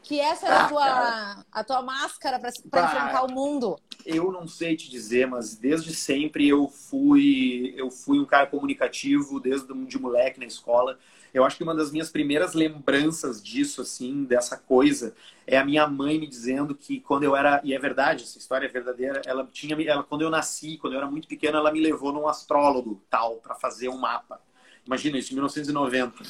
que 0.07 0.21
essa 0.21 0.45
era 0.45 0.55
ah, 0.55 0.63
a, 0.63 0.69
tua, 0.69 1.45
a 1.51 1.63
tua 1.65 1.81
máscara 1.81 2.39
para 2.39 2.49
enfrentar 2.49 3.23
o 3.23 3.31
mundo? 3.31 3.77
Eu 4.05 4.31
não 4.31 4.47
sei 4.47 4.77
te 4.77 4.89
dizer, 4.89 5.27
mas 5.27 5.57
desde 5.57 5.93
sempre 5.93 6.47
eu 6.47 6.69
fui 6.69 7.73
eu 7.75 7.91
fui 7.91 8.17
um 8.17 8.25
cara 8.25 8.47
comunicativo, 8.47 9.37
desde 9.37 9.67
de 9.85 9.99
moleque 9.99 10.39
na 10.39 10.45
escola. 10.45 10.97
Eu 11.33 11.43
acho 11.43 11.57
que 11.57 11.63
uma 11.63 11.75
das 11.75 11.91
minhas 11.91 12.09
primeiras 12.09 12.53
lembranças 12.53 13.43
disso, 13.43 13.81
assim, 13.81 14.23
dessa 14.23 14.55
coisa, 14.55 15.13
é 15.45 15.57
a 15.57 15.65
minha 15.65 15.85
mãe 15.85 16.17
me 16.17 16.25
dizendo 16.25 16.73
que 16.73 17.01
quando 17.01 17.23
eu 17.23 17.35
era, 17.35 17.59
e 17.65 17.73
é 17.73 17.79
verdade, 17.79 18.23
essa 18.23 18.37
história 18.37 18.65
é 18.65 18.69
verdadeira, 18.69 19.21
ela 19.25 19.45
tinha, 19.51 19.75
ela, 19.85 20.03
quando 20.03 20.21
eu 20.21 20.29
nasci, 20.29 20.77
quando 20.77 20.93
eu 20.93 20.99
era 20.99 21.11
muito 21.11 21.27
pequena, 21.27 21.57
ela 21.57 21.71
me 21.71 21.81
levou 21.81 22.13
num 22.13 22.29
astrólogo 22.29 23.03
tal 23.09 23.35
para 23.35 23.55
fazer 23.55 23.89
um 23.89 23.97
mapa. 23.97 24.39
Imagina 24.87 25.17
isso, 25.17 25.31
em 25.31 25.35
1990. 25.35 26.23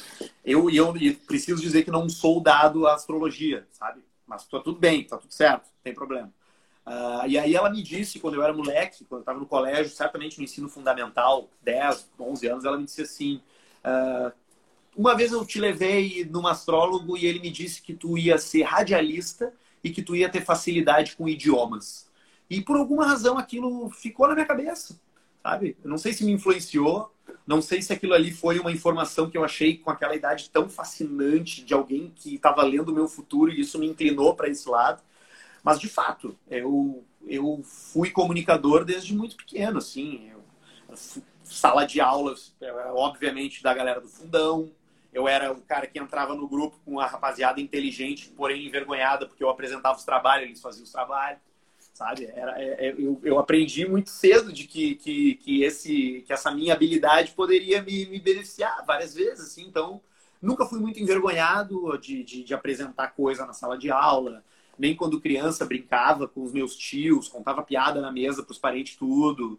Eu, 0.44 0.68
eu, 0.68 0.96
eu 0.96 1.14
preciso 1.26 1.62
dizer 1.62 1.84
que 1.84 1.90
não 1.90 2.08
sou 2.08 2.40
dado 2.40 2.86
à 2.86 2.94
astrologia, 2.94 3.66
sabe? 3.70 4.02
Mas 4.26 4.44
tá 4.46 4.60
tudo 4.60 4.78
bem, 4.78 5.04
tá 5.04 5.16
tudo 5.16 5.32
certo, 5.32 5.64
não 5.64 5.82
tem 5.82 5.94
problema. 5.94 6.30
Uh, 6.84 7.26
e 7.28 7.38
aí 7.38 7.54
ela 7.54 7.70
me 7.70 7.82
disse, 7.82 8.18
quando 8.18 8.34
eu 8.34 8.42
era 8.42 8.52
moleque, 8.52 9.04
quando 9.04 9.20
eu 9.20 9.22
estava 9.22 9.38
no 9.38 9.46
colégio, 9.46 9.92
certamente 9.92 10.38
no 10.38 10.44
ensino 10.44 10.68
fundamental, 10.68 11.48
10, 11.62 12.10
11 12.18 12.46
anos, 12.48 12.64
ela 12.64 12.78
me 12.78 12.84
disse 12.84 13.02
assim, 13.02 13.40
uh, 13.84 14.32
uma 14.96 15.14
vez 15.14 15.30
eu 15.30 15.44
te 15.44 15.60
levei 15.60 16.24
num 16.24 16.46
astrólogo 16.46 17.16
e 17.16 17.26
ele 17.26 17.38
me 17.38 17.50
disse 17.50 17.80
que 17.80 17.94
tu 17.94 18.18
ia 18.18 18.38
ser 18.38 18.62
radialista 18.62 19.52
e 19.84 19.90
que 19.90 20.02
tu 20.02 20.16
ia 20.16 20.28
ter 20.28 20.44
facilidade 20.44 21.14
com 21.14 21.28
idiomas. 21.28 22.08
E 22.50 22.60
por 22.60 22.76
alguma 22.76 23.06
razão 23.06 23.38
aquilo 23.38 23.90
ficou 23.90 24.26
na 24.26 24.34
minha 24.34 24.46
cabeça, 24.46 24.98
sabe? 25.42 25.76
Eu 25.84 25.90
não 25.90 25.98
sei 25.98 26.12
se 26.12 26.24
me 26.24 26.32
influenciou, 26.32 27.12
não 27.46 27.62
sei 27.62 27.80
se 27.80 27.92
aquilo 27.92 28.14
ali 28.14 28.30
foi 28.30 28.58
uma 28.58 28.70
informação 28.72 29.30
que 29.30 29.38
eu 29.38 29.44
achei 29.44 29.78
com 29.78 29.90
aquela 29.90 30.14
idade 30.14 30.50
tão 30.50 30.68
fascinante 30.68 31.64
de 31.64 31.72
alguém 31.74 32.12
que 32.14 32.34
estava 32.34 32.62
lendo 32.62 32.90
o 32.90 32.94
meu 32.94 33.08
futuro 33.08 33.50
e 33.50 33.60
isso 33.60 33.78
me 33.78 33.86
inclinou 33.86 34.34
para 34.34 34.48
esse 34.48 34.68
lado. 34.68 35.02
Mas 35.62 35.78
de 35.78 35.88
fato, 35.88 36.38
eu 36.48 37.04
eu 37.26 37.60
fui 37.64 38.10
comunicador 38.10 38.84
desde 38.84 39.14
muito 39.14 39.36
pequeno, 39.36 39.78
assim. 39.78 40.30
Eu, 40.30 40.42
sala 41.44 41.84
de 41.86 42.00
aulas, 42.00 42.54
obviamente, 42.94 43.62
da 43.62 43.72
galera 43.74 44.00
do 44.00 44.08
fundão, 44.08 44.70
eu 45.12 45.26
era 45.26 45.52
o 45.52 45.60
cara 45.62 45.86
que 45.86 45.98
entrava 45.98 46.34
no 46.34 46.48
grupo 46.48 46.78
com 46.84 47.00
a 47.00 47.06
rapaziada 47.06 47.60
inteligente, 47.60 48.30
porém 48.36 48.66
envergonhada, 48.66 49.26
porque 49.26 49.42
eu 49.42 49.48
apresentava 49.48 49.96
os 49.96 50.04
trabalhos, 50.04 50.46
eles 50.46 50.60
faziam 50.60 50.84
os 50.84 50.92
trabalhos, 50.92 51.40
sabe? 51.98 52.30
Era, 52.32 52.62
é, 52.62 52.86
é, 52.86 52.94
eu, 52.96 53.20
eu 53.24 53.38
aprendi 53.40 53.84
muito 53.86 54.08
cedo 54.08 54.52
de 54.52 54.64
que, 54.64 54.94
que, 54.94 55.34
que, 55.34 55.62
esse, 55.64 56.22
que 56.24 56.32
essa 56.32 56.50
minha 56.52 56.72
habilidade 56.72 57.32
poderia 57.32 57.82
me, 57.82 58.06
me 58.06 58.20
beneficiar 58.20 58.84
várias 58.86 59.14
vezes, 59.14 59.48
assim. 59.48 59.66
Então, 59.66 60.00
nunca 60.40 60.64
fui 60.64 60.78
muito 60.78 61.00
envergonhado 61.00 61.98
de, 61.98 62.22
de, 62.22 62.44
de 62.44 62.54
apresentar 62.54 63.08
coisa 63.08 63.44
na 63.44 63.52
sala 63.52 63.76
de 63.76 63.90
aula, 63.90 64.44
nem 64.78 64.94
quando 64.94 65.20
criança 65.20 65.66
brincava 65.66 66.28
com 66.28 66.44
os 66.44 66.52
meus 66.52 66.76
tios, 66.76 67.26
contava 67.26 67.64
piada 67.64 68.00
na 68.00 68.12
mesa 68.12 68.44
para 68.44 68.52
os 68.52 68.58
parentes 68.58 68.94
tudo. 68.94 69.58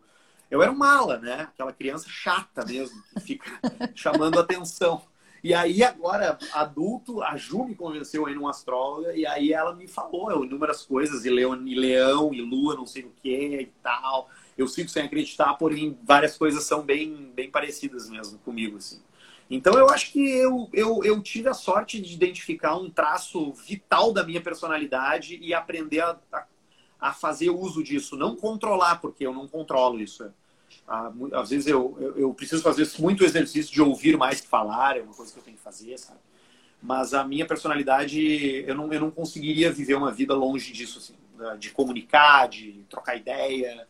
Eu 0.49 0.63
era 0.63 0.71
um 0.71 0.77
mala, 0.77 1.17
né? 1.19 1.41
Aquela 1.41 1.73
criança 1.73 2.07
chata 2.07 2.65
mesmo, 2.65 3.03
que 3.13 3.19
fica 3.19 3.51
chamando 3.93 4.39
atenção. 4.39 5.01
E 5.43 5.53
aí, 5.53 5.83
agora, 5.83 6.37
adulto, 6.53 7.21
a 7.23 7.37
Ju 7.37 7.65
me 7.65 7.75
convenceu 7.75 8.25
aí 8.25 8.35
numa 8.35 8.49
astróloga, 8.49 9.15
e 9.15 9.25
aí 9.25 9.53
ela 9.53 9.73
me 9.73 9.87
falou 9.87 10.43
inúmeras 10.43 10.83
coisas, 10.83 11.25
e 11.25 11.29
leão, 11.29 11.65
e 11.65 11.75
leão, 11.75 12.33
e 12.33 12.41
lua, 12.41 12.75
não 12.75 12.85
sei 12.85 13.03
o 13.03 13.11
que 13.21 13.61
e 13.61 13.71
tal. 13.81 14.29
Eu 14.57 14.67
sigo 14.67 14.89
sem 14.89 15.03
acreditar, 15.03 15.53
porém, 15.53 15.97
várias 16.03 16.37
coisas 16.37 16.63
são 16.65 16.81
bem, 16.81 17.31
bem 17.33 17.49
parecidas 17.49 18.09
mesmo 18.09 18.37
comigo, 18.39 18.77
assim. 18.77 19.01
Então, 19.49 19.73
eu 19.73 19.89
acho 19.89 20.11
que 20.11 20.19
eu, 20.19 20.69
eu, 20.73 21.03
eu 21.03 21.23
tive 21.23 21.49
a 21.49 21.53
sorte 21.53 21.99
de 21.99 22.13
identificar 22.13 22.75
um 22.75 22.89
traço 22.89 23.51
vital 23.53 24.13
da 24.13 24.23
minha 24.23 24.41
personalidade 24.41 25.39
e 25.41 25.53
aprender 25.53 26.01
a, 26.01 26.19
a, 26.31 26.45
a 26.99 27.13
fazer 27.13 27.49
uso 27.49 27.83
disso. 27.83 28.15
Não 28.15 28.35
controlar, 28.35 28.97
porque 28.97 29.25
eu 29.25 29.33
não 29.33 29.47
controlo 29.47 29.99
isso. 29.99 30.31
Ah, 30.87 31.11
às 31.33 31.49
vezes 31.49 31.67
eu, 31.67 32.13
eu, 32.15 32.33
preciso 32.33 32.63
fazer 32.63 32.87
muito 32.99 33.23
exercício 33.23 33.71
de 33.71 33.81
ouvir 33.81 34.17
mais 34.17 34.41
que 34.41 34.47
falar, 34.47 34.97
é 34.97 35.01
uma 35.01 35.13
coisa 35.13 35.31
que 35.31 35.39
eu 35.39 35.43
tenho 35.43 35.57
que 35.57 35.63
fazer, 35.63 35.97
sabe? 35.97 36.19
Mas 36.81 37.13
a 37.13 37.23
minha 37.23 37.45
personalidade, 37.45 38.63
eu 38.65 38.73
não, 38.73 38.91
eu 38.91 39.01
não 39.01 39.11
conseguiria 39.11 39.71
viver 39.71 39.95
uma 39.95 40.11
vida 40.11 40.33
longe 40.33 40.71
disso, 40.71 40.97
assim, 40.99 41.13
de 41.57 41.71
comunicar, 41.71 42.47
de 42.47 42.85
trocar 42.89 43.17
ideia, 43.17 43.87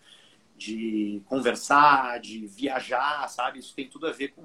de 0.57 1.21
conversar, 1.25 2.19
de 2.19 2.45
viajar, 2.47 3.27
sabe? 3.29 3.59
Isso 3.59 3.73
tem 3.75 3.87
tudo 3.87 4.07
a 4.07 4.11
ver 4.11 4.29
com, 4.29 4.43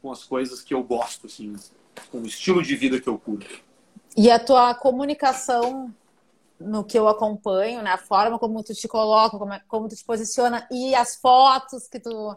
com 0.00 0.12
as 0.12 0.24
coisas 0.24 0.62
que 0.62 0.74
eu 0.74 0.82
gosto, 0.82 1.26
assim, 1.26 1.56
com 2.10 2.20
o 2.20 2.26
estilo 2.26 2.62
de 2.62 2.76
vida 2.76 3.00
que 3.00 3.08
eu 3.08 3.18
curto. 3.18 3.60
E 4.16 4.30
a 4.30 4.38
tua 4.38 4.74
comunicação 4.74 5.92
no 6.60 6.84
que 6.84 6.98
eu 6.98 7.08
acompanho, 7.08 7.82
né? 7.82 7.92
A 7.92 7.98
forma 7.98 8.38
como 8.38 8.62
tu 8.62 8.74
te 8.74 8.88
coloca, 8.88 9.38
como, 9.38 9.52
é, 9.52 9.62
como 9.68 9.88
tu 9.88 9.96
te 9.96 10.04
posiciona 10.04 10.66
e 10.70 10.94
as 10.94 11.16
fotos 11.16 11.88
que 11.88 12.00
tu. 12.00 12.36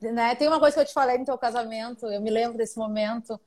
Né? 0.00 0.34
Tem 0.34 0.48
uma 0.48 0.60
coisa 0.60 0.74
que 0.74 0.80
eu 0.80 0.86
te 0.86 0.92
falei 0.92 1.18
no 1.18 1.24
teu 1.24 1.36
casamento, 1.36 2.06
eu 2.06 2.20
me 2.20 2.30
lembro 2.30 2.56
desse 2.56 2.78
momento. 2.78 3.38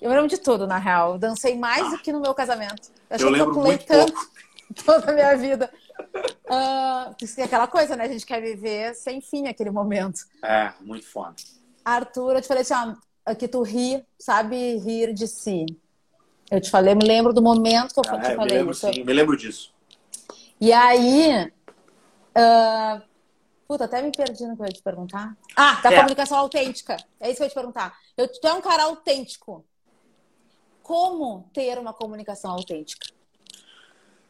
Eu 0.00 0.08
me 0.08 0.14
lembro 0.14 0.30
de 0.30 0.38
tudo, 0.38 0.66
na 0.66 0.78
real. 0.78 1.12
Eu 1.12 1.18
dancei 1.18 1.56
mais 1.58 1.86
ah, 1.86 1.90
do 1.90 1.98
que 1.98 2.10
no 2.10 2.20
meu 2.20 2.32
casamento. 2.32 2.90
Eu, 3.10 3.18
eu 3.18 3.30
lembro 3.30 3.52
que 3.52 3.58
eu 3.58 3.62
muito 3.62 3.84
tanto 3.84 4.12
pouco. 4.12 4.30
toda 4.84 5.10
a 5.10 5.14
minha 5.14 5.36
vida. 5.36 5.70
Uh, 6.46 7.42
aquela 7.44 7.66
coisa, 7.66 7.94
né? 7.96 8.04
A 8.04 8.08
gente 8.08 8.24
quer 8.24 8.40
viver 8.40 8.94
sem 8.94 9.20
fim 9.20 9.46
aquele 9.46 9.70
momento. 9.70 10.20
É, 10.42 10.72
muito 10.80 11.06
foda. 11.06 11.36
Arthur, 11.84 12.36
eu 12.36 12.40
te 12.40 12.48
falei 12.48 12.62
assim, 12.62 12.74
ó, 13.26 13.34
que 13.34 13.46
tu 13.46 13.62
ri, 13.62 14.04
sabe 14.18 14.78
rir 14.78 15.12
de 15.12 15.26
si. 15.28 15.66
Eu 16.50 16.60
te 16.60 16.68
falei, 16.68 16.92
eu 16.92 16.96
me 16.96 17.06
lembro 17.06 17.32
do 17.32 17.40
momento 17.40 17.94
que 17.94 18.00
eu 18.00 18.04
ah, 18.08 18.20
te 18.20 18.34
falei. 18.34 18.36
Me 18.36 18.58
lembro, 18.58 18.72
isso. 18.72 18.92
sim, 18.92 19.04
me 19.04 19.12
lembro 19.12 19.36
disso. 19.36 19.72
E 20.60 20.72
aí. 20.72 21.52
Uh, 22.30 23.02
puta, 23.68 23.84
até 23.84 24.02
me 24.02 24.10
perdi 24.10 24.46
no 24.46 24.56
que 24.56 24.62
eu 24.62 24.66
ia 24.66 24.72
te 24.72 24.82
perguntar. 24.82 25.36
Ah, 25.56 25.80
da 25.80 25.92
é. 25.92 25.96
comunicação 25.96 26.38
autêntica. 26.38 26.96
É 27.20 27.28
isso 27.28 27.36
que 27.36 27.42
eu 27.42 27.46
ia 27.46 27.50
te 27.50 27.54
perguntar. 27.54 27.96
Eu, 28.16 28.26
tu 28.26 28.46
é 28.46 28.52
um 28.52 28.60
cara 28.60 28.84
autêntico. 28.84 29.64
Como 30.82 31.48
ter 31.52 31.78
uma 31.78 31.92
comunicação 31.92 32.50
autêntica? 32.50 33.06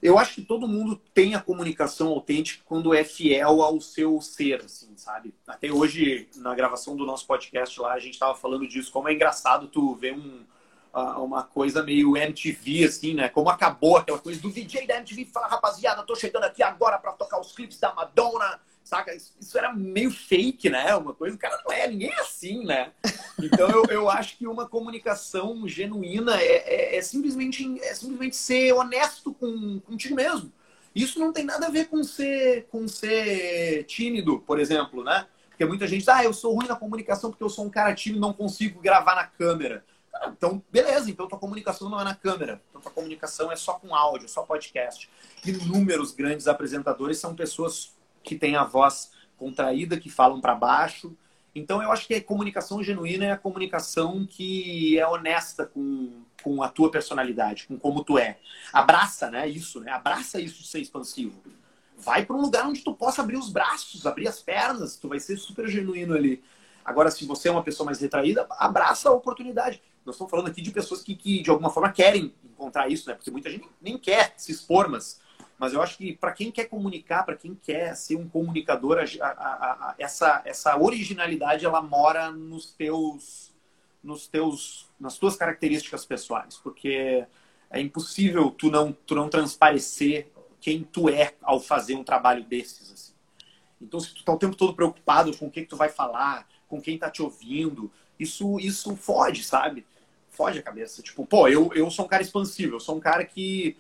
Eu 0.02 0.18
acho 0.18 0.34
que 0.34 0.42
todo 0.42 0.68
mundo 0.68 1.00
tem 1.12 1.34
a 1.34 1.40
comunicação 1.40 2.08
autêntica 2.08 2.62
quando 2.66 2.94
é 2.94 3.04
fiel 3.04 3.62
ao 3.62 3.80
seu 3.80 4.20
ser, 4.20 4.62
assim, 4.64 4.96
sabe? 4.96 5.34
Até 5.46 5.70
hoje, 5.70 6.28
na 6.36 6.54
gravação 6.54 6.96
do 6.96 7.04
nosso 7.04 7.26
podcast 7.26 7.78
lá, 7.80 7.92
a 7.92 7.98
gente 7.98 8.14
estava 8.14 8.34
falando 8.34 8.66
disso. 8.66 8.92
Como 8.92 9.08
é 9.08 9.12
engraçado 9.12 9.68
tu 9.68 9.94
ver 9.94 10.14
um, 10.14 10.44
uma 10.92 11.42
coisa 11.42 11.82
meio 11.82 12.16
MTV, 12.16 12.84
assim, 12.84 13.14
né? 13.14 13.28
Como 13.28 13.48
acabou 13.48 13.96
aquela 13.96 14.18
coisa 14.18 14.40
do 14.40 14.50
DJ 14.50 14.86
da 14.86 14.96
MTV 14.96 15.26
fala, 15.26 15.46
rapaziada, 15.46 16.02
tô 16.02 16.16
chegando 16.16 16.44
aqui 16.44 16.62
agora 16.62 16.98
para 16.98 17.12
tocar 17.12 17.40
os 17.40 17.52
clipes 17.52 17.78
da 17.78 17.94
Madonna, 17.94 18.60
saca? 18.82 19.14
Isso, 19.14 19.32
isso, 19.40 19.56
era 19.56 19.72
meio 19.72 20.10
fake, 20.10 20.68
né? 20.68 20.94
Uma 20.96 21.14
coisa, 21.14 21.36
o 21.36 21.38
cara 21.38 21.60
não 21.64 21.72
é, 21.72 21.86
ninguém 21.86 22.10
é 22.10 22.20
assim, 22.20 22.64
né? 22.64 22.92
Então 23.40 23.70
eu, 23.70 23.84
eu 23.84 24.10
acho 24.10 24.36
que 24.36 24.46
uma 24.46 24.68
comunicação 24.68 25.66
genuína 25.66 26.40
é, 26.40 26.94
é, 26.94 26.96
é 26.96 27.02
simplesmente, 27.02 27.80
é 27.82 27.94
simplesmente 27.94 28.36
ser 28.36 28.72
honesto 28.72 29.32
com, 29.32 29.80
contigo 29.80 30.14
mesmo. 30.14 30.52
Isso 30.94 31.20
não 31.20 31.32
tem 31.32 31.44
nada 31.44 31.66
a 31.66 31.70
ver 31.70 31.86
com 31.86 32.02
ser, 32.02 32.66
com 32.68 32.88
ser 32.88 33.84
tímido, 33.84 34.40
por 34.40 34.58
exemplo, 34.58 35.04
né? 35.04 35.26
Porque 35.48 35.64
muita 35.64 35.86
gente 35.86 36.08
ah, 36.10 36.24
eu 36.24 36.32
sou 36.32 36.54
ruim 36.54 36.66
na 36.66 36.74
comunicação 36.74 37.30
porque 37.30 37.44
eu 37.44 37.48
sou 37.48 37.64
um 37.64 37.70
cara 37.70 37.94
tímido 37.94 38.20
não 38.20 38.32
consigo 38.32 38.80
gravar 38.80 39.14
na 39.14 39.24
câmera. 39.24 39.84
Então, 40.28 40.62
beleza, 40.70 41.10
então 41.10 41.28
tua 41.28 41.38
comunicação 41.38 41.88
não 41.88 42.00
é 42.00 42.04
na 42.04 42.14
câmera. 42.14 42.60
Então 42.68 42.80
tua 42.80 42.90
comunicação 42.90 43.50
é 43.50 43.56
só 43.56 43.74
com 43.74 43.94
áudio, 43.94 44.28
só 44.28 44.42
podcast. 44.42 45.08
Inúmeros 45.44 46.12
grandes 46.12 46.46
apresentadores 46.46 47.18
são 47.18 47.34
pessoas 47.34 47.94
que 48.22 48.36
têm 48.36 48.56
a 48.56 48.64
voz 48.64 49.12
contraída, 49.36 49.98
que 49.98 50.10
falam 50.10 50.40
para 50.40 50.54
baixo. 50.54 51.16
Então 51.54 51.82
eu 51.82 51.90
acho 51.90 52.06
que 52.06 52.14
a 52.14 52.22
comunicação 52.22 52.82
genuína 52.82 53.26
é 53.26 53.32
a 53.32 53.36
comunicação 53.36 54.26
que 54.26 54.98
é 54.98 55.06
honesta 55.06 55.66
com, 55.66 56.22
com 56.42 56.62
a 56.62 56.68
tua 56.68 56.90
personalidade, 56.90 57.66
com 57.66 57.78
como 57.78 58.04
tu 58.04 58.18
é. 58.18 58.38
Abraça, 58.72 59.30
né? 59.30 59.48
Isso, 59.48 59.80
né? 59.80 59.90
Abraça 59.90 60.40
isso 60.40 60.62
de 60.62 60.68
ser 60.68 60.80
expansivo. 60.80 61.40
Vai 61.96 62.24
para 62.24 62.36
um 62.36 62.40
lugar 62.40 62.66
onde 62.66 62.82
tu 62.82 62.94
possa 62.94 63.22
abrir 63.22 63.36
os 63.36 63.50
braços, 63.50 64.06
abrir 64.06 64.28
as 64.28 64.40
pernas, 64.40 64.96
tu 64.96 65.08
vai 65.08 65.20
ser 65.20 65.36
super 65.36 65.68
genuíno 65.68 66.14
ali. 66.14 66.42
Agora, 66.84 67.10
se 67.10 67.26
você 67.26 67.48
é 67.48 67.52
uma 67.52 67.62
pessoa 67.62 67.84
mais 67.84 68.00
retraída, 68.00 68.46
abraça 68.50 69.08
a 69.08 69.12
oportunidade. 69.12 69.82
Nós 70.04 70.14
estamos 70.14 70.30
falando 70.30 70.48
aqui 70.48 70.62
de 70.62 70.70
pessoas 70.70 71.02
que, 71.02 71.14
que 71.14 71.42
de 71.42 71.50
alguma 71.50 71.70
forma 71.70 71.92
querem 71.92 72.34
encontrar 72.44 72.90
isso, 72.90 73.08
né? 73.08 73.14
Porque 73.14 73.30
muita 73.30 73.50
gente 73.50 73.68
nem 73.80 73.98
quer 73.98 74.34
se 74.36 74.50
expor, 74.50 74.88
mas, 74.88 75.20
mas 75.58 75.72
eu 75.72 75.82
acho 75.82 75.96
que 75.98 76.14
para 76.14 76.32
quem 76.32 76.50
quer 76.50 76.64
comunicar, 76.66 77.24
para 77.24 77.36
quem 77.36 77.54
quer 77.54 77.94
ser 77.94 78.16
um 78.16 78.28
comunicador, 78.28 78.98
a, 78.98 79.26
a, 79.26 79.32
a, 79.90 79.94
essa, 79.98 80.42
essa 80.44 80.76
originalidade 80.78 81.64
ela 81.64 81.82
mora 81.82 82.30
nos 82.30 82.72
teus, 82.72 83.52
nos 84.02 84.26
teus, 84.26 84.88
nas 84.98 85.18
tuas 85.18 85.36
características 85.36 86.04
pessoais, 86.04 86.56
porque 86.56 87.26
é 87.70 87.80
impossível 87.80 88.50
tu 88.50 88.70
não, 88.70 88.92
tu 88.92 89.14
não 89.14 89.28
transparecer 89.28 90.32
quem 90.60 90.82
tu 90.82 91.08
é 91.08 91.34
ao 91.42 91.60
fazer 91.60 91.94
um 91.94 92.04
trabalho 92.04 92.44
desses. 92.44 92.92
Assim. 92.92 93.12
Então, 93.80 93.98
se 93.98 94.14
tu 94.14 94.24
tá 94.24 94.32
o 94.32 94.38
tempo 94.38 94.56
todo 94.56 94.74
preocupado 94.74 95.34
com 95.36 95.46
o 95.46 95.50
que, 95.50 95.62
que 95.62 95.68
tu 95.68 95.76
vai 95.76 95.88
falar, 95.88 96.46
com 96.68 96.80
quem 96.80 96.98
tá 96.98 97.10
te 97.10 97.22
ouvindo, 97.22 97.90
isso, 98.20 98.60
isso 98.60 98.94
fode, 98.94 99.42
sabe? 99.42 99.86
Fode 100.28 100.58
a 100.58 100.62
cabeça. 100.62 101.02
Tipo, 101.02 101.26
pô, 101.26 101.48
eu, 101.48 101.72
eu 101.74 101.90
sou 101.90 102.04
um 102.04 102.08
cara 102.08 102.22
expansível, 102.22 102.74
eu 102.74 102.80
sou 102.80 102.96
um 102.96 103.00
cara 103.00 103.24
que 103.24 103.76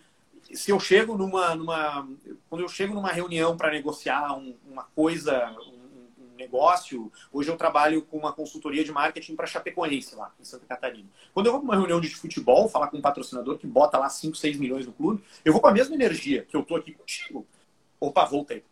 se 0.52 0.70
eu 0.70 0.80
chego 0.80 1.16
numa, 1.16 1.54
numa 1.54 2.08
quando 2.48 2.62
eu 2.62 2.68
chego 2.68 2.94
numa 2.94 3.12
reunião 3.12 3.56
para 3.56 3.70
negociar 3.70 4.36
um, 4.36 4.56
uma 4.66 4.84
coisa, 4.84 5.50
um, 5.66 6.24
um, 6.24 6.34
negócio, 6.36 7.12
hoje 7.32 7.50
eu 7.50 7.56
trabalho 7.56 8.02
com 8.02 8.16
uma 8.16 8.32
consultoria 8.32 8.82
de 8.82 8.90
marketing 8.90 9.36
para 9.36 9.46
Chapecoense 9.46 10.14
lá 10.16 10.32
em 10.40 10.44
Santa 10.44 10.66
Catarina. 10.66 11.08
Quando 11.32 11.46
eu 11.46 11.52
vou 11.52 11.60
para 11.60 11.68
uma 11.68 11.76
reunião 11.76 12.00
de 12.00 12.08
futebol, 12.08 12.68
falar 12.68 12.88
com 12.88 12.96
um 12.96 13.02
patrocinador 13.02 13.58
que 13.58 13.66
bota 13.66 13.98
lá 13.98 14.08
5, 14.08 14.36
6 14.36 14.56
milhões 14.56 14.86
no 14.86 14.92
clube, 14.92 15.22
eu 15.44 15.52
vou 15.52 15.60
com 15.60 15.68
a 15.68 15.72
mesma 15.72 15.94
energia 15.94 16.44
que 16.44 16.56
eu 16.56 16.64
tô 16.64 16.76
aqui 16.76 16.92
contigo. 16.92 17.46
Opa, 18.00 18.24
voltei. 18.24 18.64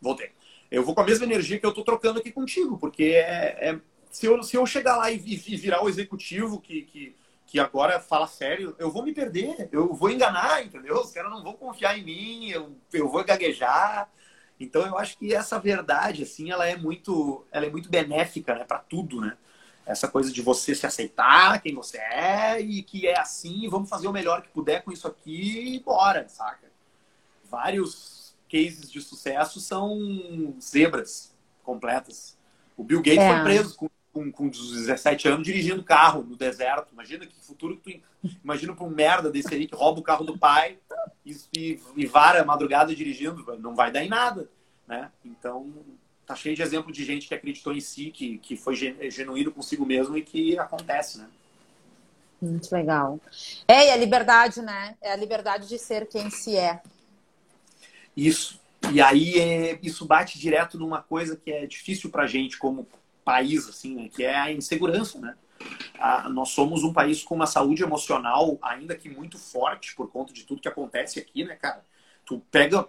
Voltei. 0.00 0.32
Eu 0.72 0.84
vou 0.84 0.94
com 0.94 1.02
a 1.02 1.04
mesma 1.04 1.24
energia 1.24 1.60
que 1.60 1.66
eu 1.66 1.72
tô 1.72 1.84
trocando 1.84 2.18
aqui 2.18 2.32
contigo, 2.32 2.78
porque 2.78 3.04
é, 3.04 3.70
é 3.70 3.80
se, 4.10 4.26
eu, 4.26 4.42
se 4.42 4.56
eu 4.56 4.66
chegar 4.66 4.96
lá 4.96 5.10
e, 5.10 5.16
e 5.16 5.56
virar 5.56 5.84
o 5.84 5.88
executivo 5.88 6.60
que, 6.60 6.82
que 6.82 7.16
que 7.52 7.60
agora 7.60 8.00
fala 8.00 8.26
sério, 8.26 8.74
eu 8.78 8.90
vou 8.90 9.02
me 9.02 9.12
perder, 9.12 9.68
eu 9.70 9.92
vou 9.92 10.08
enganar, 10.08 10.64
entendeu? 10.64 10.98
Os 11.02 11.12
caras 11.12 11.30
não 11.30 11.42
vão 11.42 11.52
confiar 11.52 11.98
em 11.98 12.02
mim, 12.02 12.48
eu, 12.48 12.74
eu 12.90 13.06
vou 13.10 13.22
gaguejar. 13.22 14.08
Então 14.58 14.86
eu 14.86 14.96
acho 14.96 15.18
que 15.18 15.34
essa 15.34 15.58
verdade, 15.58 16.22
assim, 16.22 16.50
ela 16.50 16.66
é 16.66 16.76
muito, 16.76 17.44
ela 17.52 17.66
é 17.66 17.70
muito 17.70 17.90
benéfica, 17.90 18.54
né, 18.54 18.64
para 18.64 18.78
tudo, 18.78 19.20
né? 19.20 19.36
Essa 19.84 20.08
coisa 20.08 20.32
de 20.32 20.40
você 20.40 20.74
se 20.74 20.86
aceitar, 20.86 21.60
quem 21.60 21.74
você 21.74 21.98
é 21.98 22.58
e 22.58 22.82
que 22.82 23.06
é 23.06 23.20
assim, 23.20 23.68
vamos 23.68 23.90
fazer 23.90 24.08
o 24.08 24.12
melhor 24.12 24.40
que 24.40 24.48
puder 24.48 24.82
com 24.82 24.90
isso 24.90 25.06
aqui 25.06 25.74
e 25.74 25.80
bora, 25.80 26.26
saca? 26.30 26.70
Vários 27.50 28.21
cases 28.52 28.90
de 28.90 29.00
sucesso 29.00 29.60
são 29.60 30.54
zebras 30.60 31.34
completas. 31.64 32.36
O 32.76 32.84
Bill 32.84 33.00
Gates 33.00 33.18
é. 33.18 33.34
foi 33.34 33.42
preso 33.44 33.76
com 33.76 33.88
com, 34.12 34.30
com 34.30 34.48
17 34.48 35.26
anos 35.28 35.46
dirigindo 35.46 35.82
carro 35.82 36.22
no 36.22 36.36
deserto. 36.36 36.92
Imagina 36.92 37.26
que 37.26 37.34
futuro 37.40 37.78
que 37.78 37.98
tu. 37.98 38.30
Imagina 38.44 38.74
pra 38.74 38.84
um 38.84 38.90
merda 38.90 39.30
desse 39.30 39.52
aí 39.52 39.66
que 39.66 39.74
rouba 39.74 40.00
o 40.00 40.02
carro 40.02 40.24
do 40.24 40.38
pai 40.38 40.78
e, 41.24 41.36
e, 41.56 41.80
e 41.96 42.06
vara 42.06 42.42
a 42.42 42.44
madrugada 42.44 42.94
dirigindo. 42.94 43.44
Não 43.58 43.74
vai 43.74 43.90
dar 43.90 44.04
em 44.04 44.08
nada. 44.08 44.48
Né? 44.86 45.10
Então, 45.24 45.72
tá 46.26 46.36
cheio 46.36 46.54
de 46.54 46.62
exemplo 46.62 46.92
de 46.92 47.04
gente 47.04 47.26
que 47.26 47.34
acreditou 47.34 47.72
em 47.72 47.80
si, 47.80 48.10
que, 48.10 48.38
que 48.38 48.56
foi 48.56 48.76
genuíno 48.76 49.50
consigo 49.50 49.86
mesmo 49.86 50.16
e 50.16 50.22
que 50.22 50.58
acontece, 50.58 51.18
né? 51.18 51.28
Muito 52.40 52.72
legal. 52.72 53.20
É, 53.66 53.86
e 53.86 53.90
a 53.90 53.96
liberdade, 53.96 54.60
né? 54.60 54.96
É 55.00 55.12
a 55.12 55.16
liberdade 55.16 55.68
de 55.68 55.78
ser 55.78 56.06
quem 56.08 56.28
se 56.28 56.56
é. 56.56 56.82
Isso. 58.16 58.60
E 58.92 59.00
aí 59.00 59.38
é, 59.38 59.78
isso 59.82 60.04
bate 60.04 60.38
direto 60.38 60.78
numa 60.78 61.00
coisa 61.00 61.36
que 61.36 61.50
é 61.50 61.66
difícil 61.66 62.10
pra 62.10 62.26
gente 62.26 62.58
como 62.58 62.86
país, 63.24 63.68
assim, 63.68 63.94
né? 63.94 64.08
que 64.12 64.24
é 64.24 64.36
a 64.36 64.52
insegurança, 64.52 65.18
né? 65.20 65.34
Ah, 65.98 66.28
nós 66.28 66.48
somos 66.48 66.82
um 66.82 66.92
país 66.92 67.22
com 67.22 67.36
uma 67.36 67.46
saúde 67.46 67.84
emocional 67.84 68.58
ainda 68.60 68.96
que 68.96 69.08
muito 69.08 69.38
forte 69.38 69.94
por 69.94 70.10
conta 70.10 70.32
de 70.32 70.42
tudo 70.42 70.60
que 70.60 70.68
acontece 70.68 71.20
aqui, 71.20 71.44
né, 71.44 71.54
cara? 71.54 71.84
Tu 72.24 72.40
pega, 72.50 72.86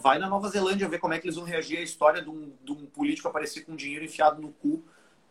vai 0.00 0.18
na 0.18 0.28
Nova 0.28 0.48
Zelândia 0.48 0.88
ver 0.88 0.98
como 0.98 1.12
é 1.12 1.18
que 1.18 1.26
eles 1.26 1.36
vão 1.36 1.44
reagir 1.44 1.78
à 1.78 1.82
história 1.82 2.22
de 2.22 2.30
um, 2.30 2.52
de 2.62 2.72
um 2.72 2.86
político 2.86 3.28
aparecer 3.28 3.64
com 3.64 3.76
dinheiro 3.76 4.04
enfiado 4.04 4.40
no 4.40 4.52
cu, 4.52 4.82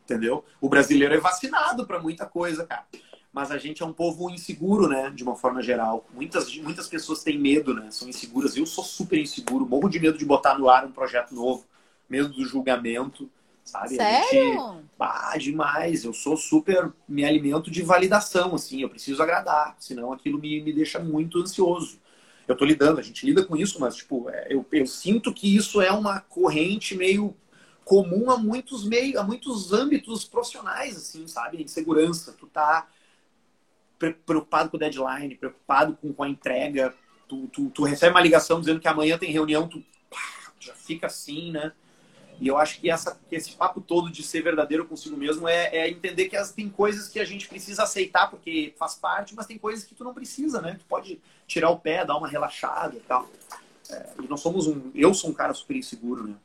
entendeu? 0.04 0.46
O 0.62 0.70
brasileiro 0.70 1.14
é 1.14 1.20
vacinado 1.20 1.86
para 1.86 2.00
muita 2.00 2.26
coisa, 2.26 2.66
cara. 2.66 2.86
Mas 3.34 3.50
a 3.52 3.58
gente 3.58 3.82
é 3.82 3.86
um 3.86 3.92
povo 3.92 4.30
inseguro, 4.30 4.88
né? 4.88 5.10
De 5.10 5.24
uma 5.24 5.36
forma 5.36 5.62
geral. 5.62 6.06
Muitas, 6.14 6.56
muitas 6.58 6.88
pessoas 6.88 7.24
têm 7.24 7.38
medo, 7.38 7.74
né? 7.74 7.90
São 7.90 8.08
inseguras. 8.08 8.56
Eu 8.56 8.66
sou 8.66 8.84
super 8.84 9.20
inseguro, 9.20 9.66
morro 9.66 9.90
de 9.90 10.00
medo 10.00 10.18
de 10.18 10.26
botar 10.26 10.58
no 10.58 10.70
ar 10.70 10.86
um 10.86 10.92
projeto 10.92 11.34
novo, 11.34 11.66
medo 12.08 12.30
do 12.30 12.46
julgamento 12.46 13.30
sabe? 13.64 13.96
Sério? 13.96 14.30
Gente, 14.30 14.86
ah, 15.00 15.38
demais. 15.38 16.04
Eu 16.04 16.14
sou 16.14 16.36
super, 16.36 16.92
me 17.08 17.26
alimento 17.26 17.72
de 17.72 17.82
validação, 17.82 18.56
assim. 18.56 18.82
Eu 18.82 18.90
preciso 18.90 19.22
agradar, 19.22 19.76
senão 19.80 20.12
aquilo 20.12 20.40
me, 20.40 20.62
me 20.62 20.74
deixa 20.74 21.00
muito 21.00 21.40
ansioso. 21.40 22.00
Eu 22.48 22.58
tô 22.58 22.66
lidando, 22.66 23.00
a 23.00 23.04
gente 23.04 23.26
lida 23.26 23.46
com 23.46 23.56
isso, 23.56 23.80
mas, 23.80 23.96
tipo, 23.96 24.30
é, 24.30 24.48
eu, 24.50 24.66
eu 24.72 24.86
sinto 24.86 25.34
que 25.34 25.56
isso 25.56 25.82
é 25.82 25.92
uma 25.92 26.20
corrente 26.20 26.96
meio 26.96 27.36
comum 27.86 28.30
a 28.30 28.38
muitos 28.38 28.86
meio, 28.86 29.20
a 29.20 29.24
muitos 29.24 29.72
âmbitos 29.72 30.26
profissionais, 30.26 30.98
assim, 30.98 31.26
sabe? 31.28 31.64
De 31.64 31.72
segurança. 31.72 32.36
Tu 32.38 32.48
tá 32.48 32.88
preocupado 34.12 34.70
com 34.70 34.78
o 34.78 34.80
deadline, 34.80 35.36
preocupado 35.36 35.98
com, 36.02 36.14
com 36.14 36.24
a 36.24 36.30
entrega. 36.30 36.94
Tu, 37.28 37.48
tu, 37.48 37.70
tu 37.70 37.84
recebe 37.84 38.12
uma 38.12 38.22
ligação 38.22 38.60
dizendo 38.60 38.80
que 38.80 38.88
amanhã 38.88 39.18
tem 39.18 39.32
reunião, 39.32 39.68
tu 39.68 39.84
pá, 40.10 40.52
já 40.60 40.74
fica 40.74 41.08
assim, 41.08 41.52
né? 41.52 41.72
E 42.40 42.48
eu 42.48 42.58
acho 42.58 42.80
que, 42.80 42.90
essa, 42.90 43.18
que 43.30 43.36
esse 43.36 43.52
papo 43.52 43.80
todo 43.80 44.10
de 44.10 44.24
ser 44.24 44.42
verdadeiro 44.42 44.86
consigo 44.86 45.16
mesmo 45.16 45.48
é, 45.48 45.76
é, 45.76 45.90
entender 45.90 46.28
que 46.28 46.36
as, 46.36 46.52
tem 46.52 46.70
coisas 46.70 47.08
que 47.08 47.20
a 47.20 47.26
gente 47.26 47.48
precisa 47.48 47.84
aceitar 47.84 48.30
porque 48.30 48.74
faz 48.78 48.96
parte, 48.96 49.36
mas 49.36 49.46
tem 49.46 49.58
coisas 49.58 49.86
que 49.86 49.96
tu 49.96 50.04
não 50.04 50.14
precisa, 50.14 50.62
né? 50.62 50.76
Tu 50.80 50.86
pode 50.86 51.22
tirar 51.48 51.70
o 51.70 51.80
pé, 51.80 52.04
dar 52.04 52.18
uma 52.18 52.28
relaxada 52.28 52.96
e 52.96 53.00
tal. 53.02 53.30
É, 53.90 54.10
e 54.22 54.28
nós 54.28 54.42
somos 54.42 54.68
um. 54.68 54.92
Eu 54.96 55.14
sou 55.14 55.30
um 55.30 55.34
cara 55.34 55.54
super 55.54 55.76
inseguro, 55.76 56.28
né? 56.28 56.36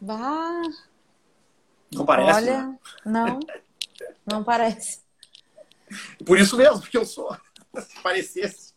Bah. 0.00 0.62
Não 1.92 2.04
parece? 2.04 2.38
Olha, 2.38 2.62
né? 2.66 2.78
não. 3.06 3.40
Não 4.26 4.42
parece. 4.42 5.03
Por 6.24 6.38
isso 6.38 6.56
mesmo, 6.56 6.80
porque 6.80 6.96
eu 6.96 7.04
sou. 7.04 7.36
Se 7.78 8.00
parecesse. 8.02 8.72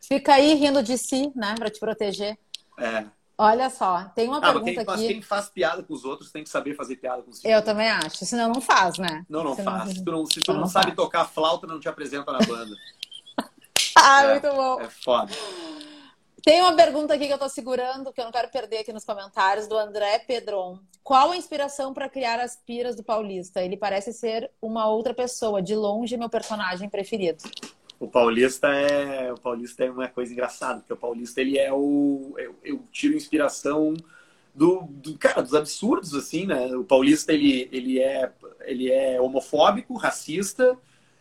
Fica 0.00 0.34
aí 0.34 0.54
rindo 0.54 0.82
de 0.82 0.96
si, 0.96 1.32
né? 1.34 1.54
Pra 1.56 1.70
te 1.70 1.80
proteger. 1.80 2.38
É. 2.78 3.06
Olha 3.38 3.68
só, 3.68 4.04
tem 4.14 4.28
uma 4.28 4.38
ah, 4.38 4.40
pergunta 4.40 4.64
quem, 4.64 4.78
aqui. 4.78 4.86
Mas 4.86 5.00
quem 5.00 5.22
faz 5.22 5.48
piada 5.50 5.82
com 5.82 5.92
os 5.92 6.06
outros 6.06 6.32
tem 6.32 6.42
que 6.42 6.48
saber 6.48 6.74
fazer 6.74 6.96
piada 6.96 7.22
com 7.22 7.30
os 7.30 7.44
Eu 7.44 7.62
também 7.62 7.90
acho, 7.90 8.24
senão 8.24 8.50
não 8.50 8.62
faz, 8.62 8.96
né? 8.96 9.26
Não, 9.28 9.44
não 9.44 9.54
senão... 9.54 9.78
faz. 9.78 9.92
Se 9.92 10.04
tu 10.04 10.10
não, 10.10 10.26
se 10.26 10.40
tu 10.40 10.52
não, 10.54 10.60
não 10.60 10.66
sabe 10.66 10.86
faz. 10.86 10.96
tocar 10.96 11.26
flauta, 11.26 11.66
não 11.66 11.78
te 11.78 11.86
apresenta 11.86 12.32
na 12.32 12.38
banda. 12.38 12.74
ah, 13.94 14.24
é, 14.24 14.30
muito 14.32 14.56
bom. 14.56 14.80
É 14.80 14.88
foda. 14.88 15.32
Tem 16.46 16.60
uma 16.60 16.76
pergunta 16.76 17.12
aqui 17.12 17.26
que 17.26 17.32
eu 17.32 17.40
tô 17.40 17.48
segurando, 17.48 18.12
que 18.12 18.20
eu 18.20 18.24
não 18.24 18.30
quero 18.30 18.48
perder 18.48 18.78
aqui 18.78 18.92
nos 18.92 19.04
comentários, 19.04 19.66
do 19.66 19.76
André 19.76 20.20
Pedron. 20.20 20.78
Qual 21.02 21.32
a 21.32 21.36
inspiração 21.36 21.92
para 21.92 22.08
criar 22.08 22.38
as 22.38 22.54
piras 22.54 22.94
do 22.94 23.02
Paulista? 23.02 23.64
Ele 23.64 23.76
parece 23.76 24.12
ser 24.12 24.48
uma 24.62 24.88
outra 24.88 25.12
pessoa, 25.12 25.60
de 25.60 25.74
longe 25.74 26.16
meu 26.16 26.30
personagem 26.30 26.88
preferido. 26.88 27.42
O 27.98 28.06
Paulista 28.06 28.68
é 28.68 29.32
o 29.32 29.40
Paulista 29.40 29.86
é 29.86 29.90
uma 29.90 30.06
coisa 30.06 30.32
engraçada, 30.32 30.78
porque 30.78 30.92
o 30.92 30.96
Paulista 30.96 31.40
ele 31.40 31.58
é 31.58 31.72
o 31.72 32.32
eu, 32.38 32.54
eu 32.62 32.80
tiro 32.92 33.16
inspiração 33.16 33.94
do, 34.54 34.82
do, 34.82 35.18
cara 35.18 35.42
dos 35.42 35.52
absurdos 35.52 36.14
assim, 36.14 36.46
né? 36.46 36.76
O 36.76 36.84
Paulista 36.84 37.32
ele 37.32 37.68
ele 37.72 37.98
é 37.98 38.30
ele 38.60 38.92
é 38.92 39.20
homofóbico, 39.20 39.96
racista, 39.96 40.78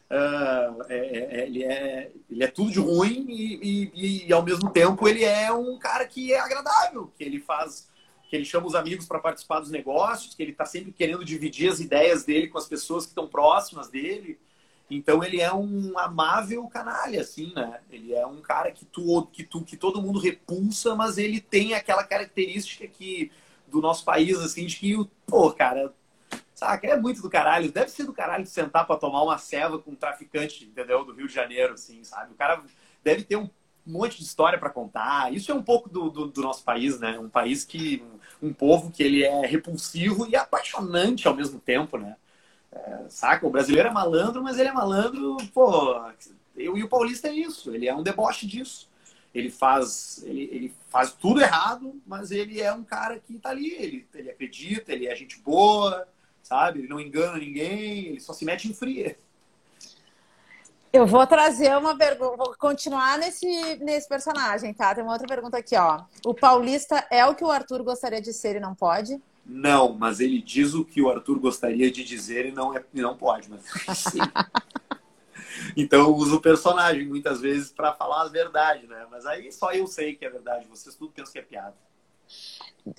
Uh, 0.10 0.84
é, 0.88 0.97
é, 0.97 1.47
ele, 1.47 1.64
é, 1.64 2.12
ele 2.30 2.43
é 2.43 2.47
tudo 2.47 2.70
de 2.70 2.80
ruim 2.80 3.26
e, 3.28 3.89
e, 3.95 4.28
e, 4.28 4.34
ao 4.34 4.43
mesmo 4.43 4.70
tempo 4.70 5.08
ele 5.08 5.24
é 5.24 5.51
um 5.51 5.80
cara 5.80 6.06
que 6.06 6.32
é 6.32 6.39
agradável, 6.39 7.12
que 7.18 7.24
ele 7.24 7.39
faz, 7.39 7.89
que 8.30 8.36
ele 8.36 8.45
chama 8.45 8.68
os 8.68 8.76
amigos 8.76 9.08
para 9.08 9.18
participar 9.18 9.62
dos 9.62 9.72
negócios, 9.72 10.36
que 10.36 10.43
ele 10.43 10.51
está 10.51 10.64
sempre 10.64 10.91
querendo 10.91 11.26
dividir 11.26 11.72
as 11.72 11.80
ideias 11.80 12.24
dele 12.24 12.49
com 12.49 12.58
as 12.60 12.68
pessoas 12.68 13.06
que 13.06 13.12
estão 13.12 13.28
próximas 13.28 13.89
dele. 13.89 14.39
Então 14.91 15.24
ele 15.24 15.41
é 15.41 15.51
um 15.51 15.97
amável 15.97 16.68
canalha, 16.68 17.22
assim, 17.22 17.51
né? 17.56 17.80
Ele 17.89 18.14
é 18.14 18.28
um 18.28 18.41
cara 18.41 18.72
que 18.72 18.86
tu, 18.86 19.28
que 19.34 19.43
tu, 19.43 19.64
que 19.64 19.76
todo 19.76 20.01
mundo 20.01 20.20
repulsa, 20.20 20.93
mas 20.93 21.18
ele 21.18 21.41
tem 21.41 21.74
aquela 21.74 22.03
característica 22.03 22.88
que 22.88 23.32
do 23.68 23.82
nosso 23.82 24.06
país, 24.06 24.38
assim, 24.38 24.68
de 24.68 24.76
que, 24.76 24.95
pô, 25.26 25.51
cara, 25.51 25.91
Saca? 26.56 26.88
É 26.88 26.95
muito 26.95 27.22
do 27.22 27.30
caralho. 27.30 27.70
Deve 27.70 27.91
ser 27.91 28.06
do 28.06 28.14
caralho 28.14 28.47
sentar 28.47 28.88
para 28.88 28.95
tomar 28.95 29.22
uma 29.22 29.38
ceva 29.38 29.78
com 29.78 29.91
um 29.91 29.95
traficante, 29.95 30.64
entendeu? 30.64 31.03
Do 31.03 31.14
Rio 31.14 31.28
de 31.28 31.34
Janeiro, 31.34 31.74
assim, 31.74 32.01
sabe? 32.06 32.32
O 32.32 32.36
cara 32.36 32.64
deve 33.03 33.24
ter 33.24 33.36
um 33.36 33.49
monte 33.86 34.18
de 34.18 34.24
história 34.24 34.58
para 34.58 34.70
contar. 34.70 35.34
Isso 35.34 35.51
é 35.51 35.56
um 35.56 35.62
pouco 35.62 35.89
do, 35.89 36.10
do, 36.10 36.28
do, 36.28 36.41
nosso 36.41 36.64
país, 36.64 36.97
né? 36.97 37.20
Um 37.20 37.30
país 37.30 37.66
que. 37.66 38.01
Um 38.41 38.53
povo 38.53 38.89
que 38.89 39.03
ele 39.03 39.24
é 39.24 39.45
repulsivo 39.45 40.28
e 40.28 40.36
apaixonante 40.36 41.28
ao 41.28 41.36
mesmo 41.36 41.60
tempo, 41.60 41.97
né? 41.97 42.16
É, 42.72 43.03
saca? 43.10 43.45
O 43.45 43.49
brasileiro 43.49 43.89
é 43.89 43.91
malandro, 43.91 44.41
mas 44.41 44.58
ele 44.58 44.70
é 44.70 44.74
malandro, 44.74 45.36
pô. 45.53 46.01
Eu, 46.56 46.78
e 46.78 46.84
o 46.84 46.88
paulista 46.88 47.28
é 47.28 47.34
isso. 47.34 47.76
Ele 47.76 47.86
é 47.86 47.93
um 47.93 48.03
deboche 48.03 48.47
disso. 48.47 48.89
Ele 49.34 49.49
faz, 49.49 50.24
ele, 50.26 50.49
ele 50.51 50.74
faz 50.88 51.12
tudo 51.12 51.41
errado, 51.41 52.01
mas 52.08 52.32
ele 52.32 52.62
é 52.62 52.72
um 52.72 52.84
cara 52.84 53.20
que 53.20 53.38
tá 53.38 53.49
ali. 53.49 53.74
Ele, 53.74 54.08
ele 54.14 54.30
acredita, 54.32 54.93
ele 54.93 55.08
é 55.08 55.16
gente 55.16 55.38
boa 55.39 56.08
sabe? 56.46 56.80
Ele 56.80 56.88
não 56.88 57.00
engana 57.00 57.39
ninguém, 57.39 58.06
ele 58.10 58.20
só 58.20 58.32
se 58.32 58.46
mete 58.46 58.70
em 58.70 58.74
fria. 58.74 59.18
Eu 60.93 61.08
vou 61.08 61.26
trazer 61.26 61.76
uma 61.76 61.98
pergunta, 61.98 62.38
vou 62.38 62.56
continuar 62.56 63.18
nesse, 63.18 63.46
nesse 63.78 64.08
personagem, 64.08 64.72
tá? 64.72 64.93
Tem 64.93 65.04
uma 65.04 65.14
outra 65.14 65.28
pergunta 65.28 65.58
aqui, 65.58 65.76
ó. 65.76 66.04
O 66.24 66.36
paulista 66.36 67.06
é 67.10 67.26
o 67.26 67.34
que 67.34 67.43
o 67.43 67.50
Arthur 67.50 67.84
gostaria 67.84 68.22
de 68.22 68.32
ser 68.32 68.58
e 68.58 68.60
não 68.60 68.76
pode? 68.76 69.20
Não, 69.43 69.93
mas 69.93 70.20
ele 70.20 70.39
diz 70.39 70.76
o 70.76 70.86
que 70.86 71.02
o 71.02 71.10
Arthur 71.10 71.39
gostaria 71.39 71.91
de 71.91 72.04
dizer 72.04 72.46
e 72.46 72.52
não, 72.52 72.78
é, 72.78 72.84
e 72.93 73.02
não 73.02 73.18
pode, 73.18 73.50
mas 73.50 73.64
sim. 73.98 74.20
então 75.76 76.00
eu 76.00 76.16
uso 76.16 76.38
o 76.38 76.41
personagem 76.41 77.08
muitas 77.08 77.41
vezes 77.41 77.72
para 77.72 77.91
falar 77.91 78.22
a 78.22 78.30
verdade, 78.30 78.86
né? 78.88 79.06
Mas 79.10 79.26
aí 79.26 79.52
só 79.52 79.72
eu 79.72 79.88
sei 79.88 80.16
que 80.16 80.26
é 80.26 80.30
verdade, 80.30 80.68
vocês 80.68 80.96
tudo 80.96 81.12
pensam 81.12 81.34
que 81.34 81.39
é 81.39 81.43
piada. 81.43 81.76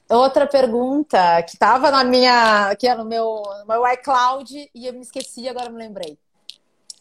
Outra 0.09 0.47
pergunta 0.47 1.43
que 1.43 1.53
estava 1.53 1.91
na 1.91 2.03
minha, 2.03 2.71
aqui 2.71 2.93
no 2.95 3.05
meu, 3.05 3.43
no 3.61 3.67
meu 3.67 3.93
iCloud 3.93 4.71
e 4.75 4.87
eu 4.87 4.93
me 4.93 5.01
esqueci, 5.01 5.49
agora 5.49 5.71
me 5.71 5.79
lembrei. 5.79 6.19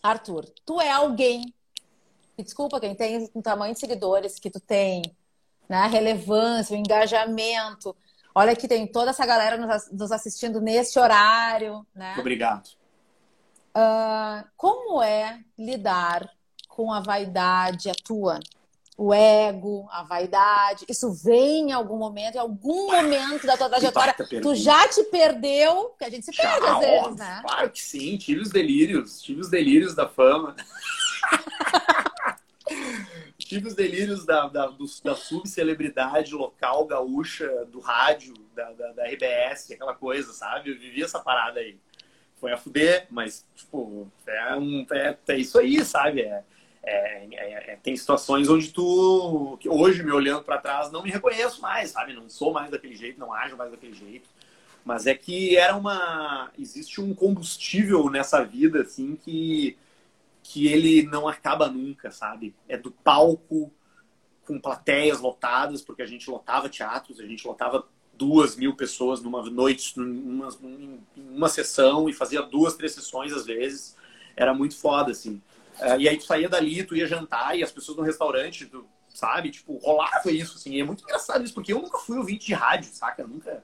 Arthur, 0.04 0.46
tu 0.64 0.80
é 0.80 0.92
alguém, 0.92 1.52
desculpa 2.38 2.80
quem 2.80 2.94
tem 2.94 3.30
um 3.34 3.42
tamanho 3.42 3.74
de 3.74 3.80
seguidores 3.80 4.38
que 4.38 4.52
tu 4.52 4.60
tem, 4.60 5.02
né, 5.68 5.88
relevância, 5.88 6.76
o 6.76 6.80
engajamento. 6.80 7.96
Olha 8.36 8.56
que 8.56 8.68
tem 8.68 8.86
toda 8.86 9.10
essa 9.10 9.26
galera 9.26 9.58
nos 9.92 10.12
assistindo 10.12 10.62
nesse 10.62 11.00
horário, 11.00 11.86
né? 11.96 12.16
Obrigado. 12.20 12.68
Uh, 13.76 14.48
como 14.56 15.02
é 15.02 15.40
lidar 15.58 16.30
com 16.68 16.94
a 16.94 17.00
vaidade, 17.00 17.90
a 17.90 17.96
tua? 17.96 18.40
O 18.98 19.14
ego, 19.14 19.88
a 19.92 20.04
vaidade, 20.04 20.86
isso 20.88 21.12
vem 21.12 21.70
em 21.70 21.72
algum 21.74 21.98
momento, 21.98 22.36
em 22.36 22.40
algum 22.40 22.88
momento 22.92 23.46
da 23.46 23.58
tua 23.58 23.68
trajetória, 23.68 24.16
tu 24.42 24.56
já 24.56 24.88
te 24.88 25.04
perdeu, 25.06 25.90
porque 25.90 26.06
a 26.06 26.10
gente 26.10 26.26
se 26.26 26.32
já, 26.32 26.44
perde 26.44 26.66
às 26.66 26.80
vezes, 26.80 27.16
né? 27.18 27.42
Claro 27.46 27.70
que 27.70 27.82
sim, 27.82 28.16
tive 28.18 28.42
os 28.42 28.50
delírios, 28.50 29.22
tive 29.22 29.42
os 29.42 29.50
delírios 29.50 29.94
da 29.94 30.08
fama. 30.08 30.56
tive 33.38 33.68
os 33.68 33.76
delírios 33.76 34.26
da, 34.26 34.48
da, 34.48 34.72
da 35.04 35.16
subcelebridade 35.16 36.34
local 36.34 36.86
gaúcha, 36.86 37.66
do 37.66 37.82
rádio, 37.82 38.34
da, 38.56 38.72
da, 38.72 38.94
da 38.94 39.04
RBS, 39.08 39.72
aquela 39.72 39.94
coisa, 39.94 40.32
sabe? 40.32 40.72
Eu 40.72 40.80
vivi 40.80 41.04
essa 41.04 41.20
parada 41.20 41.60
aí. 41.60 41.78
Foi 42.38 42.54
a 42.54 42.58
fuder, 42.58 43.08
mas, 43.10 43.46
tipo, 43.56 44.10
é, 44.26 44.56
um, 44.56 44.86
é, 44.92 45.18
é 45.28 45.38
isso 45.38 45.60
aí, 45.60 45.84
sabe? 45.84 46.22
É, 46.22 46.44
é, 46.86 47.28
é, 47.32 47.74
é, 47.74 47.76
tem 47.82 47.96
situações 47.98 48.48
onde 48.48 48.72
tu, 48.72 49.58
hoje 49.68 50.04
me 50.04 50.12
olhando 50.12 50.44
para 50.44 50.60
trás, 50.60 50.92
não 50.92 51.02
me 51.02 51.10
reconheço 51.10 51.62
mais, 51.62 51.90
sabe? 51.90 52.14
Não 52.14 52.30
sou 52.30 52.54
mais 52.54 52.70
daquele 52.70 52.96
jeito, 52.96 53.20
não 53.20 53.34
ajo 53.34 53.58
mais 53.58 53.72
daquele 53.72 53.94
jeito. 53.94 54.30
Mas 54.84 55.08
é 55.08 55.16
que 55.16 55.58
era 55.58 55.76
uma. 55.76 56.52
Existe 56.60 57.02
um 57.02 57.16
combustível 57.16 58.08
nessa 58.08 58.44
vida, 58.44 58.82
assim, 58.82 59.16
que, 59.16 59.76
que 60.44 60.68
ele 60.68 61.02
não 61.04 61.28
acaba 61.28 61.68
nunca, 61.68 62.12
sabe? 62.12 62.54
É 62.70 62.78
do 62.78 62.92
palco 62.92 63.74
com 64.46 64.60
plateias 64.60 65.20
lotadas, 65.20 65.82
porque 65.82 66.04
a 66.04 66.06
gente 66.06 66.30
lotava 66.30 66.70
teatros, 66.70 67.20
a 67.20 67.26
gente 67.26 67.48
lotava 67.48 67.88
duas 68.14 68.56
mil 68.56 68.76
pessoas 68.76 69.24
numa 69.24 69.42
noite, 69.50 70.00
numa, 70.00 70.50
numa 71.16 71.50
sessão, 71.50 72.08
e 72.08 72.14
fazia 72.14 72.44
duas, 72.44 72.76
três 72.76 72.94
sessões 72.94 73.34
às 73.34 73.48
vezes. 73.48 73.98
Era 74.36 74.54
muito 74.54 74.78
foda, 74.78 75.10
assim. 75.12 75.42
Uh, 75.80 76.00
e 76.00 76.08
aí 76.08 76.18
tu 76.18 76.24
saía 76.24 76.48
dali, 76.48 76.84
tu 76.84 76.96
ia 76.96 77.08
jantar 77.08 77.58
e 77.58 77.64
as 77.64 77.72
pessoas 77.72 77.98
no 77.98 78.04
restaurante, 78.04 78.66
tu, 78.66 78.86
sabe? 79.10 79.52
Tipo, 79.52 79.78
rolava 79.78 80.32
isso, 80.32 80.58
assim. 80.58 80.74
E 80.74 80.82
é 80.82 80.84
muito 80.84 81.04
engraçado 81.04 81.44
isso, 81.44 81.54
porque 81.54 81.74
eu 81.74 81.82
nunca 81.82 81.98
fui 81.98 82.18
ouvinte 82.18 82.48
de 82.48 82.54
rádio, 82.54 82.90
saca? 82.92 83.24
Eu 83.24 83.28
nunca. 83.28 83.64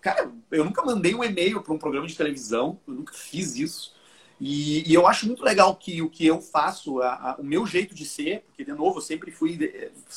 Cara, 0.00 0.30
eu 0.50 0.64
nunca 0.64 0.84
mandei 0.84 1.14
um 1.14 1.24
e-mail 1.24 1.62
para 1.62 1.72
um 1.72 1.78
programa 1.78 2.06
de 2.06 2.16
televisão, 2.16 2.78
eu 2.86 2.94
nunca 2.94 3.14
fiz 3.14 3.56
isso. 3.56 3.94
E, 4.40 4.90
e, 4.90 4.94
eu 4.94 5.06
acho 5.06 5.26
muito 5.26 5.44
legal 5.44 5.76
que 5.76 6.00
o 6.00 6.08
que 6.08 6.26
eu 6.26 6.40
faço, 6.40 7.02
a, 7.02 7.32
a, 7.32 7.36
o 7.38 7.44
meu 7.44 7.66
jeito 7.66 7.94
de 7.94 8.06
ser, 8.06 8.40
porque, 8.46 8.64
de 8.64 8.72
novo, 8.72 8.96
eu 8.96 9.02
sempre 9.02 9.30
fui 9.30 9.58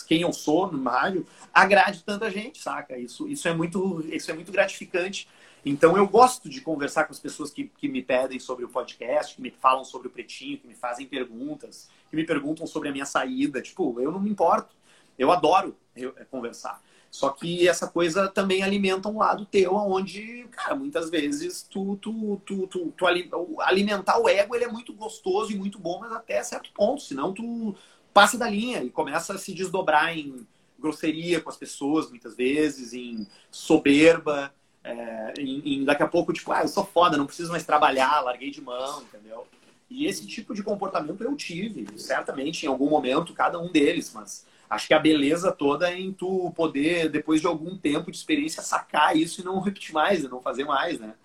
quem 0.07 0.21
eu 0.21 0.31
sou 0.31 0.71
no 0.71 0.81
rádio, 0.81 1.27
agrade 1.53 2.03
tanta 2.03 2.31
gente, 2.31 2.57
saca? 2.57 2.97
Isso, 2.97 3.27
isso, 3.27 3.47
é, 3.49 3.53
muito, 3.53 4.01
isso 4.07 4.31
é 4.31 4.33
muito 4.33 4.51
gratificante. 4.51 5.27
Então 5.65 5.97
eu 5.97 6.07
gosto 6.07 6.49
de 6.49 6.61
conversar 6.61 7.05
com 7.05 7.11
as 7.11 7.19
pessoas 7.19 7.49
que, 7.49 7.65
que 7.77 7.87
me 7.87 8.01
pedem 8.01 8.39
sobre 8.39 8.63
o 8.63 8.69
podcast, 8.69 9.35
que 9.35 9.41
me 9.41 9.51
falam 9.51 9.83
sobre 9.83 10.07
o 10.07 10.11
Pretinho, 10.11 10.57
que 10.57 10.67
me 10.67 10.75
fazem 10.75 11.05
perguntas, 11.05 11.89
que 12.09 12.15
me 12.15 12.25
perguntam 12.25 12.65
sobre 12.65 12.89
a 12.89 12.91
minha 12.91 13.05
saída. 13.05 13.61
Tipo, 13.61 13.99
eu 13.99 14.11
não 14.11 14.19
me 14.19 14.29
importo. 14.29 14.75
Eu 15.17 15.31
adoro 15.31 15.75
é, 15.95 16.25
conversar. 16.25 16.81
Só 17.13 17.29
que 17.29 17.67
essa 17.67 17.85
coisa 17.85 18.27
também 18.27 18.63
alimenta 18.63 19.07
um 19.07 19.19
lado 19.19 19.45
teu, 19.45 19.75
onde, 19.75 20.47
cara, 20.49 20.73
muitas 20.73 21.11
vezes 21.11 21.61
tu, 21.61 21.95
tu, 21.97 22.41
tu, 22.43 22.65
tu, 22.65 22.91
tu 22.97 23.05
alimentar 23.59 24.17
o 24.17 24.27
ego 24.27 24.55
ele 24.55 24.63
é 24.63 24.67
muito 24.67 24.91
gostoso 24.93 25.51
e 25.51 25.55
muito 25.55 25.77
bom, 25.77 25.99
mas 25.99 26.11
até 26.11 26.41
certo 26.41 26.71
ponto, 26.73 27.03
senão 27.03 27.31
tu 27.31 27.75
passa 28.11 28.35
da 28.35 28.49
linha 28.49 28.83
e 28.83 28.89
começa 28.89 29.31
a 29.31 29.37
se 29.37 29.53
desdobrar 29.53 30.17
em 30.17 30.47
grosseria 30.79 31.39
com 31.39 31.51
as 31.51 31.55
pessoas, 31.55 32.09
muitas 32.09 32.35
vezes, 32.35 32.93
em 32.93 33.27
soberba. 33.51 34.51
É, 34.83 35.35
em, 35.37 35.81
em, 35.81 35.85
daqui 35.85 36.01
a 36.01 36.07
pouco, 36.07 36.33
tipo, 36.33 36.51
ah, 36.51 36.63
eu 36.63 36.67
sou 36.67 36.83
foda, 36.83 37.15
não 37.15 37.27
preciso 37.27 37.51
mais 37.51 37.63
trabalhar, 37.63 38.21
larguei 38.21 38.49
de 38.49 38.59
mão, 38.59 39.03
entendeu? 39.03 39.45
E 39.87 40.07
esse 40.07 40.25
tipo 40.25 40.51
de 40.55 40.63
comportamento 40.63 41.23
eu 41.23 41.35
tive, 41.35 41.87
certamente, 41.95 42.65
em 42.65 42.69
algum 42.69 42.89
momento, 42.89 43.35
cada 43.35 43.59
um 43.59 43.71
deles, 43.71 44.11
mas 44.15 44.51
acho 44.73 44.87
que 44.87 44.93
a 44.93 44.99
beleza 44.99 45.51
toda 45.51 45.91
é 45.91 45.99
em 45.99 46.11
tu 46.11 46.51
poder, 46.55 47.09
depois 47.09 47.41
de 47.41 47.47
algum 47.47 47.77
tempo 47.77 48.11
de 48.11 48.17
experiência, 48.17 48.61
sacar 48.61 49.15
isso 49.15 49.41
e 49.41 49.43
não 49.43 49.59
repetir 49.59 49.93
mais, 49.93 50.23
não 50.23 50.41
fazer 50.41 50.65
mais, 50.65 50.99
né? 50.99 51.15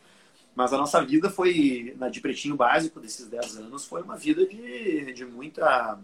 Mas 0.55 0.73
a 0.73 0.79
nossa 0.79 1.05
vida 1.05 1.31
foi, 1.31 1.95
na 1.99 2.09
de 2.09 2.21
pretinho 2.21 2.57
básico 2.57 3.01
desses 3.01 3.29
10 3.29 3.59
anos, 3.59 3.85
foi 3.85 4.03
uma 4.03 4.17
vida 4.17 4.47
de, 4.47 5.13
de 5.13 5.25
muita 5.25 5.99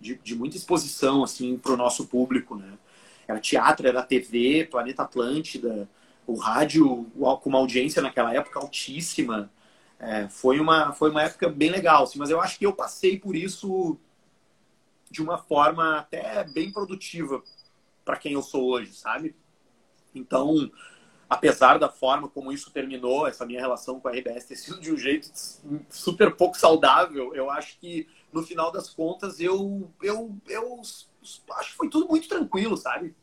de, 0.00 0.16
de 0.16 0.34
muita 0.34 0.56
exposição, 0.56 1.22
assim, 1.22 1.56
para 1.58 1.72
o 1.72 1.76
nosso 1.76 2.06
público, 2.06 2.56
né? 2.56 2.78
Era 3.28 3.38
teatro, 3.38 3.86
era 3.86 4.02
TV, 4.02 4.66
Planeta 4.70 5.02
Atlântida, 5.02 5.88
o 6.26 6.34
rádio 6.34 7.06
com 7.42 7.48
uma 7.48 7.58
audiência 7.58 8.02
naquela 8.02 8.34
época 8.34 8.58
altíssima. 8.58 9.50
É, 9.98 10.28
foi, 10.28 10.58
uma, 10.58 10.92
foi 10.92 11.10
uma 11.10 11.22
época 11.22 11.48
bem 11.48 11.70
legal, 11.70 12.04
assim, 12.04 12.18
mas 12.18 12.30
eu 12.30 12.40
acho 12.40 12.58
que 12.58 12.66
eu 12.66 12.72
passei 12.72 13.18
por 13.18 13.36
isso 13.36 13.98
de 15.10 15.22
uma 15.22 15.38
forma 15.38 15.98
até 15.98 16.44
bem 16.44 16.70
produtiva 16.70 17.42
para 18.04 18.16
quem 18.16 18.32
eu 18.32 18.42
sou 18.42 18.70
hoje, 18.70 18.92
sabe? 18.92 19.34
Então, 20.14 20.70
apesar 21.28 21.78
da 21.78 21.88
forma 21.88 22.28
como 22.28 22.52
isso 22.52 22.70
terminou, 22.70 23.26
essa 23.26 23.46
minha 23.46 23.60
relação 23.60 24.00
com 24.00 24.08
a 24.08 24.12
RBS 24.12 24.44
ter 24.46 24.56
sido 24.56 24.80
de 24.80 24.92
um 24.92 24.96
jeito 24.96 25.30
super 25.88 26.34
pouco 26.34 26.56
saudável, 26.56 27.34
eu 27.34 27.50
acho 27.50 27.78
que 27.78 28.08
no 28.32 28.42
final 28.42 28.70
das 28.70 28.90
contas 28.90 29.40
eu, 29.40 29.90
eu, 30.02 30.36
eu 30.48 30.80
acho 30.80 31.70
que 31.70 31.76
foi 31.76 31.88
tudo 31.88 32.08
muito 32.08 32.28
tranquilo, 32.28 32.76
sabe? 32.76 33.14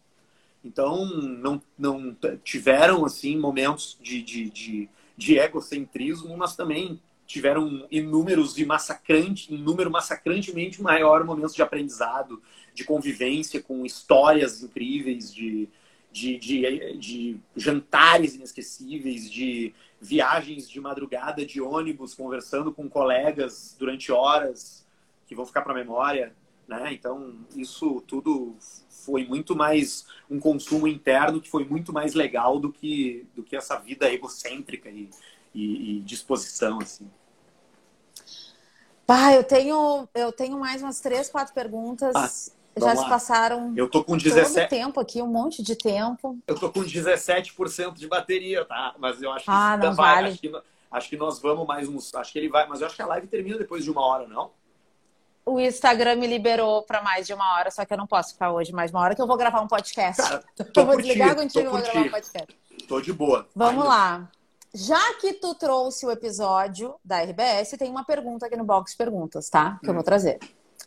Então, 0.63 1.05
não, 1.05 1.61
não 1.77 2.17
tiveram 2.43 3.05
assim 3.05 3.38
momentos 3.38 3.97
de, 4.01 4.21
de, 4.21 4.49
de, 4.49 4.89
de 5.15 5.38
egocentrismo, 5.38 6.35
mas 6.38 6.55
também 6.55 7.01
tiveram 7.28 7.86
inúmeros 7.91 8.57
e 8.57 8.65
massacrante, 8.65 9.53
em 9.53 9.57
número 9.57 9.91
massacrantemente 9.91 10.82
maior 10.82 11.25
momentos 11.25 11.53
de 11.53 11.61
aprendizado, 11.61 12.41
de 12.73 12.86
convivência 12.86 13.61
com 13.61 13.86
histórias 13.86 14.63
incríveis, 14.63 15.34
de, 15.34 15.67
de, 16.09 16.38
de, 16.38 16.97
de 16.97 17.38
jantares 17.55 18.36
inesquecíveis, 18.36 19.30
de 19.30 19.73
viagens 19.99 20.69
de 20.69 20.80
madrugada 20.80 21.45
de 21.45 21.59
ônibus, 21.59 22.13
conversando 22.13 22.71
com 22.71 22.88
colegas 22.89 23.75
durante 23.78 24.09
horas 24.09 24.88
que 25.28 25.36
vão 25.36 25.45
ficar 25.45 25.63
para 25.63 25.73
a 25.73 25.78
memória. 25.78 26.34
Né? 26.65 26.93
Então, 26.93 27.36
isso 27.57 28.01
tudo 28.07 28.55
foi 28.89 29.25
muito 29.25 29.53
mais 29.53 30.05
um 30.30 30.39
consumo 30.39 30.88
interno 30.88 31.41
que 31.41 31.49
foi 31.49 31.65
muito 31.65 31.91
mais 31.91 32.13
legal 32.13 32.57
do 32.57 32.71
que, 32.71 33.25
do 33.36 33.43
que 33.43 33.55
essa 33.55 33.78
vida 33.78 34.11
egocêntrica 34.11 34.89
e, 34.89 35.09
e, 35.58 35.97
e 35.97 35.99
disposição. 36.01 36.80
Assim. 36.82 37.10
Pá, 39.05 39.34
eu 39.34 39.43
tenho, 39.43 40.08
eu 40.14 40.32
tenho 40.32 40.60
mais 40.60 40.82
umas 40.82 40.99
três, 40.99 41.30
quatro 41.30 41.53
perguntas. 41.53 42.14
Ah, 42.16 42.30
Já 42.80 42.95
se 42.95 43.10
passaram. 43.10 43.74
Eu 43.76 43.89
tô 43.89 44.03
com 44.03 44.18
17 44.18 44.53
todo 44.53 44.70
tempo 44.70 44.99
aqui, 44.99 45.22
um 45.22 45.28
monte 45.28 45.64
de 45.64 45.76
tempo. 45.76 46.38
Eu 46.45 46.60
tô 46.60 46.72
com 46.72 46.82
17% 46.82 47.93
de 47.93 48.08
bateria, 48.08 48.66
tá? 48.66 48.93
Mas 48.99 49.22
eu 49.22 49.32
acho 49.32 49.45
que 49.45 49.51
ah, 49.51 49.78
não 49.78 49.95
vai. 49.95 50.16
Vale. 50.16 50.28
Acho 50.30 50.39
que, 50.39 50.62
acho 50.91 51.10
que 51.10 51.18
nós 51.18 51.39
vamos 51.39 51.66
mais 51.66 51.88
uns. 51.88 52.14
Acho 52.14 52.32
que 52.32 52.39
ele 52.39 52.49
vai. 52.49 52.68
Mas 52.68 52.82
eu 52.82 52.88
acho 52.88 52.95
que 52.95 53.01
a 53.01 53.08
live 53.08 53.28
termina 53.28 53.58
depois 53.58 53.84
de 53.84 53.89
uma 53.89 54.05
hora, 54.05 54.28
não? 54.28 54.51
o 55.47 55.62
Instagram 55.62 56.18
me 56.18 56.28
liberou 56.28 56.84
para 56.84 57.01
mais 57.01 57.26
de 57.26 57.34
uma 57.34 57.55
hora, 57.55 57.72
só 57.72 57.86
que 57.86 57.93
eu 57.93 57.97
não 57.97 58.05
posso 58.05 58.34
ficar 58.34 58.51
hoje 58.51 58.74
mais 58.74 58.91
uma 58.91 58.99
hora, 58.99 59.16
que 59.16 59.22
eu 59.22 59.26
vou 59.26 59.38
gravar 59.38 59.62
um 59.62 59.68
podcast. 59.68 60.22
Cara, 60.22 60.43
eu 60.76 60.86
vou 60.86 60.97
desligar 60.97 61.36
contigo 61.36 61.68
e 61.68 61.70
vou 61.70 61.82
gravar 61.82 62.01
um 62.01 62.10
podcast. 62.10 62.47
Tô 62.86 62.99
de 62.99 63.14
boa. 63.14 63.47
Vamos 63.55 63.84
Ainda. 63.84 63.95
lá. 63.95 64.32
Já 64.74 65.13
que 65.15 65.34
tu 65.34 65.55
trouxe 65.55 66.05
o 66.05 66.11
episódio 66.11 66.95
da 67.03 67.22
RBS, 67.22 67.72
tem 67.78 67.89
uma 67.89 68.03
pergunta 68.03 68.45
aqui 68.45 68.55
no 68.55 68.63
box 68.63 68.95
perguntas, 68.95 69.49
tá? 69.49 69.80
Que 69.82 69.89
eu 69.89 69.93
vou 69.93 70.01
hum. 70.01 70.05
trazer. 70.05 70.39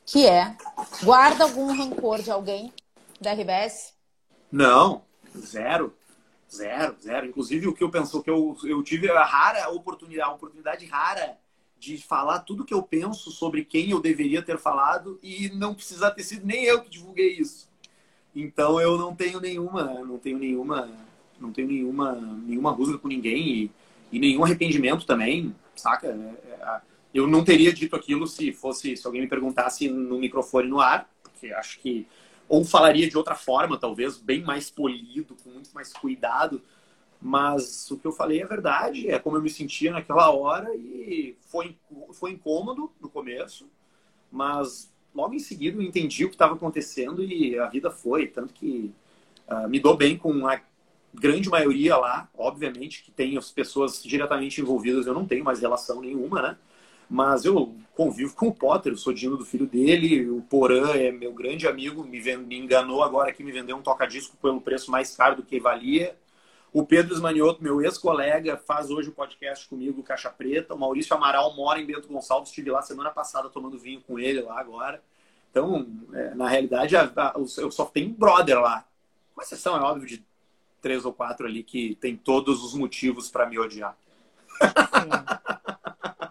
Que 0.05 0.27
é: 0.27 0.57
guarda 1.03 1.45
algum 1.45 1.75
rancor 1.75 2.23
de 2.23 2.31
alguém 2.31 2.73
da 3.21 3.33
RBS? 3.33 3.95
Não, 4.51 5.03
zero. 5.37 5.95
Zero, 6.53 6.97
zero. 7.01 7.27
Inclusive, 7.27 7.69
o 7.69 7.73
que 7.73 7.85
eu 7.85 7.91
penso, 7.91 8.23
que 8.23 8.31
eu, 8.31 8.57
eu 8.65 8.83
tive 8.83 9.09
a 9.09 9.25
rara 9.25 9.71
oportunidade, 9.71 10.29
a 10.29 10.35
oportunidade 10.35 10.85
rara 10.87 11.39
de 11.79 11.97
falar 11.97 12.41
tudo 12.41 12.65
que 12.65 12.75
eu 12.75 12.83
penso 12.83 13.31
sobre 13.31 13.65
quem 13.65 13.91
eu 13.91 14.01
deveria 14.01 14.43
ter 14.43 14.59
falado 14.59 15.19
e 15.23 15.49
não 15.51 15.75
precisar 15.75 16.11
ter 16.11 16.25
sido 16.25 16.45
nem 16.45 16.65
eu 16.65 16.83
que 16.83 16.91
divulguei 16.91 17.39
isso. 17.39 17.71
Então 18.35 18.81
eu 18.81 18.99
não 18.99 19.15
tenho 19.15 19.41
nenhuma, 19.41 19.85
não 19.85 20.19
tenho 20.19 20.39
nenhuma, 20.39 20.91
não 21.41 21.53
tenho 21.53 21.69
nenhuma, 21.69 22.13
nenhuma 22.13 22.71
rusga 22.71 22.99
com 22.99 23.09
ninguém 23.09 23.49
e, 23.49 23.71
e 24.13 24.19
nenhum 24.19 24.45
arrependimento 24.45 25.07
também, 25.07 25.55
saca? 25.75 26.09
É, 26.09 26.53
é, 26.53 26.81
eu 27.13 27.27
não 27.27 27.45
teria 27.45 27.73
dito 27.73 27.97
aquilo 27.97 28.27
se 28.27 28.53
fosse, 28.53 28.97
se 28.97 29.07
alguém 29.07 29.23
me 29.23 29.29
perguntasse 29.29 29.89
no 29.89 30.19
microfone 30.19 30.69
no 30.69 30.81
ar, 30.81 31.09
porque 31.23 31.53
acho 31.53 31.79
que 31.81 32.07
ou 32.49 32.65
falaria 32.65 33.09
de 33.09 33.17
outra 33.17 33.37
forma, 33.37 33.79
talvez 33.79 34.17
bem 34.17 34.43
mais 34.43 34.71
polido, 34.71 35.37
com 35.43 35.51
muito 35.51 35.71
mais 35.73 35.93
cuidado 35.93 36.61
mas 37.21 37.91
o 37.91 37.99
que 37.99 38.07
eu 38.07 38.13
falei 38.13 38.41
é 38.41 38.47
verdade, 38.47 39.11
é 39.11 39.19
como 39.19 39.37
eu 39.37 39.43
me 39.43 39.51
sentia 39.51 39.93
naquela 39.93 40.31
hora 40.31 40.75
e 40.75 41.37
foi, 41.49 41.77
foi 42.15 42.31
incômodo 42.31 42.91
no 42.99 43.11
começo, 43.11 43.69
mas 44.33 44.91
logo 45.15 45.35
em 45.35 45.39
seguida 45.39 45.77
eu 45.77 45.83
entendi 45.83 46.25
o 46.25 46.29
que 46.29 46.35
estava 46.35 46.55
acontecendo 46.55 47.23
e 47.23 47.59
a 47.59 47.67
vida 47.67 47.91
foi. 47.91 48.27
Tanto 48.27 48.55
que 48.55 48.95
uh, 49.49 49.69
me 49.69 49.79
dou 49.79 49.97
bem 49.97 50.17
com 50.17 50.47
a 50.47 50.59
grande 51.13 51.49
maioria 51.49 51.97
lá, 51.97 52.29
obviamente, 52.37 53.03
que 53.03 53.11
tem 53.11 53.37
as 53.37 53.51
pessoas 53.51 54.03
diretamente 54.03 54.61
envolvidas, 54.61 55.07
eu 55.07 55.15
não 55.15 55.27
tenho 55.27 55.45
mais 55.45 55.61
relação 55.61 56.01
nenhuma, 56.01 56.43
né? 56.43 56.57
Mas 57.09 57.45
eu 57.45 57.75
convivo 57.97 58.35
com 58.37 58.49
o 58.49 58.55
Potter, 58.55 58.93
eu 58.93 58.97
sou 58.97 59.13
Dino 59.13 59.37
do 59.37 59.45
filho 59.45 59.67
dele, 59.67 60.31
o 60.31 60.43
Porã 60.43 60.93
é 60.93 61.11
meu 61.11 61.33
grande 61.33 61.67
amigo, 61.67 62.05
me, 62.05 62.21
me 62.37 62.57
enganou 62.57 63.03
agora 63.03 63.33
que 63.33 63.43
me 63.43 63.51
vendeu 63.51 63.77
um 63.77 63.83
toca-disco 63.83 64.37
pelo 64.41 64.61
preço 64.61 64.91
mais 64.91 65.17
caro 65.17 65.37
do 65.37 65.43
que 65.43 65.59
valia. 65.59 66.17
O 66.73 66.87
Pedro 66.87 67.13
Esmanioto, 67.13 67.61
meu 67.61 67.83
ex-colega, 67.83 68.57
faz 68.57 68.91
hoje 68.91 69.09
o 69.09 69.13
um 69.13 69.15
podcast 69.15 69.69
comigo, 69.69 70.05
Caixa 70.05 70.31
Preta. 70.31 70.73
O 70.73 70.79
Maurício 70.79 71.17
Amaral 71.17 71.53
mora 71.57 71.81
em 71.81 71.85
Bento 71.85 72.07
Gonçalves. 72.07 72.51
Estive 72.51 72.71
lá 72.71 72.81
semana 72.81 73.11
passada 73.11 73.49
tomando 73.49 73.77
vinho 73.77 74.01
com 74.03 74.21
ele 74.21 74.41
lá 74.41 74.61
agora. 74.61 75.03
Então, 75.51 75.85
é, 76.13 76.33
na 76.33 76.49
realidade, 76.49 76.95
a, 76.95 77.11
a, 77.17 77.35
eu 77.37 77.73
só 77.73 77.85
tenho 77.87 78.11
brother 78.11 78.61
lá. 78.61 78.87
Com 79.35 79.43
exceção, 79.43 79.77
é 79.77 79.81
óbvio, 79.81 80.07
de 80.07 80.25
três 80.81 81.05
ou 81.05 81.13
quatro 81.13 81.47
ali 81.47 81.63
que 81.63 81.95
tem 81.97 82.17
todos 82.17 82.65
os 82.65 82.75
motivos 82.75 83.31
para 83.31 83.47
me 83.47 83.59
odiar. 83.59 83.97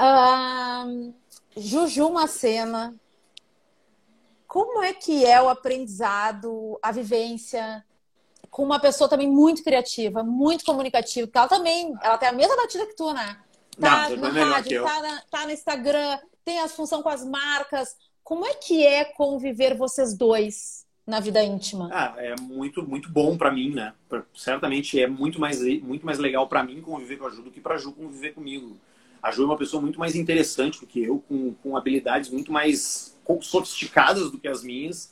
um, 0.00 1.14
Juju 1.56 2.10
Macena, 2.10 2.94
como 4.46 4.82
é 4.82 4.92
que 4.92 5.26
é 5.26 5.42
o 5.42 5.48
aprendizado, 5.48 6.78
a 6.82 6.92
vivência 6.92 7.84
com 8.50 8.62
uma 8.62 8.80
pessoa 8.80 9.08
também 9.08 9.28
muito 9.28 9.62
criativa, 9.62 10.22
muito 10.22 10.64
comunicativa, 10.64 11.26
porque 11.26 11.38
ela 11.38 11.48
também, 11.48 11.94
ela 12.02 12.16
tem 12.16 12.28
a 12.28 12.32
mesma 12.32 12.56
batida 12.56 12.86
que 12.86 12.96
tu, 12.96 13.12
né? 13.12 13.38
Tá 13.78 14.10
Não, 14.10 14.32
na 14.32 14.44
rádio, 14.56 14.82
tá, 14.82 15.02
na, 15.02 15.22
tá 15.30 15.44
no 15.44 15.52
Instagram, 15.52 16.18
tem 16.44 16.58
as 16.60 16.72
função 16.72 17.02
com 17.02 17.08
as 17.08 17.24
marcas. 17.24 17.96
Como 18.24 18.44
é 18.44 18.54
que 18.54 18.84
é 18.84 19.04
conviver 19.04 19.76
vocês 19.76 20.16
dois 20.16 20.86
na 21.08 21.20
vida 21.20 21.42
íntima? 21.42 21.88
Ah, 21.90 22.14
é 22.18 22.34
muito, 22.38 22.86
muito 22.86 23.10
bom 23.10 23.34
para 23.38 23.50
mim, 23.50 23.70
né? 23.70 23.94
Certamente 24.34 25.00
é 25.00 25.06
muito 25.06 25.40
mais, 25.40 25.62
muito 25.80 26.04
mais 26.04 26.18
legal 26.18 26.46
para 26.46 26.62
mim 26.62 26.82
conviver 26.82 27.16
com 27.16 27.26
a 27.26 27.30
Ju 27.30 27.40
do 27.40 27.50
que 27.50 27.62
pra 27.62 27.78
Ju 27.78 27.92
conviver 27.92 28.34
comigo. 28.34 28.76
A 29.22 29.30
Ju 29.30 29.44
é 29.44 29.46
uma 29.46 29.56
pessoa 29.56 29.80
muito 29.80 29.98
mais 29.98 30.14
interessante 30.14 30.78
do 30.78 30.86
que 30.86 31.02
eu, 31.02 31.24
com, 31.26 31.54
com 31.54 31.78
habilidades 31.78 32.28
muito 32.28 32.52
mais 32.52 33.18
sofisticadas 33.40 34.30
do 34.30 34.38
que 34.38 34.46
as 34.46 34.62
minhas 34.62 35.10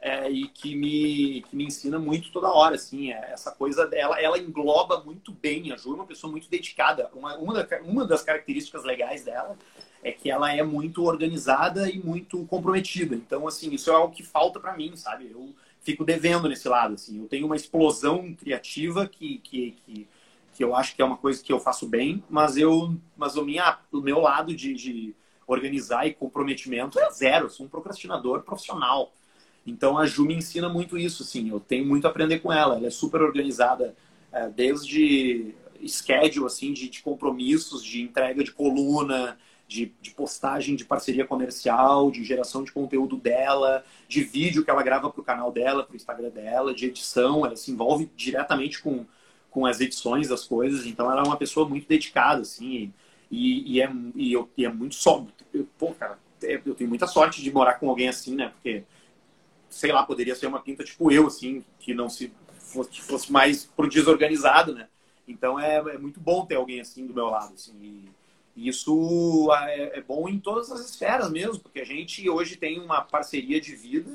é, 0.00 0.28
e 0.28 0.48
que 0.48 0.74
me, 0.74 1.42
que 1.48 1.54
me 1.54 1.64
ensina 1.64 1.96
muito 1.96 2.32
toda 2.32 2.50
hora, 2.50 2.74
assim, 2.74 3.12
é, 3.12 3.30
essa 3.32 3.52
coisa 3.52 3.86
dela, 3.86 4.20
ela 4.20 4.38
engloba 4.38 5.00
muito 5.04 5.30
bem, 5.30 5.70
a 5.70 5.76
Ju 5.76 5.92
é 5.92 5.94
uma 5.94 6.06
pessoa 6.06 6.28
muito 6.28 6.50
dedicada, 6.50 7.08
uma, 7.14 7.36
uma, 7.36 7.54
da, 7.54 7.80
uma 7.82 8.04
das 8.04 8.22
características 8.22 8.82
legais 8.82 9.24
dela 9.24 9.56
é 10.06 10.12
que 10.12 10.30
ela 10.30 10.52
é 10.52 10.62
muito 10.62 11.02
organizada 11.04 11.90
e 11.90 11.98
muito 11.98 12.44
comprometida, 12.46 13.14
então, 13.14 13.48
assim, 13.48 13.74
isso 13.74 13.90
é 13.90 13.94
algo 13.94 14.14
que 14.14 14.22
falta 14.22 14.60
para 14.60 14.76
mim, 14.76 14.94
sabe, 14.94 15.30
eu 15.32 15.52
fico 15.80 16.04
devendo 16.04 16.48
nesse 16.48 16.68
lado, 16.68 16.94
assim, 16.94 17.18
eu 17.18 17.28
tenho 17.28 17.46
uma 17.46 17.56
explosão 17.56 18.32
criativa 18.34 19.08
que, 19.08 19.38
que, 19.38 19.76
que, 19.84 20.06
que 20.54 20.64
eu 20.64 20.76
acho 20.76 20.94
que 20.94 21.02
é 21.02 21.04
uma 21.04 21.16
coisa 21.16 21.42
que 21.42 21.52
eu 21.52 21.58
faço 21.58 21.88
bem, 21.88 22.22
mas 22.30 22.56
eu, 22.56 22.94
mas 23.16 23.36
o, 23.36 23.44
minha, 23.44 23.78
o 23.90 24.00
meu 24.00 24.20
lado 24.20 24.54
de, 24.54 24.74
de 24.74 25.14
organizar 25.46 26.06
e 26.06 26.14
comprometimento 26.14 27.00
é 27.00 27.10
zero, 27.10 27.46
eu 27.46 27.50
sou 27.50 27.66
um 27.66 27.68
procrastinador 27.68 28.42
profissional, 28.42 29.12
então 29.66 29.98
a 29.98 30.06
Ju 30.06 30.24
me 30.24 30.34
ensina 30.34 30.68
muito 30.68 30.96
isso, 30.96 31.24
assim, 31.24 31.50
eu 31.50 31.58
tenho 31.58 31.84
muito 31.84 32.06
a 32.06 32.10
aprender 32.10 32.38
com 32.38 32.52
ela. 32.52 32.76
Ela 32.76 32.86
é 32.86 32.90
super 32.90 33.20
organizada, 33.20 33.96
é, 34.32 34.48
desde 34.48 35.52
schedule, 35.86 36.46
assim, 36.46 36.72
de, 36.72 36.88
de, 36.88 37.02
compromissos, 37.02 37.82
de 37.82 38.00
entrega 38.00 38.44
de 38.44 38.52
coluna, 38.52 39.36
de, 39.66 39.92
de, 40.00 40.10
postagem 40.12 40.76
de 40.76 40.84
parceria 40.84 41.26
comercial, 41.26 42.10
de 42.10 42.22
geração 42.24 42.62
de 42.62 42.72
conteúdo 42.72 43.16
dela, 43.16 43.84
de 44.08 44.22
vídeo 44.22 44.64
que 44.64 44.70
ela 44.70 44.82
grava 44.82 45.10
para 45.10 45.20
o 45.20 45.24
canal 45.24 45.50
dela, 45.50 45.82
para 45.82 45.92
o 45.92 45.96
Instagram 45.96 46.30
dela, 46.30 46.74
de 46.74 46.86
edição. 46.86 47.44
Ela 47.44 47.56
se 47.56 47.70
envolve 47.70 48.10
diretamente 48.16 48.80
com, 48.80 49.04
com 49.50 49.66
as 49.66 49.80
edições 49.80 50.28
das 50.28 50.44
coisas. 50.44 50.86
Então 50.86 51.10
ela 51.10 51.22
é 51.22 51.24
uma 51.24 51.36
pessoa 51.36 51.68
muito 51.68 51.88
dedicada, 51.88 52.42
assim, 52.42 52.92
e, 53.30 53.74
e, 53.74 53.82
é, 53.82 53.90
e, 54.14 54.32
eu, 54.32 54.48
e 54.56 54.64
é 54.64 54.68
muito 54.68 54.94
só. 54.94 55.26
Pô, 55.78 55.92
cara, 55.92 56.18
é, 56.42 56.60
eu 56.64 56.74
tenho 56.74 56.88
muita 56.88 57.06
sorte 57.06 57.42
de 57.42 57.52
morar 57.52 57.74
com 57.74 57.88
alguém 57.88 58.08
assim, 58.08 58.36
né? 58.36 58.48
Porque 58.48 58.84
sei 59.68 59.92
lá, 59.92 60.02
poderia 60.04 60.34
ser 60.34 60.46
uma 60.46 60.60
pinta 60.60 60.84
tipo 60.84 61.10
eu, 61.10 61.26
assim, 61.26 61.64
que 61.78 61.92
não 61.92 62.08
se 62.08 62.32
fosse, 62.58 63.00
fosse 63.00 63.32
mais 63.32 63.64
pro 63.64 63.88
desorganizado, 63.88 64.74
né? 64.74 64.88
Então 65.26 65.58
é, 65.58 65.76
é 65.76 65.98
muito 65.98 66.20
bom 66.20 66.46
ter 66.46 66.54
alguém 66.54 66.80
assim 66.80 67.06
do 67.06 67.14
meu 67.14 67.26
lado, 67.26 67.54
assim. 67.54 67.74
E, 67.82 68.08
isso 68.56 69.52
é, 69.52 69.98
é, 69.98 70.00
bom 70.00 70.28
em 70.28 70.38
todas 70.38 70.72
as 70.72 70.80
esferas 70.80 71.30
mesmo, 71.30 71.60
porque 71.60 71.80
a 71.80 71.84
gente 71.84 72.28
hoje 72.28 72.56
tem 72.56 72.80
uma 72.80 73.02
parceria 73.02 73.60
de 73.60 73.76
vida, 73.76 74.10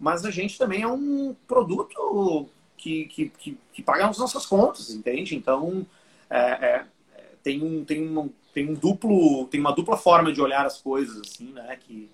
mas 0.00 0.24
a 0.24 0.30
gente 0.30 0.56
também 0.56 0.82
é 0.82 0.88
um 0.88 1.36
produto 1.46 2.48
que, 2.76 3.04
que, 3.06 3.28
que, 3.28 3.58
que 3.72 3.82
paga 3.82 4.08
as 4.08 4.18
nossas 4.18 4.46
contas, 4.46 4.90
entende? 4.90 5.36
Então 5.36 5.86
é, 6.30 6.38
é, 6.38 6.86
tem, 7.42 7.62
um, 7.62 7.84
tem, 7.84 8.16
um, 8.16 8.30
tem 8.54 8.70
um 8.70 8.74
duplo, 8.74 9.46
tem 9.48 9.60
uma 9.60 9.72
dupla 9.72 9.96
forma 9.96 10.32
de 10.32 10.40
olhar 10.40 10.64
as 10.64 10.80
coisas, 10.80 11.20
assim, 11.20 11.52
né? 11.52 11.76
Que, 11.76 12.10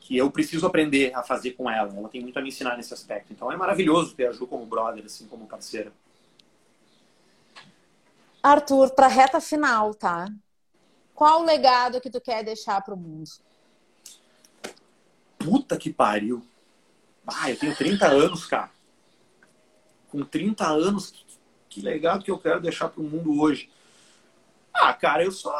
que 0.00 0.16
eu 0.16 0.30
preciso 0.30 0.66
aprender 0.66 1.14
a 1.14 1.22
fazer 1.22 1.52
com 1.52 1.70
ela. 1.70 1.92
Ela 1.96 2.08
tem 2.08 2.20
muito 2.20 2.38
a 2.38 2.42
me 2.42 2.48
ensinar 2.48 2.76
nesse 2.76 2.94
aspecto. 2.94 3.32
Então 3.32 3.50
é 3.50 3.56
maravilhoso 3.56 4.14
ter 4.14 4.26
a 4.26 4.32
Ju 4.32 4.46
como 4.46 4.66
brother, 4.66 5.04
assim, 5.04 5.26
como 5.26 5.46
parceira. 5.46 5.92
Arthur, 8.42 8.90
para 8.90 9.08
reta 9.08 9.40
final, 9.40 9.92
tá? 9.92 10.26
Qual 11.16 11.40
o 11.40 11.44
legado 11.46 11.98
que 11.98 12.10
tu 12.10 12.20
quer 12.20 12.44
deixar 12.44 12.82
para 12.82 12.92
o 12.92 12.96
mundo? 12.96 13.30
Puta 15.38 15.78
que 15.78 15.90
pariu. 15.90 16.46
Ah, 17.26 17.50
eu 17.50 17.58
tenho 17.58 17.74
30 17.74 18.06
anos, 18.06 18.44
cara. 18.44 18.70
Com 20.10 20.22
30 20.22 20.66
anos, 20.66 21.24
que 21.70 21.80
legado 21.80 22.22
que 22.22 22.30
eu 22.30 22.38
quero 22.38 22.60
deixar 22.60 22.90
para 22.90 23.00
o 23.00 23.04
mundo 23.04 23.40
hoje. 23.40 23.70
Ah, 24.74 24.92
cara, 24.92 25.24
eu 25.24 25.32
só. 25.32 25.56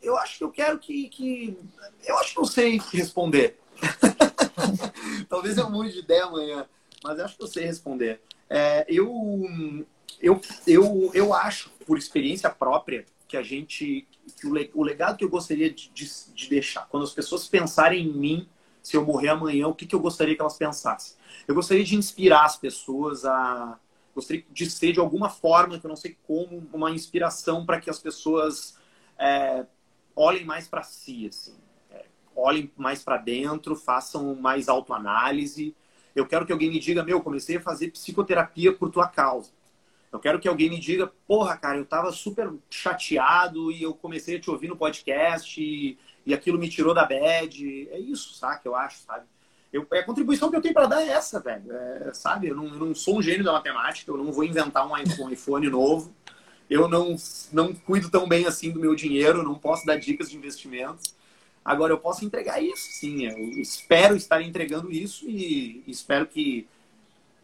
Eu 0.00 0.16
acho 0.16 0.38
que 0.38 0.44
eu 0.44 0.52
quero 0.52 0.78
que. 0.78 1.08
que... 1.08 1.58
Eu 2.04 2.16
acho 2.18 2.34
que 2.34 2.38
não 2.38 2.44
sei 2.44 2.80
responder. 2.92 3.58
Talvez 5.28 5.58
eu 5.58 5.68
mude 5.68 5.92
de 5.92 5.98
ideia 5.98 6.26
amanhã. 6.26 6.64
mas 7.02 7.18
acho 7.18 7.36
que 7.36 7.42
eu 7.42 7.48
sei 7.48 7.64
responder. 7.64 8.20
É, 8.48 8.86
eu, 8.88 9.84
eu, 10.20 10.40
eu, 10.64 11.10
eu 11.12 11.34
acho, 11.34 11.70
por 11.84 11.98
experiência 11.98 12.48
própria, 12.50 13.04
que 13.26 13.36
a 13.36 13.42
gente. 13.42 14.06
Que 14.36 14.46
o, 14.46 14.80
o 14.80 14.82
legado 14.82 15.16
que 15.16 15.24
eu 15.24 15.28
gostaria 15.28 15.70
de, 15.70 15.90
de, 15.90 16.10
de, 16.34 16.48
deixar, 16.48 16.86
quando 16.88 17.04
as 17.04 17.12
pessoas 17.12 17.48
pensarem 17.48 18.06
em 18.06 18.12
mim, 18.12 18.48
se 18.82 18.96
eu 18.96 19.04
morrer 19.04 19.28
amanhã, 19.28 19.68
o 19.68 19.74
que, 19.74 19.86
que 19.86 19.94
eu 19.94 20.00
gostaria 20.00 20.34
que 20.34 20.40
elas 20.40 20.56
pensassem? 20.56 21.16
Eu 21.46 21.54
gostaria 21.54 21.84
de 21.84 21.96
inspirar 21.96 22.44
as 22.44 22.56
pessoas 22.56 23.24
a. 23.24 23.78
Gostaria 24.14 24.44
de 24.50 24.70
ser, 24.70 24.92
de 24.92 25.00
alguma 25.00 25.30
forma, 25.30 25.78
que 25.78 25.86
eu 25.86 25.88
não 25.88 25.96
sei 25.96 26.18
como, 26.26 26.68
uma 26.72 26.90
inspiração 26.90 27.64
para 27.64 27.80
que 27.80 27.88
as 27.88 27.98
pessoas 27.98 28.76
é, 29.18 29.64
olhem 30.14 30.44
mais 30.44 30.68
para 30.68 30.82
si, 30.82 31.26
assim. 31.26 31.54
É, 31.90 32.04
olhem 32.36 32.70
mais 32.76 33.02
para 33.02 33.16
dentro, 33.16 33.74
façam 33.74 34.34
mais 34.34 34.68
autoanálise. 34.68 35.74
Eu 36.14 36.26
quero 36.26 36.44
que 36.44 36.52
alguém 36.52 36.70
me 36.70 36.78
diga, 36.78 37.02
meu, 37.02 37.22
comecei 37.22 37.56
a 37.56 37.60
fazer 37.60 37.90
psicoterapia 37.90 38.72
por 38.72 38.90
tua 38.90 39.08
causa. 39.08 39.50
Eu 40.12 40.20
quero 40.20 40.38
que 40.38 40.46
alguém 40.46 40.68
me 40.68 40.78
diga, 40.78 41.10
porra, 41.26 41.56
cara, 41.56 41.78
eu 41.78 41.86
tava 41.86 42.12
super 42.12 42.52
chateado 42.70 43.72
e 43.72 43.82
eu 43.82 43.94
comecei 43.94 44.36
a 44.36 44.40
te 44.40 44.50
ouvir 44.50 44.68
no 44.68 44.76
podcast 44.76 45.58
e, 45.58 45.98
e 46.26 46.34
aquilo 46.34 46.58
me 46.58 46.68
tirou 46.68 46.92
da 46.92 47.06
bad. 47.06 47.88
É 47.90 47.98
isso, 47.98 48.34
sabe? 48.34 48.60
Eu 48.64 48.76
acho, 48.76 48.98
sabe? 48.98 49.24
Eu, 49.72 49.86
a 49.90 50.02
contribuição 50.02 50.50
que 50.50 50.56
eu 50.56 50.60
tenho 50.60 50.74
para 50.74 50.86
dar 50.86 51.02
é 51.02 51.08
essa, 51.08 51.40
velho. 51.40 51.72
É, 51.72 52.12
sabe? 52.12 52.48
Eu 52.48 52.54
não, 52.54 52.66
eu 52.66 52.78
não, 52.78 52.94
sou 52.94 53.18
um 53.18 53.22
gênio 53.22 53.42
da 53.42 53.52
matemática, 53.52 54.10
eu 54.10 54.18
não 54.18 54.30
vou 54.30 54.44
inventar 54.44 54.86
um 54.86 54.94
iPhone, 54.96 55.32
iPhone 55.32 55.68
novo. 55.70 56.14
Eu 56.68 56.86
não, 56.88 57.16
não 57.50 57.74
cuido 57.74 58.10
tão 58.10 58.28
bem 58.28 58.46
assim 58.46 58.70
do 58.70 58.78
meu 58.78 58.94
dinheiro, 58.94 59.42
não 59.42 59.54
posso 59.54 59.86
dar 59.86 59.96
dicas 59.96 60.30
de 60.30 60.36
investimentos. 60.36 61.14
Agora, 61.64 61.92
eu 61.92 61.98
posso 61.98 62.24
entregar 62.24 62.62
isso, 62.62 62.82
sim. 62.92 63.26
Eu 63.26 63.38
espero 63.60 64.14
estar 64.14 64.42
entregando 64.42 64.90
isso 64.90 65.28
e 65.28 65.82
espero 65.86 66.26
que 66.26 66.66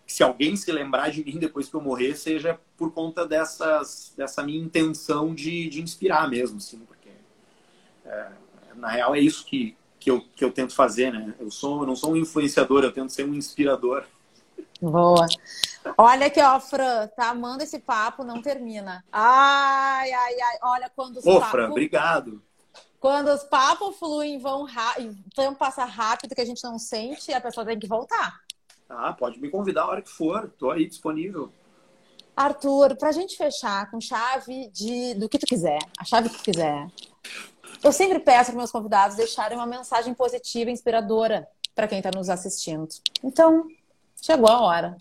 se 0.08 0.22
alguém 0.22 0.56
se 0.56 0.72
lembrar 0.72 1.10
de 1.10 1.22
mim 1.22 1.38
depois 1.38 1.68
que 1.68 1.76
eu 1.76 1.82
morrer, 1.82 2.16
seja 2.16 2.58
por 2.78 2.92
conta 2.92 3.26
dessas, 3.26 4.14
dessa 4.16 4.42
minha 4.42 4.58
intenção 4.58 5.34
de, 5.34 5.68
de 5.68 5.82
inspirar 5.82 6.26
mesmo, 6.28 6.56
assim, 6.56 6.78
porque 6.78 7.10
é, 8.06 8.28
na 8.74 8.88
real 8.88 9.14
é 9.14 9.20
isso 9.20 9.44
que, 9.44 9.76
que, 10.00 10.10
eu, 10.10 10.24
que 10.34 10.42
eu 10.42 10.50
tento 10.50 10.74
fazer, 10.74 11.12
né? 11.12 11.34
Eu, 11.38 11.50
sou, 11.50 11.82
eu 11.82 11.86
não 11.86 11.94
sou 11.94 12.12
um 12.12 12.16
influenciador, 12.16 12.82
eu 12.82 12.92
tento 12.92 13.12
ser 13.12 13.26
um 13.26 13.34
inspirador. 13.34 14.04
Boa. 14.80 15.26
Olha 15.98 16.26
aqui, 16.26 16.40
ó, 16.40 16.58
Fran, 16.58 17.06
tá 17.08 17.28
amando 17.28 17.62
esse 17.62 17.78
papo, 17.78 18.24
não 18.24 18.40
termina. 18.40 19.04
Ai, 19.12 20.10
ai, 20.10 20.40
ai. 20.40 20.58
Olha, 20.62 20.90
quando 20.96 21.18
os 21.18 21.26
Ô. 21.26 21.40
Fran, 21.42 21.68
obrigado. 21.68 22.42
Quando 22.98 23.28
os 23.28 23.44
papos 23.44 23.96
fluem 23.96 24.38
vão, 24.38 24.66
vão 25.36 25.54
passar 25.54 25.84
rápido, 25.84 26.34
que 26.34 26.40
a 26.40 26.46
gente 26.46 26.64
não 26.64 26.78
sente, 26.78 27.32
a 27.32 27.40
pessoa 27.40 27.66
tem 27.66 27.78
que 27.78 27.86
voltar. 27.86 28.40
Ah, 28.88 29.12
pode 29.12 29.40
me 29.40 29.50
convidar 29.50 29.82
a 29.82 29.88
hora 29.88 30.02
que 30.02 30.10
for. 30.10 30.50
Tô 30.58 30.70
aí 30.70 30.86
disponível. 30.86 31.52
Arthur, 32.34 32.96
pra 32.96 33.12
gente 33.12 33.36
fechar 33.36 33.90
com 33.90 34.00
chave 34.00 34.68
de 34.68 35.14
do 35.14 35.28
que 35.28 35.38
tu 35.38 35.46
quiser, 35.46 35.80
a 35.98 36.04
chave 36.04 36.28
que 36.28 36.38
tu 36.38 36.44
quiser. 36.44 36.86
Eu 37.82 37.92
sempre 37.92 38.18
peço 38.20 38.50
para 38.50 38.58
meus 38.58 38.70
convidados 38.70 39.16
deixarem 39.16 39.58
uma 39.58 39.66
mensagem 39.66 40.14
positiva, 40.14 40.70
inspiradora 40.70 41.46
para 41.74 41.88
quem 41.88 41.98
está 41.98 42.10
nos 42.14 42.28
assistindo. 42.28 42.88
Então, 43.22 43.66
chegou 44.20 44.48
a 44.48 44.60
hora. 44.60 44.96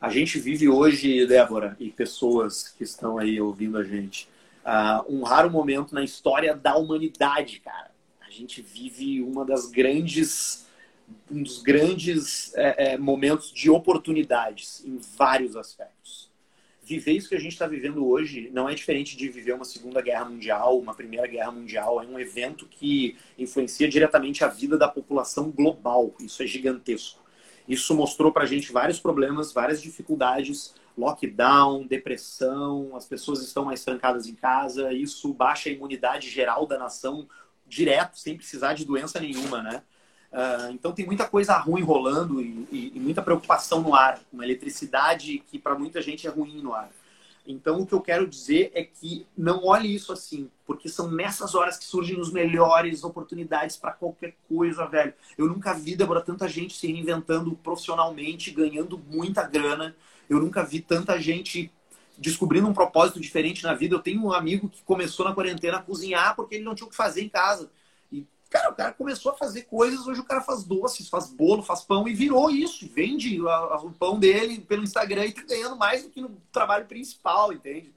A 0.00 0.08
gente 0.10 0.38
vive 0.38 0.68
hoje, 0.68 1.26
Débora, 1.26 1.76
e 1.78 1.90
pessoas 1.90 2.68
que 2.68 2.82
estão 2.82 3.18
aí 3.18 3.40
ouvindo 3.40 3.78
a 3.78 3.84
gente, 3.84 4.28
uh, 4.64 5.04
um 5.08 5.22
raro 5.22 5.50
momento 5.50 5.94
na 5.94 6.02
história 6.02 6.56
da 6.56 6.76
humanidade, 6.76 7.60
cara. 7.60 7.90
A 8.20 8.30
gente 8.30 8.60
vive 8.60 9.22
uma 9.22 9.44
das 9.44 9.66
grandes 9.66 10.66
um 11.30 11.42
dos 11.42 11.62
grandes 11.62 12.54
é, 12.54 12.92
é, 12.92 12.98
momentos 12.98 13.52
de 13.52 13.70
oportunidades 13.70 14.84
em 14.84 14.98
vários 15.16 15.56
aspectos. 15.56 16.30
Viver 16.82 17.12
isso 17.12 17.28
que 17.28 17.36
a 17.36 17.40
gente 17.40 17.52
está 17.52 17.66
vivendo 17.66 18.06
hoje 18.06 18.50
não 18.52 18.68
é 18.68 18.74
diferente 18.74 19.16
de 19.16 19.28
viver 19.28 19.52
uma 19.52 19.64
Segunda 19.64 20.02
Guerra 20.02 20.24
Mundial, 20.24 20.78
uma 20.78 20.94
Primeira 20.94 21.26
Guerra 21.26 21.52
Mundial. 21.52 22.02
É 22.02 22.06
um 22.06 22.18
evento 22.18 22.66
que 22.66 23.16
influencia 23.38 23.88
diretamente 23.88 24.44
a 24.44 24.48
vida 24.48 24.76
da 24.76 24.88
população 24.88 25.50
global. 25.50 26.12
Isso 26.20 26.42
é 26.42 26.46
gigantesco. 26.46 27.22
Isso 27.68 27.94
mostrou 27.94 28.32
para 28.32 28.42
a 28.42 28.46
gente 28.46 28.72
vários 28.72 28.98
problemas, 28.98 29.52
várias 29.52 29.80
dificuldades, 29.80 30.74
lockdown, 30.98 31.86
depressão, 31.86 32.94
as 32.96 33.06
pessoas 33.06 33.40
estão 33.42 33.64
mais 33.64 33.84
trancadas 33.84 34.26
em 34.26 34.34
casa, 34.34 34.92
isso 34.92 35.32
baixa 35.32 35.68
a 35.68 35.72
imunidade 35.72 36.28
geral 36.28 36.66
da 36.66 36.78
nação 36.78 37.28
direto, 37.66 38.18
sem 38.18 38.36
precisar 38.36 38.74
de 38.74 38.84
doença 38.84 39.18
nenhuma, 39.20 39.62
né? 39.62 39.82
Uh, 40.32 40.72
então 40.72 40.92
tem 40.92 41.04
muita 41.04 41.28
coisa 41.28 41.58
ruim 41.58 41.82
rolando 41.82 42.40
e, 42.40 42.66
e, 42.72 42.92
e, 42.94 43.00
muita 43.00 43.20
preocupação 43.20 43.82
no 43.82 43.94
ar, 43.94 44.18
uma 44.32 44.42
eletricidade 44.42 45.44
que 45.46 45.58
para 45.58 45.78
muita 45.78 46.00
gente 46.00 46.26
é 46.26 46.30
ruim 46.30 46.62
no 46.62 46.72
ar. 46.72 46.90
Então 47.46 47.80
o 47.80 47.86
que 47.86 47.92
eu 47.92 48.00
quero 48.00 48.26
dizer 48.26 48.70
é 48.72 48.82
que 48.82 49.26
não 49.36 49.66
olhe 49.66 49.94
isso 49.94 50.10
assim, 50.10 50.48
porque 50.64 50.88
são 50.88 51.10
nessas 51.10 51.54
horas 51.54 51.76
que 51.76 51.84
surgem 51.84 52.18
as 52.18 52.30
melhores 52.30 53.04
oportunidades 53.04 53.76
para 53.76 53.92
qualquer 53.92 54.34
coisa, 54.48 54.86
velho. 54.86 55.12
Eu 55.36 55.48
nunca 55.48 55.74
vi, 55.74 55.96
Débora, 55.96 56.22
tanta 56.22 56.48
gente 56.48 56.76
se 56.78 56.86
reinventando 56.86 57.54
profissionalmente, 57.56 58.52
ganhando 58.52 58.96
muita 58.96 59.42
grana. 59.42 59.94
Eu 60.30 60.40
nunca 60.40 60.64
vi 60.64 60.80
tanta 60.80 61.20
gente 61.20 61.70
descobrindo 62.16 62.68
um 62.68 62.72
propósito 62.72 63.20
diferente 63.20 63.64
na 63.64 63.74
vida. 63.74 63.94
Eu 63.94 64.00
tenho 64.00 64.22
um 64.24 64.32
amigo 64.32 64.68
que 64.68 64.82
começou 64.82 65.26
na 65.26 65.34
quarentena 65.34 65.78
a 65.78 65.82
cozinhar 65.82 66.36
porque 66.36 66.54
ele 66.54 66.64
não 66.64 66.74
tinha 66.74 66.86
o 66.86 66.90
que 66.90 66.96
fazer 66.96 67.22
em 67.22 67.28
casa. 67.28 67.70
Cara, 68.52 68.70
o 68.70 68.74
cara 68.74 68.92
começou 68.92 69.32
a 69.32 69.34
fazer 69.34 69.62
coisas, 69.62 70.06
hoje 70.06 70.20
o 70.20 70.24
cara 70.24 70.42
faz 70.42 70.62
doces, 70.62 71.08
faz 71.08 71.30
bolo, 71.30 71.62
faz 71.62 71.80
pão 71.80 72.06
e 72.06 72.12
virou 72.12 72.50
isso. 72.50 72.86
Vende 72.86 73.40
o 73.40 73.90
pão 73.98 74.18
dele 74.20 74.60
pelo 74.60 74.82
Instagram 74.82 75.24
e 75.24 75.32
tá 75.32 75.42
ganhando 75.42 75.74
mais 75.74 76.02
do 76.02 76.10
que 76.10 76.20
no 76.20 76.36
trabalho 76.52 76.84
principal, 76.84 77.50
entende? 77.50 77.94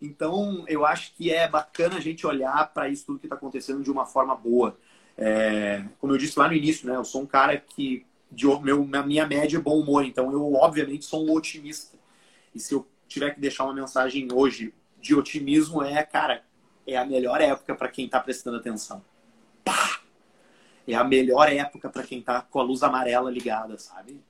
Então, 0.00 0.64
eu 0.66 0.86
acho 0.86 1.14
que 1.14 1.30
é 1.30 1.46
bacana 1.46 1.96
a 1.96 2.00
gente 2.00 2.26
olhar 2.26 2.72
para 2.72 2.88
isso 2.88 3.04
tudo 3.04 3.18
que 3.18 3.26
está 3.26 3.36
acontecendo 3.36 3.82
de 3.82 3.90
uma 3.90 4.06
forma 4.06 4.34
boa. 4.34 4.78
É, 5.14 5.84
como 6.00 6.14
eu 6.14 6.16
disse 6.16 6.38
lá 6.38 6.48
no 6.48 6.54
início, 6.54 6.88
né? 6.88 6.96
Eu 6.96 7.04
sou 7.04 7.20
um 7.20 7.26
cara 7.26 7.58
que 7.58 8.06
de 8.32 8.46
meu, 8.62 8.82
minha 8.86 9.26
média 9.26 9.58
é 9.58 9.60
bom 9.60 9.78
humor, 9.78 10.06
então 10.06 10.32
eu 10.32 10.54
obviamente 10.54 11.04
sou 11.04 11.26
um 11.26 11.32
otimista. 11.32 11.98
E 12.54 12.58
se 12.58 12.72
eu 12.72 12.86
tiver 13.06 13.34
que 13.34 13.40
deixar 13.40 13.64
uma 13.64 13.74
mensagem 13.74 14.26
hoje 14.32 14.72
de 14.98 15.14
otimismo 15.14 15.82
é, 15.82 16.02
cara, 16.02 16.42
é 16.86 16.96
a 16.96 17.04
melhor 17.04 17.42
época 17.42 17.74
para 17.74 17.90
quem 17.90 18.06
está 18.06 18.18
prestando 18.18 18.56
atenção! 18.56 19.04
É 20.88 20.94
a 20.94 21.04
melhor 21.04 21.52
época 21.52 21.88
para 21.90 22.02
quem 22.02 22.22
tá 22.22 22.40
com 22.40 22.58
a 22.58 22.62
luz 22.62 22.82
amarela 22.82 23.30
ligada, 23.30 23.78
sabe? 23.78 24.20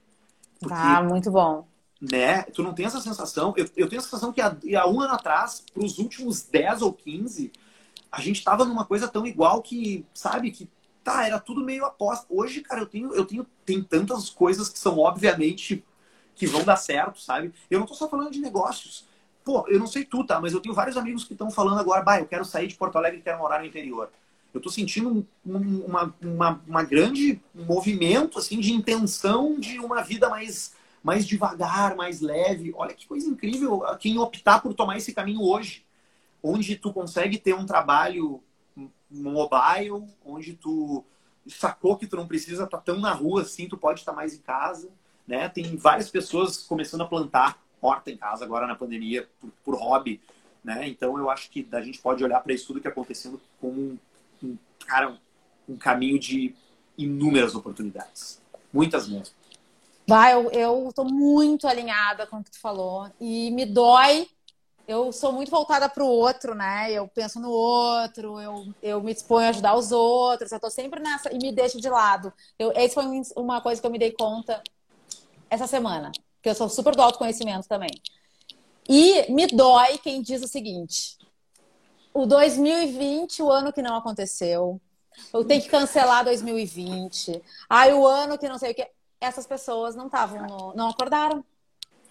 Porque, 0.60 0.74
ah, 0.74 1.02
muito 1.02 1.30
bom. 1.30 1.66
Né? 2.00 2.42
Tu 2.42 2.62
não 2.62 2.74
tem 2.74 2.86
essa 2.86 3.00
sensação. 3.00 3.54
Eu, 3.56 3.68
eu 3.76 3.88
tenho 3.88 4.00
a 4.00 4.04
sensação 4.04 4.32
que 4.32 4.40
há, 4.40 4.56
há 4.80 4.88
um 4.88 5.00
ano 5.00 5.14
atrás, 5.14 5.64
para 5.72 5.84
os 5.84 5.98
últimos 5.98 6.42
10 6.42 6.82
ou 6.82 6.92
15, 6.92 7.52
a 8.10 8.20
gente 8.20 8.42
tava 8.42 8.64
numa 8.64 8.84
coisa 8.84 9.06
tão 9.06 9.26
igual 9.26 9.62
que, 9.62 10.04
sabe, 10.12 10.50
que 10.50 10.68
tá, 11.04 11.26
era 11.26 11.38
tudo 11.38 11.64
meio 11.64 11.84
aposta. 11.84 12.26
Hoje, 12.28 12.60
cara, 12.60 12.80
eu 12.82 12.86
tenho, 12.86 13.14
eu 13.14 13.24
tenho 13.24 13.46
tem 13.64 13.82
tantas 13.82 14.28
coisas 14.28 14.68
que 14.68 14.78
são 14.78 14.98
obviamente 14.98 15.84
que 16.34 16.46
vão 16.46 16.64
dar 16.64 16.76
certo, 16.76 17.20
sabe? 17.20 17.52
Eu 17.70 17.80
não 17.80 17.86
tô 17.86 17.94
só 17.94 18.08
falando 18.08 18.30
de 18.30 18.40
negócios. 18.40 19.06
Pô, 19.44 19.64
eu 19.68 19.78
não 19.78 19.86
sei 19.86 20.04
tu, 20.04 20.24
tá? 20.24 20.40
Mas 20.40 20.52
eu 20.52 20.60
tenho 20.60 20.74
vários 20.74 20.96
amigos 20.96 21.24
que 21.24 21.32
estão 21.32 21.50
falando 21.50 21.80
agora, 21.80 22.02
bah, 22.02 22.20
eu 22.20 22.26
quero 22.26 22.44
sair 22.44 22.66
de 22.66 22.76
Porto 22.76 22.96
Alegre 22.96 23.18
e 23.20 23.22
quero 23.22 23.38
morar 23.38 23.60
no 23.60 23.66
interior. 23.66 24.10
Eu 24.52 24.58
estou 24.58 24.72
sentindo 24.72 25.10
um, 25.10 25.24
uma, 25.86 26.14
uma, 26.22 26.62
uma, 26.66 26.82
grande 26.82 27.40
movimento 27.54 28.38
assim 28.38 28.58
de 28.60 28.72
intenção 28.72 29.58
de 29.58 29.78
uma 29.78 30.02
vida 30.02 30.28
mais, 30.28 30.74
mais 31.02 31.26
devagar, 31.26 31.94
mais 31.94 32.20
leve. 32.20 32.72
Olha 32.74 32.94
que 32.94 33.06
coisa 33.06 33.28
incrível 33.28 33.82
quem 33.98 34.18
optar 34.18 34.60
por 34.60 34.74
tomar 34.74 34.96
esse 34.96 35.12
caminho 35.12 35.42
hoje, 35.42 35.84
onde 36.42 36.76
tu 36.76 36.92
consegue 36.92 37.38
ter 37.38 37.54
um 37.54 37.66
trabalho 37.66 38.42
mobile, 39.10 40.06
onde 40.24 40.54
tu 40.54 41.04
sacou 41.46 41.96
que 41.96 42.06
tu 42.06 42.16
não 42.16 42.26
precisa 42.26 42.64
estar 42.64 42.78
tá 42.78 42.82
tão 42.82 43.00
na 43.00 43.12
rua 43.12 43.42
assim, 43.42 43.68
tu 43.68 43.76
pode 43.76 44.00
estar 44.00 44.12
mais 44.12 44.34
em 44.34 44.38
casa, 44.38 44.88
né? 45.26 45.48
Tem 45.48 45.76
várias 45.76 46.10
pessoas 46.10 46.58
começando 46.58 47.02
a 47.02 47.06
plantar 47.06 47.62
horta 47.80 48.10
em 48.10 48.16
casa 48.16 48.44
agora 48.44 48.66
na 48.66 48.74
pandemia 48.74 49.28
por, 49.40 49.50
por 49.64 49.74
hobby, 49.76 50.20
né? 50.62 50.88
Então 50.88 51.18
eu 51.18 51.30
acho 51.30 51.50
que 51.50 51.66
a 51.72 51.80
gente 51.80 51.98
pode 52.00 52.22
olhar 52.22 52.40
para 52.40 52.52
isso 52.52 52.66
tudo 52.66 52.80
que 52.80 52.88
está 52.88 52.90
acontecendo 52.90 53.40
como 53.60 53.80
um, 53.80 53.98
cara, 54.86 55.18
um 55.68 55.76
caminho 55.76 56.18
de 56.18 56.54
inúmeras 56.96 57.54
oportunidades. 57.54 58.40
Muitas 58.72 59.08
mesmo. 59.08 59.34
Vai, 60.06 60.32
eu, 60.34 60.90
tô 60.94 61.04
muito 61.04 61.68
alinhada 61.68 62.26
com 62.26 62.38
o 62.38 62.44
que 62.44 62.50
tu 62.50 62.60
falou. 62.60 63.10
E 63.20 63.50
me 63.50 63.66
dói. 63.66 64.26
Eu 64.86 65.12
sou 65.12 65.32
muito 65.32 65.50
voltada 65.50 65.86
para 65.86 66.02
o 66.02 66.08
outro, 66.08 66.54
né? 66.54 66.90
Eu 66.90 67.06
penso 67.06 67.38
no 67.38 67.50
outro, 67.50 68.40
eu, 68.40 68.72
eu 68.82 69.02
me 69.02 69.12
disponho 69.12 69.46
a 69.46 69.50
ajudar 69.50 69.74
os 69.74 69.92
outros. 69.92 70.50
Eu 70.50 70.58
tô 70.58 70.70
sempre 70.70 70.98
nessa 70.98 71.30
e 71.30 71.36
me 71.36 71.52
deixo 71.52 71.78
de 71.78 71.90
lado. 71.90 72.32
Eu, 72.58 72.72
essa 72.74 72.94
foi 72.94 73.04
uma 73.36 73.60
coisa 73.60 73.82
que 73.82 73.86
eu 73.86 73.90
me 73.90 73.98
dei 73.98 74.12
conta 74.12 74.62
essa 75.50 75.66
semana. 75.66 76.10
Que 76.42 76.48
eu 76.48 76.54
sou 76.54 76.70
super 76.70 76.96
do 76.96 77.02
autoconhecimento 77.02 77.68
também. 77.68 77.90
E 78.88 79.30
me 79.30 79.46
dói 79.46 79.98
quem 79.98 80.22
diz 80.22 80.42
o 80.42 80.48
seguinte: 80.48 81.17
o 82.22 82.26
2020, 82.26 83.42
o 83.42 83.50
ano 83.50 83.72
que 83.72 83.82
não 83.82 83.96
aconteceu. 83.96 84.80
Eu 85.32 85.44
tenho 85.44 85.62
que 85.62 85.68
cancelar 85.68 86.24
2020. 86.24 87.42
Ai, 87.68 87.92
o 87.92 88.06
ano 88.06 88.38
que 88.38 88.48
não 88.48 88.58
sei 88.58 88.72
o 88.72 88.74
que. 88.74 88.86
essas 89.20 89.46
pessoas 89.46 89.94
não 89.94 90.06
estavam, 90.06 90.72
não 90.74 90.88
acordaram. 90.90 91.44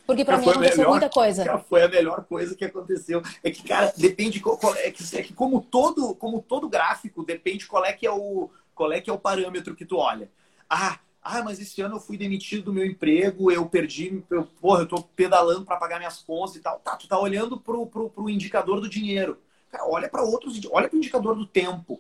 Porque 0.06 0.24
para 0.24 0.38
mim 0.38 0.50
aconteceu 0.50 0.78
melhor, 0.78 0.92
muita 0.92 1.10
coisa. 1.10 1.60
Foi 1.68 1.84
a 1.84 1.90
melhor 1.90 2.24
coisa 2.24 2.56
que 2.56 2.64
aconteceu. 2.64 3.22
É 3.44 3.52
que, 3.52 3.62
cara, 3.62 3.94
depende. 3.98 4.42
É 4.78 4.92
que, 4.92 5.18
é 5.18 5.22
que 5.22 5.34
como, 5.34 5.62
todo, 5.62 6.16
como 6.16 6.42
todo 6.42 6.70
gráfico, 6.70 7.26
depende 7.26 7.68
qual 7.68 7.84
é, 7.84 7.92
que 7.92 8.08
é 8.08 8.12
o, 8.12 8.50
qual 8.74 8.94
é 8.94 9.02
que 9.02 9.10
é 9.10 9.14
o 9.14 9.20
parâmetro 9.20 9.76
que 9.76 9.86
tu 9.86 9.98
olha. 9.98 10.32
Ah, 10.70 11.00
ah, 11.22 11.44
mas 11.44 11.60
esse 11.60 11.82
ano 11.82 11.98
eu 11.98 12.00
fui 12.00 12.18
demitido 12.18 12.64
do 12.64 12.74
meu 12.74 12.86
emprego, 12.86 13.52
eu 13.52 13.66
perdi, 13.68 14.24
eu, 14.30 14.46
porra, 14.62 14.84
eu 14.84 14.88
tô 14.88 15.04
pedalando 15.04 15.66
para 15.66 15.76
pagar 15.76 15.98
minhas 15.98 16.20
contas 16.20 16.56
e 16.56 16.62
tal. 16.62 16.80
Tá, 16.80 16.96
tu 16.96 17.06
tá 17.06 17.20
olhando 17.20 17.60
pro, 17.60 17.86
pro, 17.86 18.10
pro 18.10 18.30
indicador 18.30 18.80
do 18.80 18.88
dinheiro. 18.88 19.38
Cara, 19.78 19.88
olha 19.88 20.10
para 20.10 20.24
outros, 20.24 20.60
olha 20.72 20.90
pro 20.90 20.98
indicador 20.98 21.36
do 21.36 21.46
tempo, 21.46 22.00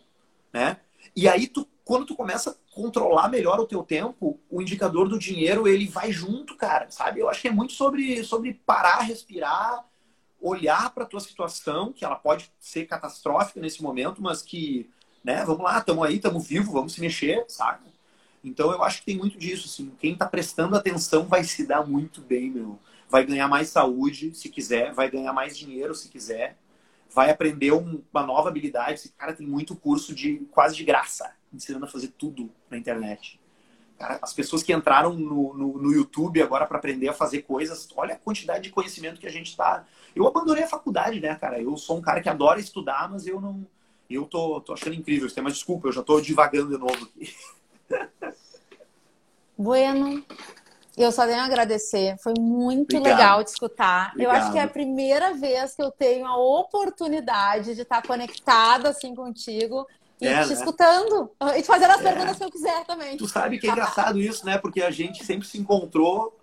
né? 0.51 0.78
E 1.15 1.30
aí 1.30 1.47
tu 1.47 1.67
quando 1.86 2.05
tu 2.05 2.15
começa 2.15 2.49
a 2.49 2.75
controlar 2.75 3.30
melhor 3.30 3.61
o 3.61 3.65
teu 3.65 3.82
tempo, 3.82 4.38
o 4.49 4.61
indicador 4.61 5.07
do 5.07 5.17
dinheiro, 5.17 5.69
ele 5.69 5.88
vai 5.88 6.11
junto, 6.11 6.53
cara, 6.57 6.91
sabe? 6.91 7.21
Eu 7.21 7.30
acho 7.30 7.41
que 7.41 7.47
é 7.47 7.51
muito 7.51 7.71
sobre, 7.71 8.25
sobre 8.25 8.55
parar, 8.65 8.99
respirar, 9.03 9.86
olhar 10.41 10.89
para 10.89 11.05
tua 11.05 11.21
situação, 11.21 11.93
que 11.93 12.03
ela 12.03 12.17
pode 12.17 12.51
ser 12.59 12.86
catastrófica 12.88 13.61
nesse 13.61 13.82
momento, 13.82 14.21
mas 14.21 14.41
que, 14.41 14.89
né, 15.23 15.45
vamos 15.45 15.63
lá, 15.63 15.78
estamos 15.78 16.05
aí, 16.05 16.17
estamos 16.17 16.45
vivos, 16.45 16.73
vamos 16.73 16.91
se 16.91 16.99
mexer, 16.99 17.45
sabe? 17.47 17.86
Então 18.43 18.69
eu 18.73 18.84
acho 18.84 18.99
que 18.99 19.05
tem 19.05 19.17
muito 19.17 19.38
disso, 19.38 19.69
assim, 19.69 19.89
quem 19.97 20.11
está 20.11 20.25
prestando 20.25 20.75
atenção 20.75 21.23
vai 21.25 21.45
se 21.45 21.65
dar 21.65 21.88
muito 21.88 22.19
bem, 22.19 22.51
meu. 22.51 22.78
Vai 23.09 23.25
ganhar 23.25 23.47
mais 23.47 23.69
saúde, 23.69 24.36
se 24.36 24.49
quiser, 24.49 24.93
vai 24.93 25.09
ganhar 25.09 25.32
mais 25.32 25.57
dinheiro, 25.57 25.95
se 25.95 26.09
quiser, 26.09 26.57
vai 27.18 27.32
aprender 27.32 27.72
uma 27.72 28.22
nova 28.22 28.49
habilidade. 28.49 28.93
Esse 28.93 29.09
cara 29.09 29.34
tem 29.34 29.47
muito 29.47 29.76
curso 29.76 30.13
de 30.13 30.45
quase 30.51 30.76
de 30.76 30.84
graça, 30.84 31.34
ensinando 31.51 31.86
a 31.86 31.89
fazer 31.89 32.09
tudo 32.09 32.51
na 32.70 32.78
internet. 32.78 33.39
Cara, 33.97 34.20
as 34.22 34.36
pessoas 34.36 34.61
que 34.61 34.72
entraram 34.72 35.13
no, 35.13 35.51
no, 35.55 35.78
no 35.80 35.91
YouTube 35.91 36.39
agora 36.43 36.68
para 36.68 36.78
aprender 36.78 37.09
a 37.09 37.13
fazer 37.13 37.41
coisas, 37.41 37.89
olha 37.95 38.13
a 38.13 38.20
quantidade 38.20 38.65
de 38.65 38.70
conhecimento 38.70 39.20
que 39.20 39.26
a 39.26 39.32
gente 39.32 39.47
está. 39.47 39.84
Eu 40.15 40.28
abandonei 40.28 40.63
a 40.63 40.68
faculdade, 40.68 41.20
né, 41.20 41.34
cara? 41.34 41.59
Eu 41.59 41.76
sou 41.76 41.97
um 41.97 42.01
cara 42.01 42.22
que 42.22 42.30
adora 42.30 42.59
estudar, 42.59 43.09
mas 43.09 43.26
eu 43.26 43.41
não. 43.41 43.65
Eu 44.07 44.26
tô, 44.26 44.61
tô 44.61 44.74
achando 44.74 44.93
incrível 44.93 45.26
isso, 45.26 45.41
mas 45.41 45.53
desculpa, 45.53 45.88
eu 45.88 45.91
já 45.91 46.03
tô 46.03 46.22
divagando 46.22 46.70
de 46.70 46.78
novo 46.78 47.03
aqui. 47.03 47.36
Bueno, 49.57 50.24
eu 51.04 51.12
só 51.12 51.26
tenho 51.26 51.39
a 51.39 51.45
agradecer. 51.45 52.18
Foi 52.18 52.34
muito 52.39 52.98
Obrigado. 52.98 53.18
legal 53.18 53.43
te 53.43 53.48
escutar. 53.48 54.12
Obrigado. 54.14 54.36
Eu 54.36 54.41
acho 54.41 54.52
que 54.52 54.58
é 54.58 54.64
a 54.64 54.68
primeira 54.68 55.34
vez 55.34 55.76
que 55.76 55.82
eu 55.82 55.91
tenho 55.91 56.26
a 56.26 56.38
oportunidade 56.38 57.76
de 57.76 57.82
estar 57.82 58.02
conectada 58.02 58.89
assim 58.89 59.14
contigo 59.14 59.88
e 60.20 60.28
é, 60.28 60.41
te 60.41 60.50
né? 60.50 60.54
escutando. 60.54 61.30
E 61.56 61.62
te 61.62 61.68
fazendo 61.68 61.91
as 61.91 62.00
é. 62.00 62.04
perguntas 62.04 62.38
que 62.38 62.43
eu 62.43 62.52
quiser 62.52 62.86
também. 62.86 63.16
Tu 63.18 63.28
sabe 63.28 63.60
que 63.60 63.68
é 63.68 63.72
engraçado 63.72 64.20
isso, 64.20 64.45
né? 64.45 64.58
Porque 64.58 64.82
a 64.82 64.89
gente 64.89 65.24
sempre 65.24 65.48
se 65.48 65.60
encontrou 65.60 66.36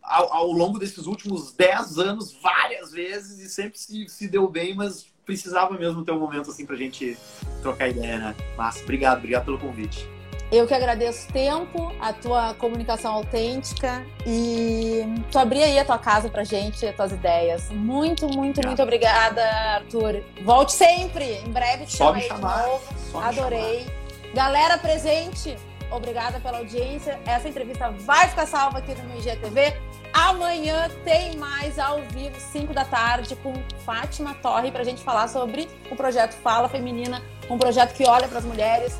ao, 0.00 0.32
ao 0.32 0.52
longo 0.52 0.78
desses 0.78 1.06
últimos 1.06 1.52
10 1.52 1.98
anos 1.98 2.32
várias 2.40 2.92
vezes 2.92 3.40
e 3.40 3.48
sempre 3.48 3.78
se, 3.78 4.08
se 4.08 4.28
deu 4.28 4.48
bem, 4.48 4.74
mas 4.74 5.06
precisava 5.24 5.76
mesmo 5.76 6.04
ter 6.04 6.12
um 6.12 6.20
momento 6.20 6.50
assim 6.50 6.64
pra 6.64 6.76
gente 6.76 7.18
trocar 7.60 7.88
ideia, 7.88 8.18
né? 8.18 8.36
Mas 8.56 8.80
obrigado, 8.80 9.18
obrigado 9.18 9.46
pelo 9.46 9.58
convite. 9.58 10.15
Eu 10.50 10.66
que 10.66 10.74
agradeço 10.74 11.28
o 11.28 11.32
tempo, 11.32 11.92
a 12.00 12.12
tua 12.12 12.54
comunicação 12.54 13.14
autêntica 13.14 14.06
e 14.24 15.02
tu 15.30 15.38
abrir 15.38 15.64
aí 15.64 15.78
a 15.78 15.84
tua 15.84 15.98
casa 15.98 16.28
pra 16.28 16.44
gente, 16.44 16.86
as 16.86 16.94
tuas 16.94 17.12
ideias. 17.12 17.68
Muito, 17.70 18.28
muito, 18.28 18.64
muito 18.64 18.82
obrigada, 18.82 19.42
Arthur. 19.74 20.22
Volte 20.44 20.72
sempre. 20.72 21.24
Em 21.44 21.50
breve 21.50 21.86
te 21.86 21.96
chamo 21.96 22.14
aí 22.14 22.22
de 22.22 22.40
novo. 22.40 22.82
Só 23.10 23.20
Adorei. 23.20 23.86
Galera 24.34 24.78
presente, 24.78 25.56
obrigada 25.90 26.38
pela 26.38 26.58
audiência. 26.58 27.18
Essa 27.26 27.48
entrevista 27.48 27.90
vai 27.90 28.28
ficar 28.28 28.46
salva 28.46 28.78
aqui 28.78 28.94
no 28.94 29.04
meu 29.08 29.18
IGTV. 29.18 29.76
Amanhã 30.12 30.88
tem 31.04 31.36
mais 31.36 31.78
ao 31.78 32.02
vivo, 32.02 32.38
5 32.38 32.72
da 32.72 32.84
tarde, 32.84 33.34
com 33.36 33.52
Fátima 33.84 34.34
Torre, 34.34 34.70
pra 34.70 34.84
gente 34.84 35.02
falar 35.02 35.28
sobre 35.28 35.68
o 35.90 35.96
projeto 35.96 36.34
Fala 36.34 36.68
Feminina, 36.68 37.20
um 37.50 37.58
projeto 37.58 37.92
que 37.94 38.06
olha 38.06 38.28
para 38.28 38.38
as 38.38 38.44
mulheres 38.44 38.98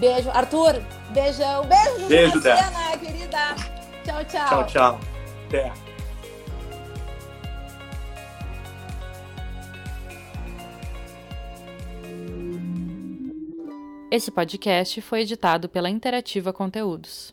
Beijo. 0.00 0.30
Arthur, 0.30 0.82
beijão. 1.10 1.66
Beijo, 1.66 2.08
Beijo, 2.08 2.40
Dé. 2.40 2.56
querida. 2.98 3.54
Tchau, 4.02 4.24
tchau. 4.24 4.48
Tchau, 4.48 4.66
tchau. 4.66 5.00
Até. 5.46 5.72
Esse 14.10 14.30
podcast 14.30 15.00
foi 15.02 15.20
editado 15.20 15.68
pela 15.68 15.88
Interativa 15.88 16.52
Conteúdos. 16.52 17.32